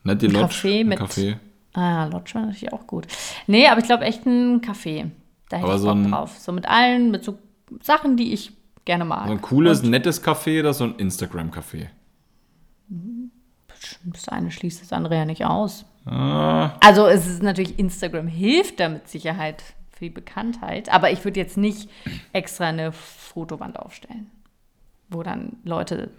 Nicht 0.03 0.21
die 0.21 0.27
Ein 0.27 0.31
Lodge, 0.31 0.45
Kaffee 0.47 0.79
ein 0.81 0.87
mit- 0.87 0.99
Kaffee. 0.99 1.37
Ah, 1.75 2.05
Lodge 2.05 2.33
war 2.35 2.41
natürlich 2.45 2.71
auch 2.73 2.87
gut. 2.87 3.07
Nee, 3.47 3.67
aber 3.67 3.79
ich 3.81 3.85
glaube 3.85 4.05
echt 4.05 4.25
ein 4.25 4.61
Kaffee. 4.61 5.11
Da 5.49 5.57
hätte 5.57 5.65
Aber 5.67 5.75
ich 5.75 5.81
so 5.81 5.87
Bock 5.87 5.95
ein- 5.97 6.11
drauf. 6.11 6.37
So 6.39 6.51
mit 6.51 6.67
allen, 6.67 7.11
mit 7.11 7.23
so 7.23 7.37
Sachen, 7.81 8.15
die 8.17 8.33
ich 8.33 8.53
gerne 8.85 9.05
mag. 9.05 9.25
So 9.27 9.31
ein 9.33 9.41
cooles, 9.41 9.83
nettes 9.83 10.23
Café 10.23 10.59
oder 10.61 10.73
so 10.73 10.85
ein 10.85 10.95
Instagram-Café? 10.95 11.87
Das 14.05 14.29
eine 14.29 14.51
schließt 14.51 14.81
das 14.81 14.93
andere 14.93 15.15
ja 15.15 15.25
nicht 15.25 15.45
aus. 15.45 15.85
Ah, 16.05 16.71
Also 16.81 17.07
es 17.07 17.25
ist 17.27 17.43
natürlich, 17.43 17.77
Instagram 17.79 18.27
hilft 18.27 18.79
da 18.79 18.89
mit 18.89 19.07
Sicherheit 19.07 19.61
für 19.91 20.05
die 20.05 20.09
Bekanntheit, 20.11 20.89
aber 20.89 21.11
ich 21.11 21.23
würde 21.23 21.39
jetzt 21.39 21.57
nicht 21.57 21.89
extra 22.31 22.65
eine 22.65 22.91
Fotowand 22.91 23.79
aufstellen, 23.79 24.29
wo 25.09 25.23
dann 25.23 25.57
Leute, 25.63 26.09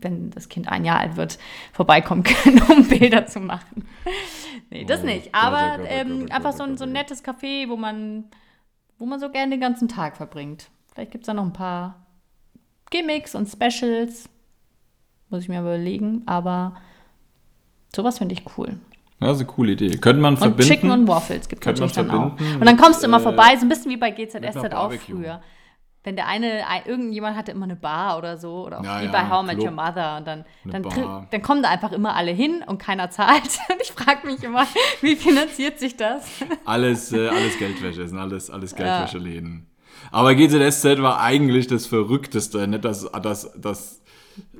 wenn 0.00 0.30
das 0.30 0.48
Kind 0.48 0.68
ein 0.68 0.84
Jahr 0.84 1.00
alt 1.00 1.16
wird, 1.16 1.38
vorbeikommen 1.72 2.22
können, 2.22 2.62
um 2.70 2.88
Bilder 2.88 3.26
zu 3.26 3.40
machen. 3.40 3.86
Nee, 4.70 4.84
das 4.84 5.02
Oh 5.02 5.06
nicht. 5.06 5.28
Oh 5.28 5.30
Aber 5.32 5.78
Gott, 5.78 5.86
oh 5.86 5.92
ähm, 5.92 6.26
oh 6.28 6.34
einfach 6.34 6.50
Gott, 6.50 6.58
so 6.58 6.64
ein, 6.64 6.76
so 6.76 6.84
ein 6.84 6.92
nettes 6.92 7.24
Café, 7.24 7.68
wo 7.68 7.76
man, 7.76 8.24
wo 8.98 9.06
man 9.06 9.20
so 9.20 9.30
gerne 9.30 9.50
den 9.50 9.60
ganzen 9.60 9.88
Tag 9.88 10.16
verbringt. 10.16 10.70
Vielleicht 10.92 11.10
gibt 11.12 11.24
es 11.24 11.26
da 11.26 11.34
noch 11.34 11.44
ein 11.44 11.52
paar 11.52 12.06
Gimmicks 12.90 13.34
und 13.34 13.48
Specials. 13.48 14.28
Muss 15.28 15.42
ich 15.42 15.48
mir 15.48 15.60
überlegen, 15.60 16.22
aber 16.26 16.76
sowas 17.94 18.18
finde 18.18 18.34
ich 18.34 18.44
cool. 18.56 18.78
ja, 19.20 19.32
ist 19.32 19.38
eine 19.38 19.46
coole 19.46 19.72
Idee. 19.72 19.96
Könnte 19.98 20.22
man 20.22 20.34
Und 20.34 20.38
verbinden. 20.38 20.72
Chicken 20.72 20.90
und 20.90 21.08
Waffles 21.08 21.48
gibt 21.48 21.62
es 21.62 21.66
natürlich 21.66 21.92
dann 21.92 22.10
auch. 22.10 22.38
Und 22.38 22.64
dann 22.64 22.76
kommst 22.76 23.02
du 23.02 23.06
immer 23.06 23.18
mit, 23.18 23.24
vorbei, 23.24 23.56
so 23.56 23.66
ein 23.66 23.68
bisschen 23.68 23.90
wie 23.90 23.96
bei 23.96 24.10
GZSZ 24.12 24.56
auch 24.56 24.88
Barbecue. 24.88 25.16
früher. 25.16 25.42
Wenn 26.06 26.14
der 26.14 26.28
eine, 26.28 26.68
ein, 26.68 26.82
irgendjemand 26.86 27.36
hatte 27.36 27.50
immer 27.50 27.64
eine 27.64 27.74
Bar 27.74 28.16
oder 28.16 28.38
so, 28.38 28.64
oder 28.64 28.78
auch 28.78 28.84
Ja, 28.84 29.00
wie 29.00 29.06
ja, 29.06 29.10
bei 29.10 29.28
How 29.28 29.42
I 29.42 29.46
Met. 29.46 29.64
Your 29.64 29.72
Mother. 29.72 30.18
Und 30.18 30.26
dann, 30.28 30.44
dann, 30.64 31.26
dann 31.28 31.42
kommen 31.42 31.64
da 31.64 31.68
einfach 31.68 31.90
immer 31.90 32.14
alle 32.14 32.30
hin 32.30 32.62
und 32.64 32.78
keiner 32.78 33.10
zahlt. 33.10 33.42
Und 33.68 33.82
ich 33.82 33.90
frage 33.90 34.24
mich 34.24 34.40
immer, 34.44 34.68
wie 35.00 35.16
finanziert 35.16 35.80
sich 35.80 35.96
das? 35.96 36.28
Alles, 36.64 37.12
äh, 37.12 37.26
alles 37.26 37.58
Geldwäsche, 37.58 38.02
das 38.02 38.10
sind 38.10 38.20
alles, 38.20 38.50
alles 38.50 38.76
Geldwäscheläden. 38.76 39.66
Aber 40.12 40.36
GZSZ 40.36 41.02
war 41.02 41.20
eigentlich 41.20 41.66
das 41.66 41.86
Verrückteste, 41.86 42.68
nicht 42.68 42.84
dass, 42.84 43.10
dass, 43.20 43.50
bezahlt 43.56 44.00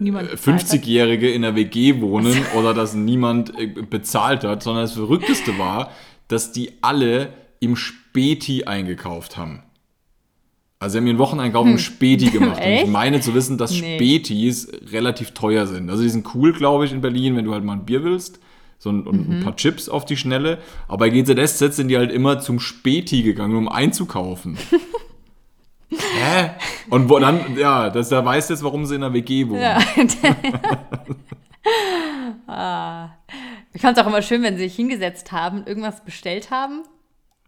hat. 0.00 0.38
50-Jährige 0.40 1.30
in 1.30 1.44
einer 1.44 1.54
WG 1.54 2.00
wohnen 2.00 2.44
oder 2.56 2.74
dass 2.74 2.94
niemand 2.94 3.56
äh, 3.56 3.68
bezahlt 3.68 4.42
hat, 4.42 4.64
sondern 4.64 4.82
das 4.82 4.94
Verrückteste 4.94 5.56
war, 5.60 5.92
dass 6.26 6.50
die 6.50 6.72
alle 6.82 7.32
im 7.60 7.76
Späti 7.76 8.64
eingekauft 8.64 9.36
haben. 9.36 9.62
Also 10.86 10.92
sie 10.92 10.98
haben 10.98 11.08
ihren 11.08 11.18
Wocheneinkauf 11.18 11.66
im 11.66 11.78
Späti 11.78 12.30
gemacht. 12.30 12.58
Und 12.64 12.70
ich 12.70 12.82
Hm. 12.84 12.92
Meine 12.92 13.20
zu 13.20 13.34
wissen, 13.34 13.58
dass 13.58 13.72
Nee. 13.72 13.96
Spätis 13.96 14.68
relativ 14.92 15.32
teuer 15.32 15.66
sind. 15.66 15.90
Also 15.90 16.04
die 16.04 16.08
sind 16.08 16.32
cool, 16.36 16.52
glaube 16.52 16.84
ich, 16.84 16.92
in 16.92 17.00
Berlin, 17.00 17.34
wenn 17.34 17.44
du 17.44 17.52
halt 17.52 17.64
mal 17.64 17.72
ein 17.72 17.84
Bier 17.84 18.04
willst. 18.04 18.38
So 18.78 18.90
ein, 18.90 19.02
und 19.02 19.28
Mhm. 19.28 19.34
ein 19.38 19.40
paar 19.42 19.56
Chips 19.56 19.88
auf 19.88 20.04
die 20.04 20.16
Schnelle. 20.16 20.58
Aber 20.86 20.98
bei 20.98 21.08
GZSZ 21.10 21.74
sind 21.74 21.88
die 21.88 21.96
halt 21.96 22.12
immer 22.12 22.38
zum 22.38 22.60
Späti 22.60 23.22
gegangen, 23.24 23.56
um 23.56 23.68
einzukaufen. 23.68 24.56
Hä? 25.90 26.50
Und 26.88 27.08
wo 27.10 27.18
dann, 27.18 27.56
ja, 27.58 27.90
das, 27.90 28.10
da 28.10 28.24
weißt 28.24 28.48
du 28.50 28.54
jetzt, 28.54 28.62
warum 28.62 28.86
sie 28.86 28.94
in 28.94 29.02
einer 29.02 29.12
WG 29.12 29.48
wohnen. 29.48 29.62
Ja. 29.62 29.78
ah. 32.46 33.08
Ich 33.72 33.82
fand 33.82 33.98
es 33.98 34.04
auch 34.04 34.08
immer 34.08 34.22
schön, 34.22 34.44
wenn 34.44 34.56
sie 34.56 34.62
sich 34.64 34.76
hingesetzt 34.76 35.32
haben, 35.32 35.64
irgendwas 35.66 36.04
bestellt 36.04 36.52
haben. 36.52 36.84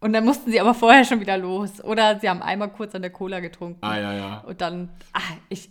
Und 0.00 0.12
dann 0.12 0.24
mussten 0.24 0.50
sie 0.50 0.60
aber 0.60 0.74
vorher 0.74 1.04
schon 1.04 1.20
wieder 1.20 1.36
los. 1.38 1.82
Oder 1.82 2.18
sie 2.20 2.28
haben 2.28 2.42
einmal 2.42 2.70
kurz 2.70 2.94
an 2.94 3.02
der 3.02 3.10
Cola 3.10 3.40
getrunken. 3.40 3.78
Ah, 3.82 3.98
ja, 3.98 4.12
ja. 4.14 4.38
Und 4.46 4.60
dann, 4.60 4.90
ah, 5.12 5.20
ich, 5.48 5.70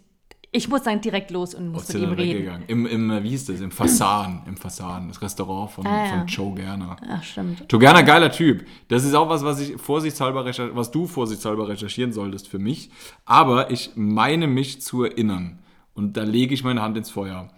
ich 0.51 0.67
muss 0.69 0.83
dann 0.83 0.99
direkt 1.01 1.31
los 1.31 1.53
und 1.55 1.69
muss 1.69 1.91
mit 1.93 2.01
ihm 2.01 2.11
reden. 2.11 2.63
Im, 2.67 2.85
im, 2.85 3.23
wie 3.23 3.29
hieß 3.29 3.45
das? 3.45 3.61
Im 3.61 3.71
Fasan. 3.71 4.41
Im 4.47 4.57
Fasan. 4.57 5.07
Das 5.09 5.21
Restaurant 5.21 5.71
von, 5.71 5.85
Ah, 5.87 6.05
ja. 6.05 6.11
von 6.17 6.27
Joe 6.27 6.55
Gerner. 6.55 6.97
Ach, 7.09 7.23
stimmt. 7.23 7.65
Joe 7.69 7.79
Gerner, 7.79 8.03
geiler 8.03 8.31
Typ. 8.31 8.65
Das 8.87 9.03
ist 9.03 9.13
auch 9.13 9.29
was, 9.29 9.43
was 9.43 9.59
ich 9.59 9.79
vorsichtshalber 9.79 10.45
was 10.45 10.91
du 10.91 11.05
vorsichtshalber 11.07 11.67
recherchieren 11.69 12.11
solltest 12.11 12.47
für 12.47 12.59
mich. 12.59 12.89
Aber 13.25 13.71
ich 13.71 13.91
meine 13.95 14.47
mich 14.47 14.81
zu 14.81 15.03
erinnern. 15.03 15.59
Und 15.93 16.15
da 16.17 16.23
lege 16.23 16.53
ich 16.53 16.63
meine 16.63 16.81
Hand 16.81 16.95
ins 16.97 17.09
Feuer. 17.09 17.49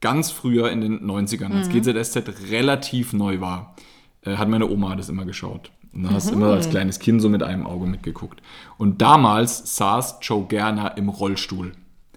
Ganz 0.00 0.30
früher 0.32 0.70
in 0.72 0.80
den 0.80 1.00
90ern, 1.08 1.52
als 1.52 1.68
GZSZ 1.68 2.50
relativ 2.50 3.12
neu 3.12 3.40
war, 3.40 3.76
äh, 4.24 4.36
hat 4.36 4.48
meine 4.48 4.68
Oma 4.68 4.94
das 4.96 5.08
immer 5.08 5.24
geschaut. 5.24 5.70
Und 5.94 6.04
dann 6.04 6.14
hast 6.14 6.30
du 6.30 6.34
immer 6.34 6.52
als 6.52 6.70
kleines 6.70 6.98
Kind 7.00 7.20
so 7.20 7.28
mit 7.28 7.42
einem 7.42 7.66
Auge 7.66 7.86
mitgeguckt. 7.86 8.40
Und 8.78 9.02
damals 9.02 9.76
saß 9.76 10.18
Joe 10.22 10.46
Gerner 10.46 10.96
im 10.96 11.08
Rollstuhl. 11.10 11.72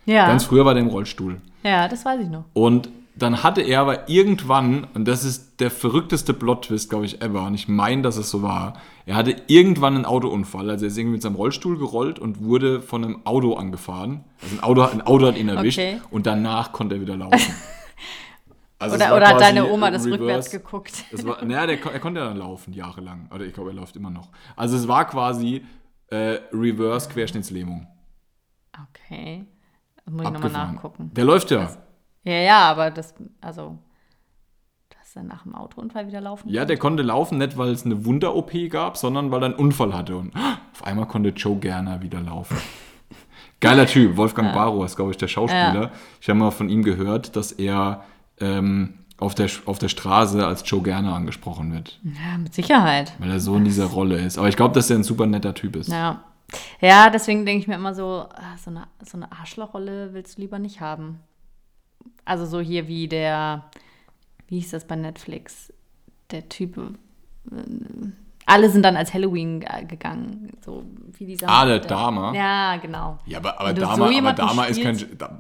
Ja. 0.06 0.28
Ganz 0.28 0.46
früher 0.46 0.64
war 0.66 0.74
der 0.74 0.84
im 0.84 0.90
Rollstuhl. 0.90 1.42
ja, 1.64 1.88
das 1.88 2.06
weiß 2.06 2.22
ich 2.22 2.30
noch. 2.30 2.46
Und 2.54 2.90
dann 3.18 3.44
hatte 3.44 3.62
er 3.62 3.80
aber 3.82 4.10
irgendwann, 4.10 4.88
und 4.94 5.08
das 5.08 5.24
ist 5.24 5.60
der 5.62 5.72
verrückteste 5.72 6.34
Plot-Twist, 6.34 6.90
glaube 6.90 7.06
ich, 7.06 7.22
ever, 7.22 7.46
und 7.48 7.54
ich 7.56 7.68
meine, 7.70 8.02
dass 8.02 8.18
es 8.18 8.30
so 8.30 8.42
war, 8.42 8.74
er 9.06 9.16
hatte 9.16 9.36
irgendwann 9.48 9.96
einen 9.96 10.06
Autounfall, 10.06 10.70
also 10.70 10.84
er 10.86 10.90
ist 10.90 10.98
irgendwie 10.98 11.14
mit 11.14 11.22
seinem 11.22 11.36
Rollstuhl 11.36 11.78
gerollt 11.78 12.20
und 12.20 12.44
wurde 12.44 12.82
von 12.82 13.04
einem 13.06 13.26
Auto 13.26 13.54
angefahren. 13.54 14.26
Also 14.42 14.56
ein 14.58 14.64
Auto, 14.64 14.82
ein 14.82 15.02
Auto 15.02 15.28
hat 15.28 15.38
ihn 15.38 15.48
erwischt 15.48 15.80
Okay. 15.80 16.02
und 16.12 16.26
danach 16.26 16.72
konnte 16.74 16.96
er 16.96 17.02
wieder 17.02 17.16
laufen. 17.18 17.40
Also 18.78 18.96
Oder, 18.96 19.16
oder 19.16 19.28
hat 19.30 19.42
deine 19.42 19.70
Oma 19.70 19.90
das 19.90 20.06
reverse. 20.06 20.20
rückwärts 20.22 20.52
geguckt? 20.52 21.06
Es 21.12 21.26
war, 21.26 21.44
naja, 21.44 21.66
der, 21.66 21.86
er 21.86 22.00
konnte 22.00 22.20
ja 22.20 22.28
dann 22.28 22.38
laufen, 22.38 22.74
jahrelang. 22.74 23.30
Oder 23.34 23.46
ich 23.46 23.54
glaube, 23.54 23.70
er 23.70 23.76
läuft 23.76 23.96
immer 23.96 24.10
noch. 24.10 24.30
Also 24.56 24.76
es 24.76 24.88
war 24.88 25.06
quasi 25.06 25.66
äh, 26.08 26.40
Reverse-Querschnittslähmung. 26.52 27.88
Okay. 28.90 29.46
Das 30.04 30.14
muss 30.14 30.26
ich 30.26 30.32
nochmal 30.32 30.52
nachgucken. 30.52 31.12
Der 31.14 31.24
läuft 31.24 31.52
ja. 31.52 31.70
Ja, 32.24 32.34
ja, 32.34 32.60
aber 32.70 32.92
das, 32.92 33.14
also, 33.40 33.78
dass 34.90 35.16
er 35.16 35.24
nach 35.24 35.44
dem 35.44 35.56
Autounfall 35.56 36.08
wieder 36.08 36.20
laufen 36.22 36.50
Ja, 36.50 36.66
der 36.66 36.78
konnte 36.78 37.04
laufen, 37.04 37.38
nicht 37.38 37.58
weil 37.58 37.70
es 37.70 37.86
eine 37.86 38.04
Wunder-OP 38.04 38.52
gab, 38.70 38.98
sondern 38.98 39.32
weil 39.32 39.42
er 39.44 39.46
einen 39.46 39.56
Unfall 39.56 39.94
hatte. 39.94 40.18
Und 40.18 40.36
auf 40.36 40.84
einmal 40.84 41.08
konnte 41.08 41.30
Joe 41.30 41.56
Gerner 41.58 42.02
wieder 42.02 42.20
laufen. 42.20 42.58
Geiler 43.62 43.86
Typ, 43.86 44.18
Wolfgang 44.18 44.54
Barrow 44.54 44.84
ist, 44.86 44.96
glaube 44.96 45.12
ich, 45.12 45.18
der 45.18 45.28
Schauspieler. 45.28 45.92
Ich 46.20 46.30
habe 46.30 46.38
mal 46.38 46.52
von 46.52 46.68
ihm 46.68 46.84
gehört, 46.84 47.36
dass 47.36 47.52
er 47.54 48.04
ähm, 48.40 48.96
auf, 49.18 49.34
der, 49.36 49.50
auf 49.66 49.80
der 49.80 49.88
Straße 49.90 50.46
als 50.46 50.64
Joe 50.66 50.82
Gerner 50.82 51.14
angesprochen 51.16 51.72
wird, 51.74 52.00
Ja, 52.04 52.38
mit 52.38 52.54
Sicherheit. 52.54 53.14
weil 53.20 53.30
er 53.32 53.40
so 53.40 53.56
in 53.56 53.64
dieser 53.66 53.86
Rolle 53.86 54.18
ist. 54.20 54.38
Aber 54.38 54.50
ich 54.50 54.56
glaube, 54.58 54.74
dass 54.74 54.90
er 54.90 54.98
ein 54.98 55.04
super 55.04 55.26
netter 55.26 55.54
Typ 55.54 55.76
ist. 55.76 55.90
Ja. 55.90 56.24
Ja, 56.80 57.10
deswegen 57.10 57.46
denke 57.46 57.62
ich 57.62 57.68
mir 57.68 57.76
immer 57.76 57.96
so, 57.96 58.28
ah, 58.30 58.56
so 58.64 58.70
eine, 58.70 58.88
so 59.04 59.18
eine 59.18 59.32
Arschlochrolle 59.32 60.14
willst 60.14 60.38
du 60.38 60.42
lieber 60.42 60.60
nicht 60.60 60.80
haben. 60.80 61.20
Also 62.24 62.46
so 62.46 62.60
hier 62.60 62.88
wie 62.88 63.08
der, 63.08 63.66
wie 64.48 64.60
hieß 64.60 64.72
das 64.72 64.86
bei 64.86 64.96
Netflix? 64.96 65.74
Der 66.32 66.48
Typ, 66.50 66.78
äh, 66.78 67.56
alle 68.46 68.70
sind 68.70 68.84
dann 68.84 68.96
als 68.96 69.14
Halloween 69.14 69.62
äh, 69.64 69.86
gegangen. 69.86 70.52
So 70.64 70.84
wie 71.18 71.26
dieser. 71.26 71.50
Ah, 71.50 71.66
der 71.66 71.80
Dahmer? 71.80 72.34
Ja, 72.36 72.78
genau. 72.78 73.18
Ja, 73.26 73.40
aber, 73.40 73.60
aber 73.60 73.74
du 73.74 73.82
so 73.82 73.88
Dama, 73.88 74.18
aber 74.18 74.34
Dama 74.34 74.64
ist 74.66 74.82
kein. 74.82 74.98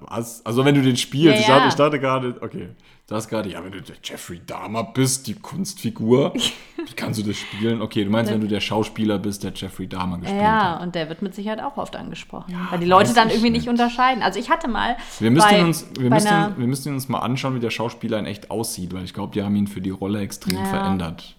Also, 0.07 0.65
wenn 0.65 0.75
du 0.75 0.81
den 0.81 0.97
spielst, 0.97 1.35
Ja, 1.35 1.39
ich, 1.41 1.45
dachte, 1.47 1.61
ja. 1.63 1.67
ich 1.67 1.75
dachte 1.75 1.99
gerade, 1.99 2.35
okay, 2.41 2.69
du 3.07 3.15
hast 3.15 3.27
gerade, 3.27 3.49
ja, 3.51 3.63
wenn 3.63 3.71
du 3.71 3.81
der 3.81 3.95
Jeffrey 4.03 4.41
Dahmer 4.45 4.83
bist, 4.85 5.27
die 5.27 5.35
Kunstfigur, 5.35 6.33
wie 6.87 6.93
kannst 6.95 7.19
du 7.19 7.23
das 7.23 7.37
spielen? 7.37 7.81
Okay, 7.81 8.03
du 8.05 8.09
meinst, 8.09 8.31
wenn 8.31 8.41
du 8.41 8.47
der 8.47 8.59
Schauspieler 8.61 9.19
bist, 9.19 9.43
der 9.43 9.51
Jeffrey 9.53 9.87
Dahmer 9.87 10.17
gespielt 10.17 10.41
Ja, 10.41 10.75
hat. 10.75 10.81
und 10.81 10.95
der 10.95 11.07
wird 11.09 11.21
mit 11.21 11.35
Sicherheit 11.35 11.61
auch 11.61 11.77
oft 11.77 11.95
angesprochen. 11.95 12.55
weil 12.71 12.79
die 12.79 12.85
Leute 12.87 13.13
dann 13.13 13.29
irgendwie 13.29 13.49
nicht 13.51 13.61
nicht. 13.61 13.69
unterscheiden. 13.69 14.23
Also 14.23 14.39
ich 14.39 14.49
hatte 14.49 14.67
mal. 14.67 14.97
Wir 15.19 15.29
müssten, 15.31 15.49
bei- 15.51 15.63
uns, 15.63 15.85
wir, 15.99 16.11
einer- 16.11 16.57
wir 16.57 16.67
müssten 16.67 16.93
uns 16.93 17.07
mal 17.09 17.19
anschauen, 17.19 17.55
wie 17.55 17.59
der 17.59 17.69
Schauspieler 17.69 18.17
in 18.19 18.25
echt 18.25 18.49
aussieht, 18.49 18.93
weil 18.93 19.03
ich 19.03 19.13
glaube, 19.13 19.33
die 19.33 19.43
haben 19.43 19.55
ihn 19.55 19.67
für 19.67 19.81
die 19.81 19.91
Rolle 19.91 20.21
extrem 20.21 20.57
Ja. 20.57 20.65
verändert. 20.65 21.35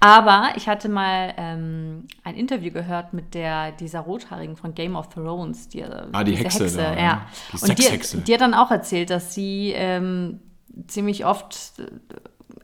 Aber 0.00 0.50
ich 0.56 0.68
hatte 0.68 0.88
mal 0.88 1.34
ähm, 1.36 2.06
ein 2.24 2.34
Interview 2.36 2.70
gehört 2.72 3.12
mit 3.12 3.34
der, 3.34 3.72
dieser 3.72 4.00
Rothaarigen 4.00 4.56
von 4.56 4.74
Game 4.74 4.96
of 4.96 5.08
Thrones. 5.08 5.68
Die, 5.68 5.82
Ah, 5.84 6.24
die 6.24 6.32
diese 6.32 6.44
Hexe 6.44 6.76
da, 6.76 6.96
ja. 6.96 7.26
Die 7.52 7.62
Und 7.62 7.78
die, 7.78 7.82
Sexhexe. 7.82 8.18
die 8.18 8.32
hat 8.34 8.40
dann 8.40 8.54
auch 8.54 8.70
erzählt, 8.70 9.10
dass 9.10 9.34
sie 9.34 9.72
ähm, 9.74 10.40
ziemlich 10.86 11.24
oft 11.24 11.72
äh, 11.78 11.86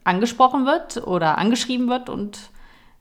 angesprochen 0.04 0.66
wird 0.66 1.06
oder 1.06 1.38
angeschrieben 1.38 1.88
wird 1.88 2.08
und 2.08 2.50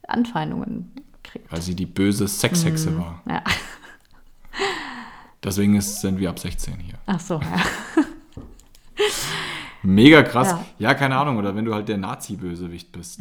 Anfeindungen 0.08 0.92
kriegt. 1.24 1.52
Weil 1.52 1.62
sie 1.62 1.76
die 1.76 1.86
böse 1.86 2.28
Sexhexe 2.28 2.98
war. 2.98 3.22
Ja. 3.30 3.44
Deswegen 5.44 5.80
sind 5.82 6.20
wir 6.20 6.30
ab 6.30 6.40
16 6.40 6.76
hier. 6.80 6.96
Ach 7.06 7.20
so, 7.20 7.36
ja. 7.36 8.04
Mega 9.84 10.24
krass. 10.24 10.52
Ja. 10.52 10.66
Ja. 10.90 10.94
keine 10.94 11.18
Ahnung. 11.18 11.38
Oder 11.38 11.56
wenn 11.56 11.66
du 11.66 11.74
halt 11.74 11.90
der 11.90 11.98
Nazi-Bösewicht 11.98 12.92
bist. 12.94 13.20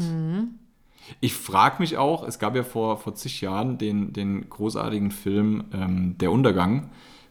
Ich 1.20 1.34
frage 1.34 1.76
mich 1.80 1.96
auch, 1.96 2.26
es 2.26 2.38
gab 2.38 2.56
ja 2.56 2.62
vor, 2.62 2.96
vor 2.96 3.14
zig 3.14 3.40
Jahren 3.40 3.78
den, 3.78 4.12
den 4.12 4.48
großartigen 4.48 5.10
Film 5.10 5.64
ähm, 5.72 6.16
Der 6.18 6.30
Untergang, 6.30 6.90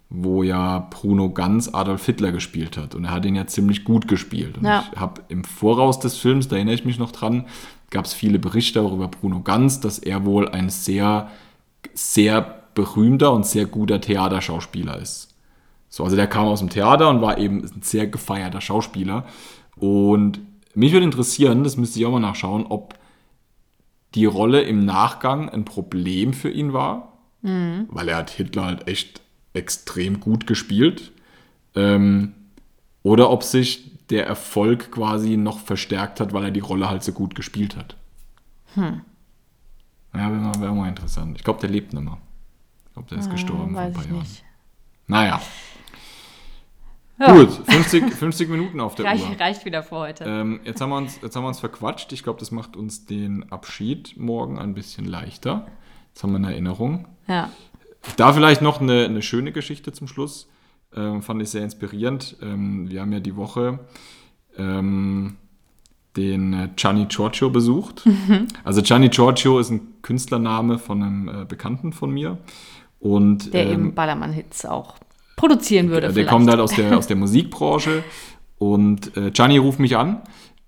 wo 0.10 0.44
ja 0.44 0.88
Bruno 0.90 1.30
Ganz 1.30 1.70
Adolf 1.74 2.06
Hitler 2.06 2.32
gespielt 2.32 2.78
hat. 2.78 2.96
Und 2.96 3.06
er 3.06 3.12
hat 3.12 3.26
ihn 3.26 3.36
ja 3.36 3.48
ziemlich 3.48 3.84
gut 3.84 4.08
gespielt. 4.08 4.58
Und 4.58 4.66
Ja. 4.66 4.84
ich 4.92 5.00
habe 5.00 5.22
im 5.30 5.44
Voraus 5.44 6.00
des 6.00 6.18
Films, 6.18 6.48
da 6.48 6.58
erinnere 6.58 6.76
ich 6.76 6.86
mich 6.86 7.00
noch 7.00 7.12
dran, 7.12 7.46
gab 7.90 8.06
es 8.06 8.14
viele 8.14 8.40
Berichte 8.40 8.82
auch 8.82 8.94
über 8.94 9.08
Bruno 9.08 9.42
Ganz, 9.42 9.80
dass 9.80 10.00
er 10.00 10.26
wohl 10.26 10.50
ein 10.50 10.70
sehr, 10.70 11.30
sehr 11.94 12.62
berühmter 12.76 13.32
und 13.34 13.46
sehr 13.46 13.66
guter 13.66 14.00
Theaterschauspieler 14.02 14.98
ist. 15.00 15.34
So, 15.90 16.04
also 16.06 16.16
der 16.16 16.28
kam 16.28 16.48
aus 16.48 16.60
dem 16.60 16.70
Theater 16.70 17.10
und 17.10 17.22
war 17.22 17.38
eben 17.38 17.64
ein 17.64 17.82
sehr 17.82 18.08
gefeierter 18.08 18.62
Schauspieler. 18.62 19.26
Und 19.76 20.40
mich 20.74 20.94
würde 20.94 21.06
interessieren, 21.06 21.64
das 21.66 21.76
müsste 21.76 22.00
ich 22.00 22.06
auch 22.06 22.12
mal 22.12 22.20
nachschauen, 22.20 22.66
ob 22.66 22.96
die 24.16 24.26
Rolle 24.26 24.62
im 24.62 24.86
Nachgang 24.86 25.50
ein 25.50 25.66
Problem 25.66 26.34
für 26.34 26.50
ihn 26.50 26.74
war, 26.74 27.18
weil 27.42 28.10
er 28.10 28.18
hat 28.18 28.30
Hitler 28.30 28.66
halt 28.66 28.88
echt 28.88 29.22
extrem 29.54 30.20
gut 30.20 30.48
gespielt. 30.48 31.12
Ähm, 31.76 32.34
oder 33.04 33.30
ob 33.30 33.44
sich 33.44 33.92
der 34.10 34.28
Erfolg 34.28 34.92
quasi 34.92 35.38
noch 35.38 35.60
verstärkt 35.60 36.20
hat, 36.20 36.34
weil 36.34 36.46
er 36.46 36.52
die 36.52 36.60
Rolle 36.60 36.90
halt 36.90 37.04
so 37.04 37.14
gut 37.14 37.34
gespielt 37.34 37.76
hat. 37.78 37.96
Hm. 38.76 39.02
Ja, 40.14 40.20
wäre 40.20 40.42
mal, 40.42 40.62
wär 40.62 40.72
mal 40.74 40.90
interessant. 40.90 41.38
Ich 41.38 41.44
glaube, 41.44 41.62
der 41.62 41.70
lebt 41.70 41.94
nicht 41.94 42.04
mehr. 42.04 42.18
Ich 42.88 42.94
glaube, 42.94 43.10
der 43.10 43.20
ist 43.20 43.32
gestorben 43.32 43.74
vor 43.74 43.82
ein 43.82 43.94
paar 43.94 44.06
Jahren. 44.06 44.20
nicht. 44.20 44.44
Naja, 45.08 45.42
Ja. 47.22 47.34
gut. 47.34 47.50
50, 47.68 48.14
50 48.14 48.50
Minuten 48.50 48.80
auf 48.80 48.96
der 48.96 49.06
Uhr. 49.06 49.12
Reicht, 49.12 49.40
reicht 49.40 49.66
wieder 49.66 49.84
für 49.84 49.96
heute. 49.98 50.24
Ähm, 50.26 50.60
jetzt, 50.64 50.82
haben 50.82 50.90
wir 50.90 50.98
uns, 50.98 51.20
jetzt 51.22 51.36
haben 51.36 51.44
wir 51.44 51.48
uns 51.48 51.60
verquatscht. 51.60 52.12
Ich 52.14 52.24
glaube, 52.24 52.40
das 52.40 52.52
macht 52.52 52.76
uns 52.76 53.06
den 53.06 53.52
Abschied 53.52 54.16
morgen 54.18 54.60
ein 54.60 54.74
bisschen 54.74 55.06
leichter. 55.06 55.68
Jetzt 56.14 56.24
haben 56.24 56.32
wir 56.32 56.38
eine 56.38 56.52
Erinnerung. 56.52 57.08
ja. 57.28 57.50
Da 58.18 58.34
vielleicht 58.34 58.64
noch 58.64 58.82
eine, 58.82 59.06
eine 59.06 59.22
schöne 59.22 59.52
Geschichte 59.52 59.94
zum 59.94 60.08
Schluss. 60.08 60.50
Ähm, 60.96 61.22
fand 61.22 61.40
ich 61.42 61.50
sehr 61.52 61.64
inspirierend. 61.64 62.36
Ähm, 62.42 62.90
wir 62.90 63.00
haben 63.02 63.14
ja 63.14 63.20
die 63.20 63.36
Woche 63.36 63.78
ähm, 64.58 65.38
den 66.18 66.54
äh, 66.54 66.70
Gianni 66.76 67.06
Giorgio 67.06 67.50
besucht. 67.50 68.04
Also 68.64 68.82
Gianni 68.82 69.10
Giorgio 69.10 69.60
ist 69.60 69.70
ein 69.70 70.02
Künstlername 70.02 70.80
von 70.80 71.04
einem 71.04 71.30
äh, 71.30 71.46
Bekannten 71.46 71.94
von 71.94 72.10
mir. 72.12 72.40
Und 73.00 73.54
Der 73.54 73.66
ähm, 73.68 73.72
eben 73.72 73.94
Ballermann-Hits 73.96 74.66
auch 74.66 74.96
produzieren 75.42 75.90
würde. 75.90 76.02
der 76.02 76.14
vielleicht. 76.14 76.30
kommt 76.30 76.50
halt 76.50 76.60
aus 76.60 76.72
der, 76.76 76.98
aus 76.98 77.08
der 77.08 77.16
Musikbranche 77.26 78.04
und 78.58 79.18
äh, 79.18 79.32
Gianni 79.32 79.58
ruft 79.58 79.80
mich 79.80 79.98
an 79.98 80.22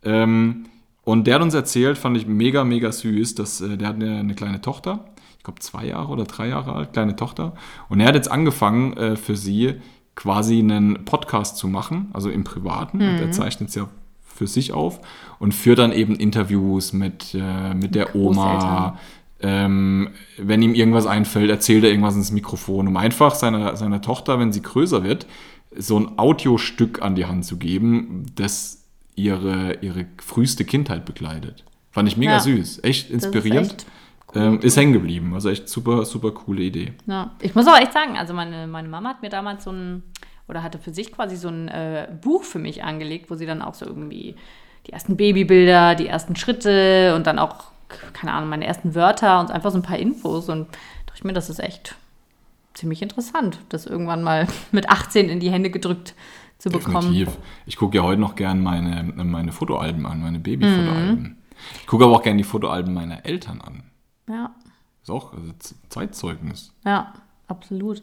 ähm, 0.04 0.66
und 1.04 1.28
der 1.28 1.36
hat 1.36 1.42
uns 1.44 1.54
erzählt, 1.54 1.98
fand 1.98 2.18
ich 2.18 2.26
mega, 2.26 2.64
mega 2.64 2.92
süß, 2.92 3.36
dass 3.36 3.62
äh, 3.62 3.78
der 3.78 3.90
hat 3.90 3.96
eine, 3.96 4.18
eine 4.18 4.34
kleine 4.34 4.62
Tochter, 4.62 5.06
ich 5.38 5.44
glaube 5.44 5.60
zwei 5.60 5.86
Jahre 5.86 6.12
oder 6.12 6.24
drei 6.24 6.48
Jahre 6.48 6.74
alt, 6.74 6.92
kleine 6.92 7.16
Tochter 7.16 7.54
und 7.88 8.00
er 8.00 8.08
hat 8.08 8.16
jetzt 8.16 8.32
angefangen 8.32 8.98
äh, 8.98 9.16
für 9.16 9.36
sie 9.36 9.76
quasi 10.16 10.60
einen 10.60 11.06
Podcast 11.06 11.58
zu 11.58 11.68
machen, 11.68 12.10
also 12.14 12.30
im 12.30 12.44
Privaten 12.44 12.98
und 12.98 13.20
er 13.20 13.32
zeichnet 13.32 13.70
es 13.70 13.76
ja 13.76 13.90
für 14.22 14.48
sich 14.48 14.74
auf 14.74 15.00
und 15.40 15.54
führt 15.54 15.80
dann 15.80 15.92
eben 15.92 16.16
Interviews 16.16 16.94
mit, 16.94 17.36
äh, 17.36 17.74
mit 17.76 17.94
der 17.94 18.16
Oma. 18.16 18.98
Ähm, 19.44 20.10
wenn 20.38 20.62
ihm 20.62 20.74
irgendwas 20.74 21.06
einfällt, 21.06 21.50
erzählt 21.50 21.84
er 21.84 21.90
irgendwas 21.90 22.16
ins 22.16 22.32
Mikrofon, 22.32 22.88
um 22.88 22.98
einfach 22.98 23.36
seiner, 23.36 23.76
seiner 23.76 24.02
Tochter, 24.02 24.40
wenn 24.40 24.52
sie 24.54 24.62
größer 24.62 25.04
wird, 25.04 25.28
so 25.76 26.00
ein 26.00 26.18
Audiostück 26.18 27.02
an 27.02 27.16
die 27.16 27.26
Hand 27.26 27.46
zu 27.46 27.58
geben, 27.58 28.26
das 28.36 28.86
ihre, 29.16 29.76
ihre 29.82 30.06
früheste 30.22 30.66
Kindheit 30.66 31.06
begleitet. 31.06 31.64
Fand 31.92 32.08
ich 32.08 32.18
mega 32.18 32.34
Ja. 32.34 32.40
süß, 32.40 32.80
echt 32.84 33.10
ist 33.10 33.26
inspirierend. 33.26 33.72
echt 33.72 33.86
ähm, 34.36 34.60
ist 34.62 34.78
hängen 34.78 34.94
geblieben, 34.94 35.34
also 35.36 35.50
echt 35.50 35.70
super, 35.70 36.06
super 36.06 36.32
coole 36.32 36.64
Idee. 36.64 36.94
Ja. 37.06 37.32
Ich 37.42 37.54
muss 37.54 37.68
auch 37.68 37.78
echt 37.78 37.94
sagen, 37.94 38.18
also 38.18 38.34
meine, 38.34 38.66
meine 38.66 38.88
Mama 38.88 39.10
hat 39.10 39.22
mir 39.22 39.30
damals 39.30 39.64
so 39.66 39.72
ein, 39.72 40.02
oder 40.48 40.64
hatte 40.64 40.80
für 40.80 40.92
sich 40.94 41.12
quasi 41.12 41.36
so 41.36 41.50
ein 41.50 41.68
äh, 41.68 42.08
Buch 42.22 42.44
für 42.44 42.58
mich 42.60 42.84
angelegt, 42.84 43.30
wo 43.30 43.36
sie 43.36 43.46
dann 43.46 43.62
auch 43.62 43.76
so 43.76 43.86
irgendwie 43.86 44.36
die 44.88 44.92
ersten 44.94 45.18
Babybilder, 45.18 45.94
die 45.96 46.08
ersten 46.08 46.36
Schritte 46.36 47.14
und 47.16 47.28
dann 47.28 47.38
auch, 47.38 47.73
keine 48.14 48.34
Ahnung, 48.34 48.50
meine 48.50 48.66
ersten 48.66 48.96
Wörter 48.96 49.40
und 49.40 49.52
einfach 49.52 49.72
so 49.72 49.78
ein 49.78 49.84
paar 49.84 49.98
Infos. 49.98 50.50
Und 50.50 50.68
dachte 51.06 51.16
ich 51.18 51.24
mir, 51.24 51.34
das 51.34 51.50
ist 51.50 51.60
echt 51.60 51.96
ziemlich 52.74 53.02
interessant, 53.02 53.60
das 53.70 53.86
irgendwann 53.86 54.24
mal 54.24 54.48
mit 54.72 54.90
18 54.90 55.30
in 55.30 55.40
die 55.40 55.52
Hände 55.52 55.70
gedrückt 55.70 56.16
zu 56.58 56.70
bekommen. 56.70 57.14
Definitiv. 57.14 57.38
Ich 57.66 57.76
gucke 57.78 57.98
ja 57.98 58.04
heute 58.04 58.22
noch 58.22 58.36
gern 58.36 58.62
meine, 58.62 59.04
meine 59.04 59.52
Fotoalben 59.52 60.06
an, 60.06 60.22
meine 60.22 60.40
Babyfotoalben. 60.40 61.38
Ich 61.80 61.88
gucke 61.88 62.06
aber 62.06 62.16
auch 62.16 62.24
gern 62.24 62.38
die 62.38 62.44
Fotoalben 62.44 62.94
meiner 62.94 63.26
Eltern 63.26 63.62
an. 63.62 63.84
Ja, 64.28 64.52
Ist 65.02 65.10
auch 65.10 65.34
also 65.34 65.52
Zeitzeugnis. 65.90 66.74
ja, 66.86 67.14
absolut. 67.48 68.02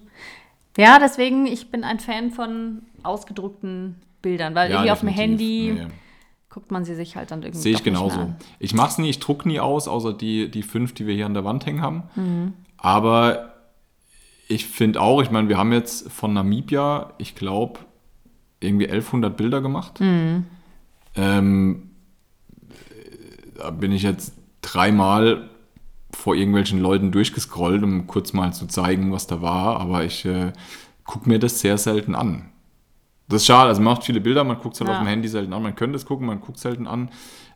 Ja, 0.76 0.98
deswegen, 0.98 1.46
ich 1.46 1.70
bin 1.70 1.82
ein 1.82 1.98
Fan 1.98 2.30
von 2.30 2.82
ausgedruckten 3.02 3.96
Bildern, 4.22 4.54
weil 4.54 4.70
irgendwie 4.70 4.90
auf 4.90 5.00
dem 5.00 5.08
definitiv. 5.08 5.40
Handy 5.40 5.72
Nee. 5.86 5.92
Guckt 6.50 6.72
man 6.72 6.84
sie 6.84 6.96
sich 6.96 7.16
halt 7.16 7.30
dann 7.30 7.42
irgendwie 7.42 7.62
Sehe 7.62 7.74
ich 7.74 7.84
genauso. 7.84 8.34
Ich 8.58 8.74
mache 8.74 8.90
es 8.90 8.98
nie, 8.98 9.08
ich 9.08 9.20
druck 9.20 9.46
nie 9.46 9.60
aus, 9.60 9.88
außer 9.88 10.12
die, 10.12 10.50
die 10.50 10.62
fünf, 10.62 10.92
die 10.92 11.06
wir 11.06 11.14
hier 11.14 11.26
an 11.26 11.34
der 11.34 11.44
Wand 11.44 11.64
hängen 11.64 11.80
haben. 11.80 12.02
Mhm. 12.16 12.52
Aber 12.76 13.54
ich 14.48 14.66
finde 14.66 15.00
auch, 15.00 15.22
ich 15.22 15.30
meine, 15.30 15.48
wir 15.48 15.56
haben 15.56 15.72
jetzt 15.72 16.10
von 16.10 16.32
Namibia, 16.32 17.14
ich 17.18 17.36
glaube, 17.36 17.78
irgendwie 18.58 18.86
1100 18.86 19.36
Bilder 19.36 19.60
gemacht. 19.60 20.00
Mhm. 20.00 20.46
Ähm, 21.14 21.90
da 23.56 23.70
bin 23.70 23.92
ich 23.92 24.02
jetzt 24.02 24.34
dreimal 24.60 25.48
vor 26.12 26.34
irgendwelchen 26.34 26.80
Leuten 26.80 27.12
durchgescrollt, 27.12 27.84
um 27.84 28.08
kurz 28.08 28.32
mal 28.32 28.52
zu 28.52 28.66
zeigen, 28.66 29.12
was 29.12 29.28
da 29.28 29.40
war. 29.40 29.78
Aber 29.78 30.04
ich 30.04 30.24
äh, 30.24 30.52
gucke 31.04 31.28
mir 31.28 31.38
das 31.38 31.60
sehr 31.60 31.78
selten 31.78 32.16
an. 32.16 32.50
Das 33.30 33.42
ist 33.42 33.46
schade, 33.46 33.68
also 33.68 33.80
man 33.80 33.94
macht 33.94 34.04
viele 34.04 34.20
Bilder, 34.20 34.44
man 34.44 34.58
guckt 34.58 34.74
es 34.74 34.80
halt 34.80 34.88
Ja. 34.88 34.96
auf 34.96 35.02
dem 35.02 35.08
Handy 35.08 35.28
selten 35.28 35.52
an, 35.52 35.62
man 35.62 35.74
könnte 35.74 35.96
es 35.96 36.04
gucken, 36.04 36.26
man 36.26 36.40
guckt 36.40 36.56
es 36.56 36.62
selten 36.62 36.86
an. 36.86 37.08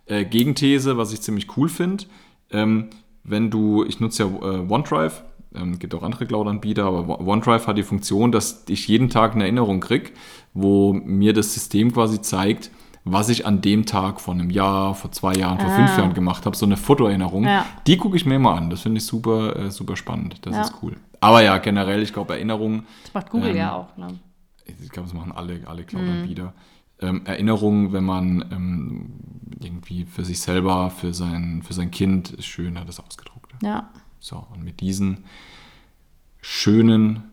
Äh, 0.06 0.24
Gegenthese, 0.24 0.96
was 0.96 1.12
ich 1.12 1.20
ziemlich 1.20 1.56
cool 1.56 1.68
finde, 1.68 2.04
ähm, 2.50 2.88
wenn 3.24 3.50
du, 3.50 3.84
ich 3.84 4.00
nutze 4.00 4.24
ja 4.24 4.28
äh, 4.28 4.58
OneDrive, 4.68 5.22
ähm, 5.54 5.78
gibt 5.78 5.94
auch 5.94 6.02
andere 6.02 6.26
Cloud-Anbieter, 6.26 6.84
aber 6.84 7.20
OneDrive 7.20 7.66
hat 7.66 7.78
die 7.78 7.82
Funktion, 7.82 8.32
dass 8.32 8.64
ich 8.68 8.86
jeden 8.88 9.08
Tag 9.08 9.34
eine 9.34 9.44
Erinnerung 9.44 9.80
kriege, 9.80 10.10
wo 10.52 10.92
mir 10.92 11.32
das 11.32 11.54
System 11.54 11.92
quasi 11.92 12.20
zeigt, 12.20 12.70
was 13.06 13.28
ich 13.28 13.46
an 13.46 13.60
dem 13.60 13.84
Tag 13.86 14.20
vor 14.20 14.34
einem 14.34 14.50
Jahr, 14.50 14.94
vor 14.94 15.12
zwei 15.12 15.34
Jahren, 15.34 15.58
vor 15.60 15.68
fünf 15.70 15.90
Ah. 15.92 15.98
Jahren 15.98 16.14
gemacht 16.14 16.46
habe, 16.46 16.56
so 16.56 16.64
eine 16.66 16.76
Fotoerinnerung. 16.76 17.44
Ja. 17.44 17.66
Die 17.86 17.96
gucke 17.98 18.16
ich 18.16 18.24
mir 18.26 18.36
immer 18.36 18.54
an. 18.54 18.70
Das 18.70 18.80
finde 18.80 18.98
ich 18.98 19.04
super, 19.06 19.56
äh, 19.56 19.70
super 19.70 19.94
spannend. 19.96 20.38
Das 20.42 20.54
Ja. 20.54 20.62
ist 20.62 20.74
cool. 20.82 20.96
Aber 21.20 21.42
ja, 21.42 21.58
generell, 21.58 22.02
ich 22.02 22.12
glaube, 22.12 22.32
Erinnerungen, 22.34 22.86
Das 23.04 23.14
macht 23.14 23.30
Google 23.30 23.50
Ähm, 23.50 23.56
ja 23.56 23.72
auch. 23.74 23.96
Ne? 23.96 24.08
Ich 24.66 24.90
glaube, 24.90 25.08
das 25.08 25.14
machen 25.14 25.32
alle, 25.32 25.66
alle 25.66 25.84
Cloud-Anbieter. 25.84 26.54
Ähm, 27.00 27.26
Erinnerungen, 27.26 27.92
wenn 27.92 28.04
man 28.04 28.44
ähm, 28.52 29.10
irgendwie 29.60 30.04
für 30.04 30.24
sich 30.24 30.40
selber, 30.40 30.90
für 30.90 31.12
sein, 31.12 31.62
für 31.62 31.74
sein 31.74 31.90
Kind, 31.90 32.30
ist 32.30 32.46
schön, 32.46 32.78
hat 32.78 32.88
das 32.88 33.00
ausgedruckt. 33.00 33.52
Ja. 33.62 33.90
So, 34.20 34.46
und 34.52 34.64
mit 34.64 34.80
diesen 34.80 35.24
schönen, 36.40 37.24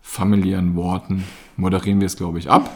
familiären 0.00 0.74
Worten 0.76 1.24
moderieren 1.56 2.00
wir 2.00 2.06
es, 2.06 2.16
glaube 2.16 2.38
ich, 2.38 2.50
ab. 2.50 2.70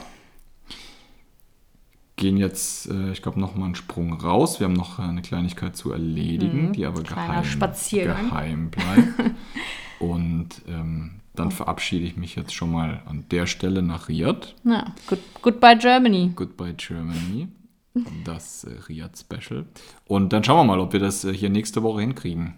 Gehen 2.16 2.36
jetzt, 2.36 2.88
äh, 2.88 3.10
ich 3.12 3.22
glaube, 3.22 3.40
noch 3.40 3.56
mal 3.56 3.66
einen 3.66 3.74
Sprung 3.74 4.12
raus. 4.14 4.60
Wir 4.60 4.66
haben 4.66 4.74
noch 4.74 4.98
eine 4.98 5.22
Kleinigkeit 5.22 5.76
zu 5.76 5.92
erledigen, 5.92 6.68
Mhm, 6.68 6.72
die 6.72 6.86
aber 6.86 7.02
geheim, 7.02 7.42
geheim 7.90 8.70
bleibt. 8.70 9.34
und 9.98 10.62
ähm, 10.68 11.20
dann 11.38 11.50
verabschiede 11.50 12.04
ich 12.04 12.16
mich 12.16 12.34
jetzt 12.36 12.54
schon 12.54 12.70
mal 12.72 13.02
an 13.06 13.24
der 13.30 13.46
Stelle 13.46 13.82
nach 13.82 14.08
Riyadh. 14.08 14.54
ja. 14.64 14.94
Good, 15.06 15.20
goodbye 15.42 15.76
Germany. 15.76 16.32
Goodbye 16.34 16.74
Germany. 16.74 17.48
Das 18.24 18.64
äh, 18.64 18.72
Riyadh 18.88 19.16
Special. 19.18 19.64
Und 20.06 20.32
dann 20.34 20.44
schauen 20.44 20.58
wir 20.58 20.64
mal, 20.64 20.80
ob 20.80 20.92
wir 20.92 21.00
das 21.00 21.24
äh, 21.24 21.32
hier 21.32 21.48
nächste 21.48 21.82
Woche 21.82 22.02
hinkriegen. 22.02 22.54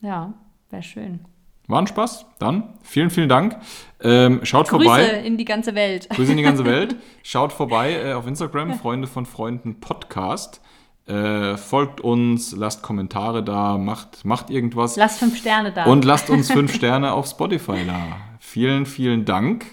Ja, 0.00 0.32
wäre 0.70 0.82
schön. 0.82 1.20
War 1.68 1.80
ein 1.80 1.86
Spaß. 1.86 2.24
Dann 2.38 2.74
vielen, 2.82 3.10
vielen 3.10 3.28
Dank. 3.28 3.56
Ähm, 4.00 4.40
schaut 4.42 4.68
Grüße 4.68 4.84
vorbei. 4.84 5.20
in 5.24 5.36
die 5.36 5.44
ganze 5.44 5.74
Welt. 5.74 6.08
Grüße 6.08 6.30
in 6.30 6.38
die 6.38 6.42
ganze 6.42 6.64
Welt. 6.66 6.96
Schaut 7.22 7.52
vorbei 7.52 7.92
äh, 7.92 8.12
auf 8.14 8.26
Instagram, 8.26 8.72
Freunde 8.74 9.06
von 9.06 9.26
Freunden 9.26 9.80
Podcast. 9.80 10.61
Äh, 11.06 11.56
folgt 11.56 12.00
uns, 12.00 12.52
lasst 12.52 12.82
Kommentare 12.82 13.42
da, 13.42 13.76
macht, 13.76 14.24
macht 14.24 14.50
irgendwas. 14.50 14.96
Lasst 14.96 15.18
fünf 15.18 15.36
Sterne 15.36 15.72
da. 15.72 15.84
Und 15.84 16.04
lasst 16.04 16.30
uns 16.30 16.50
fünf 16.50 16.72
Sterne 16.76 17.12
auf 17.12 17.26
Spotify 17.26 17.84
da. 17.84 18.16
Vielen, 18.38 18.86
vielen 18.86 19.24
Dank. 19.24 19.66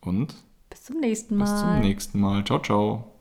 Und 0.00 0.34
bis 0.70 0.84
zum 0.84 1.00
nächsten 1.00 1.36
Mal. 1.36 1.44
bis 1.44 1.60
zum 1.60 1.80
nächsten 1.80 2.20
Mal. 2.20 2.44
Ciao, 2.44 2.58
ciao. 2.60 3.17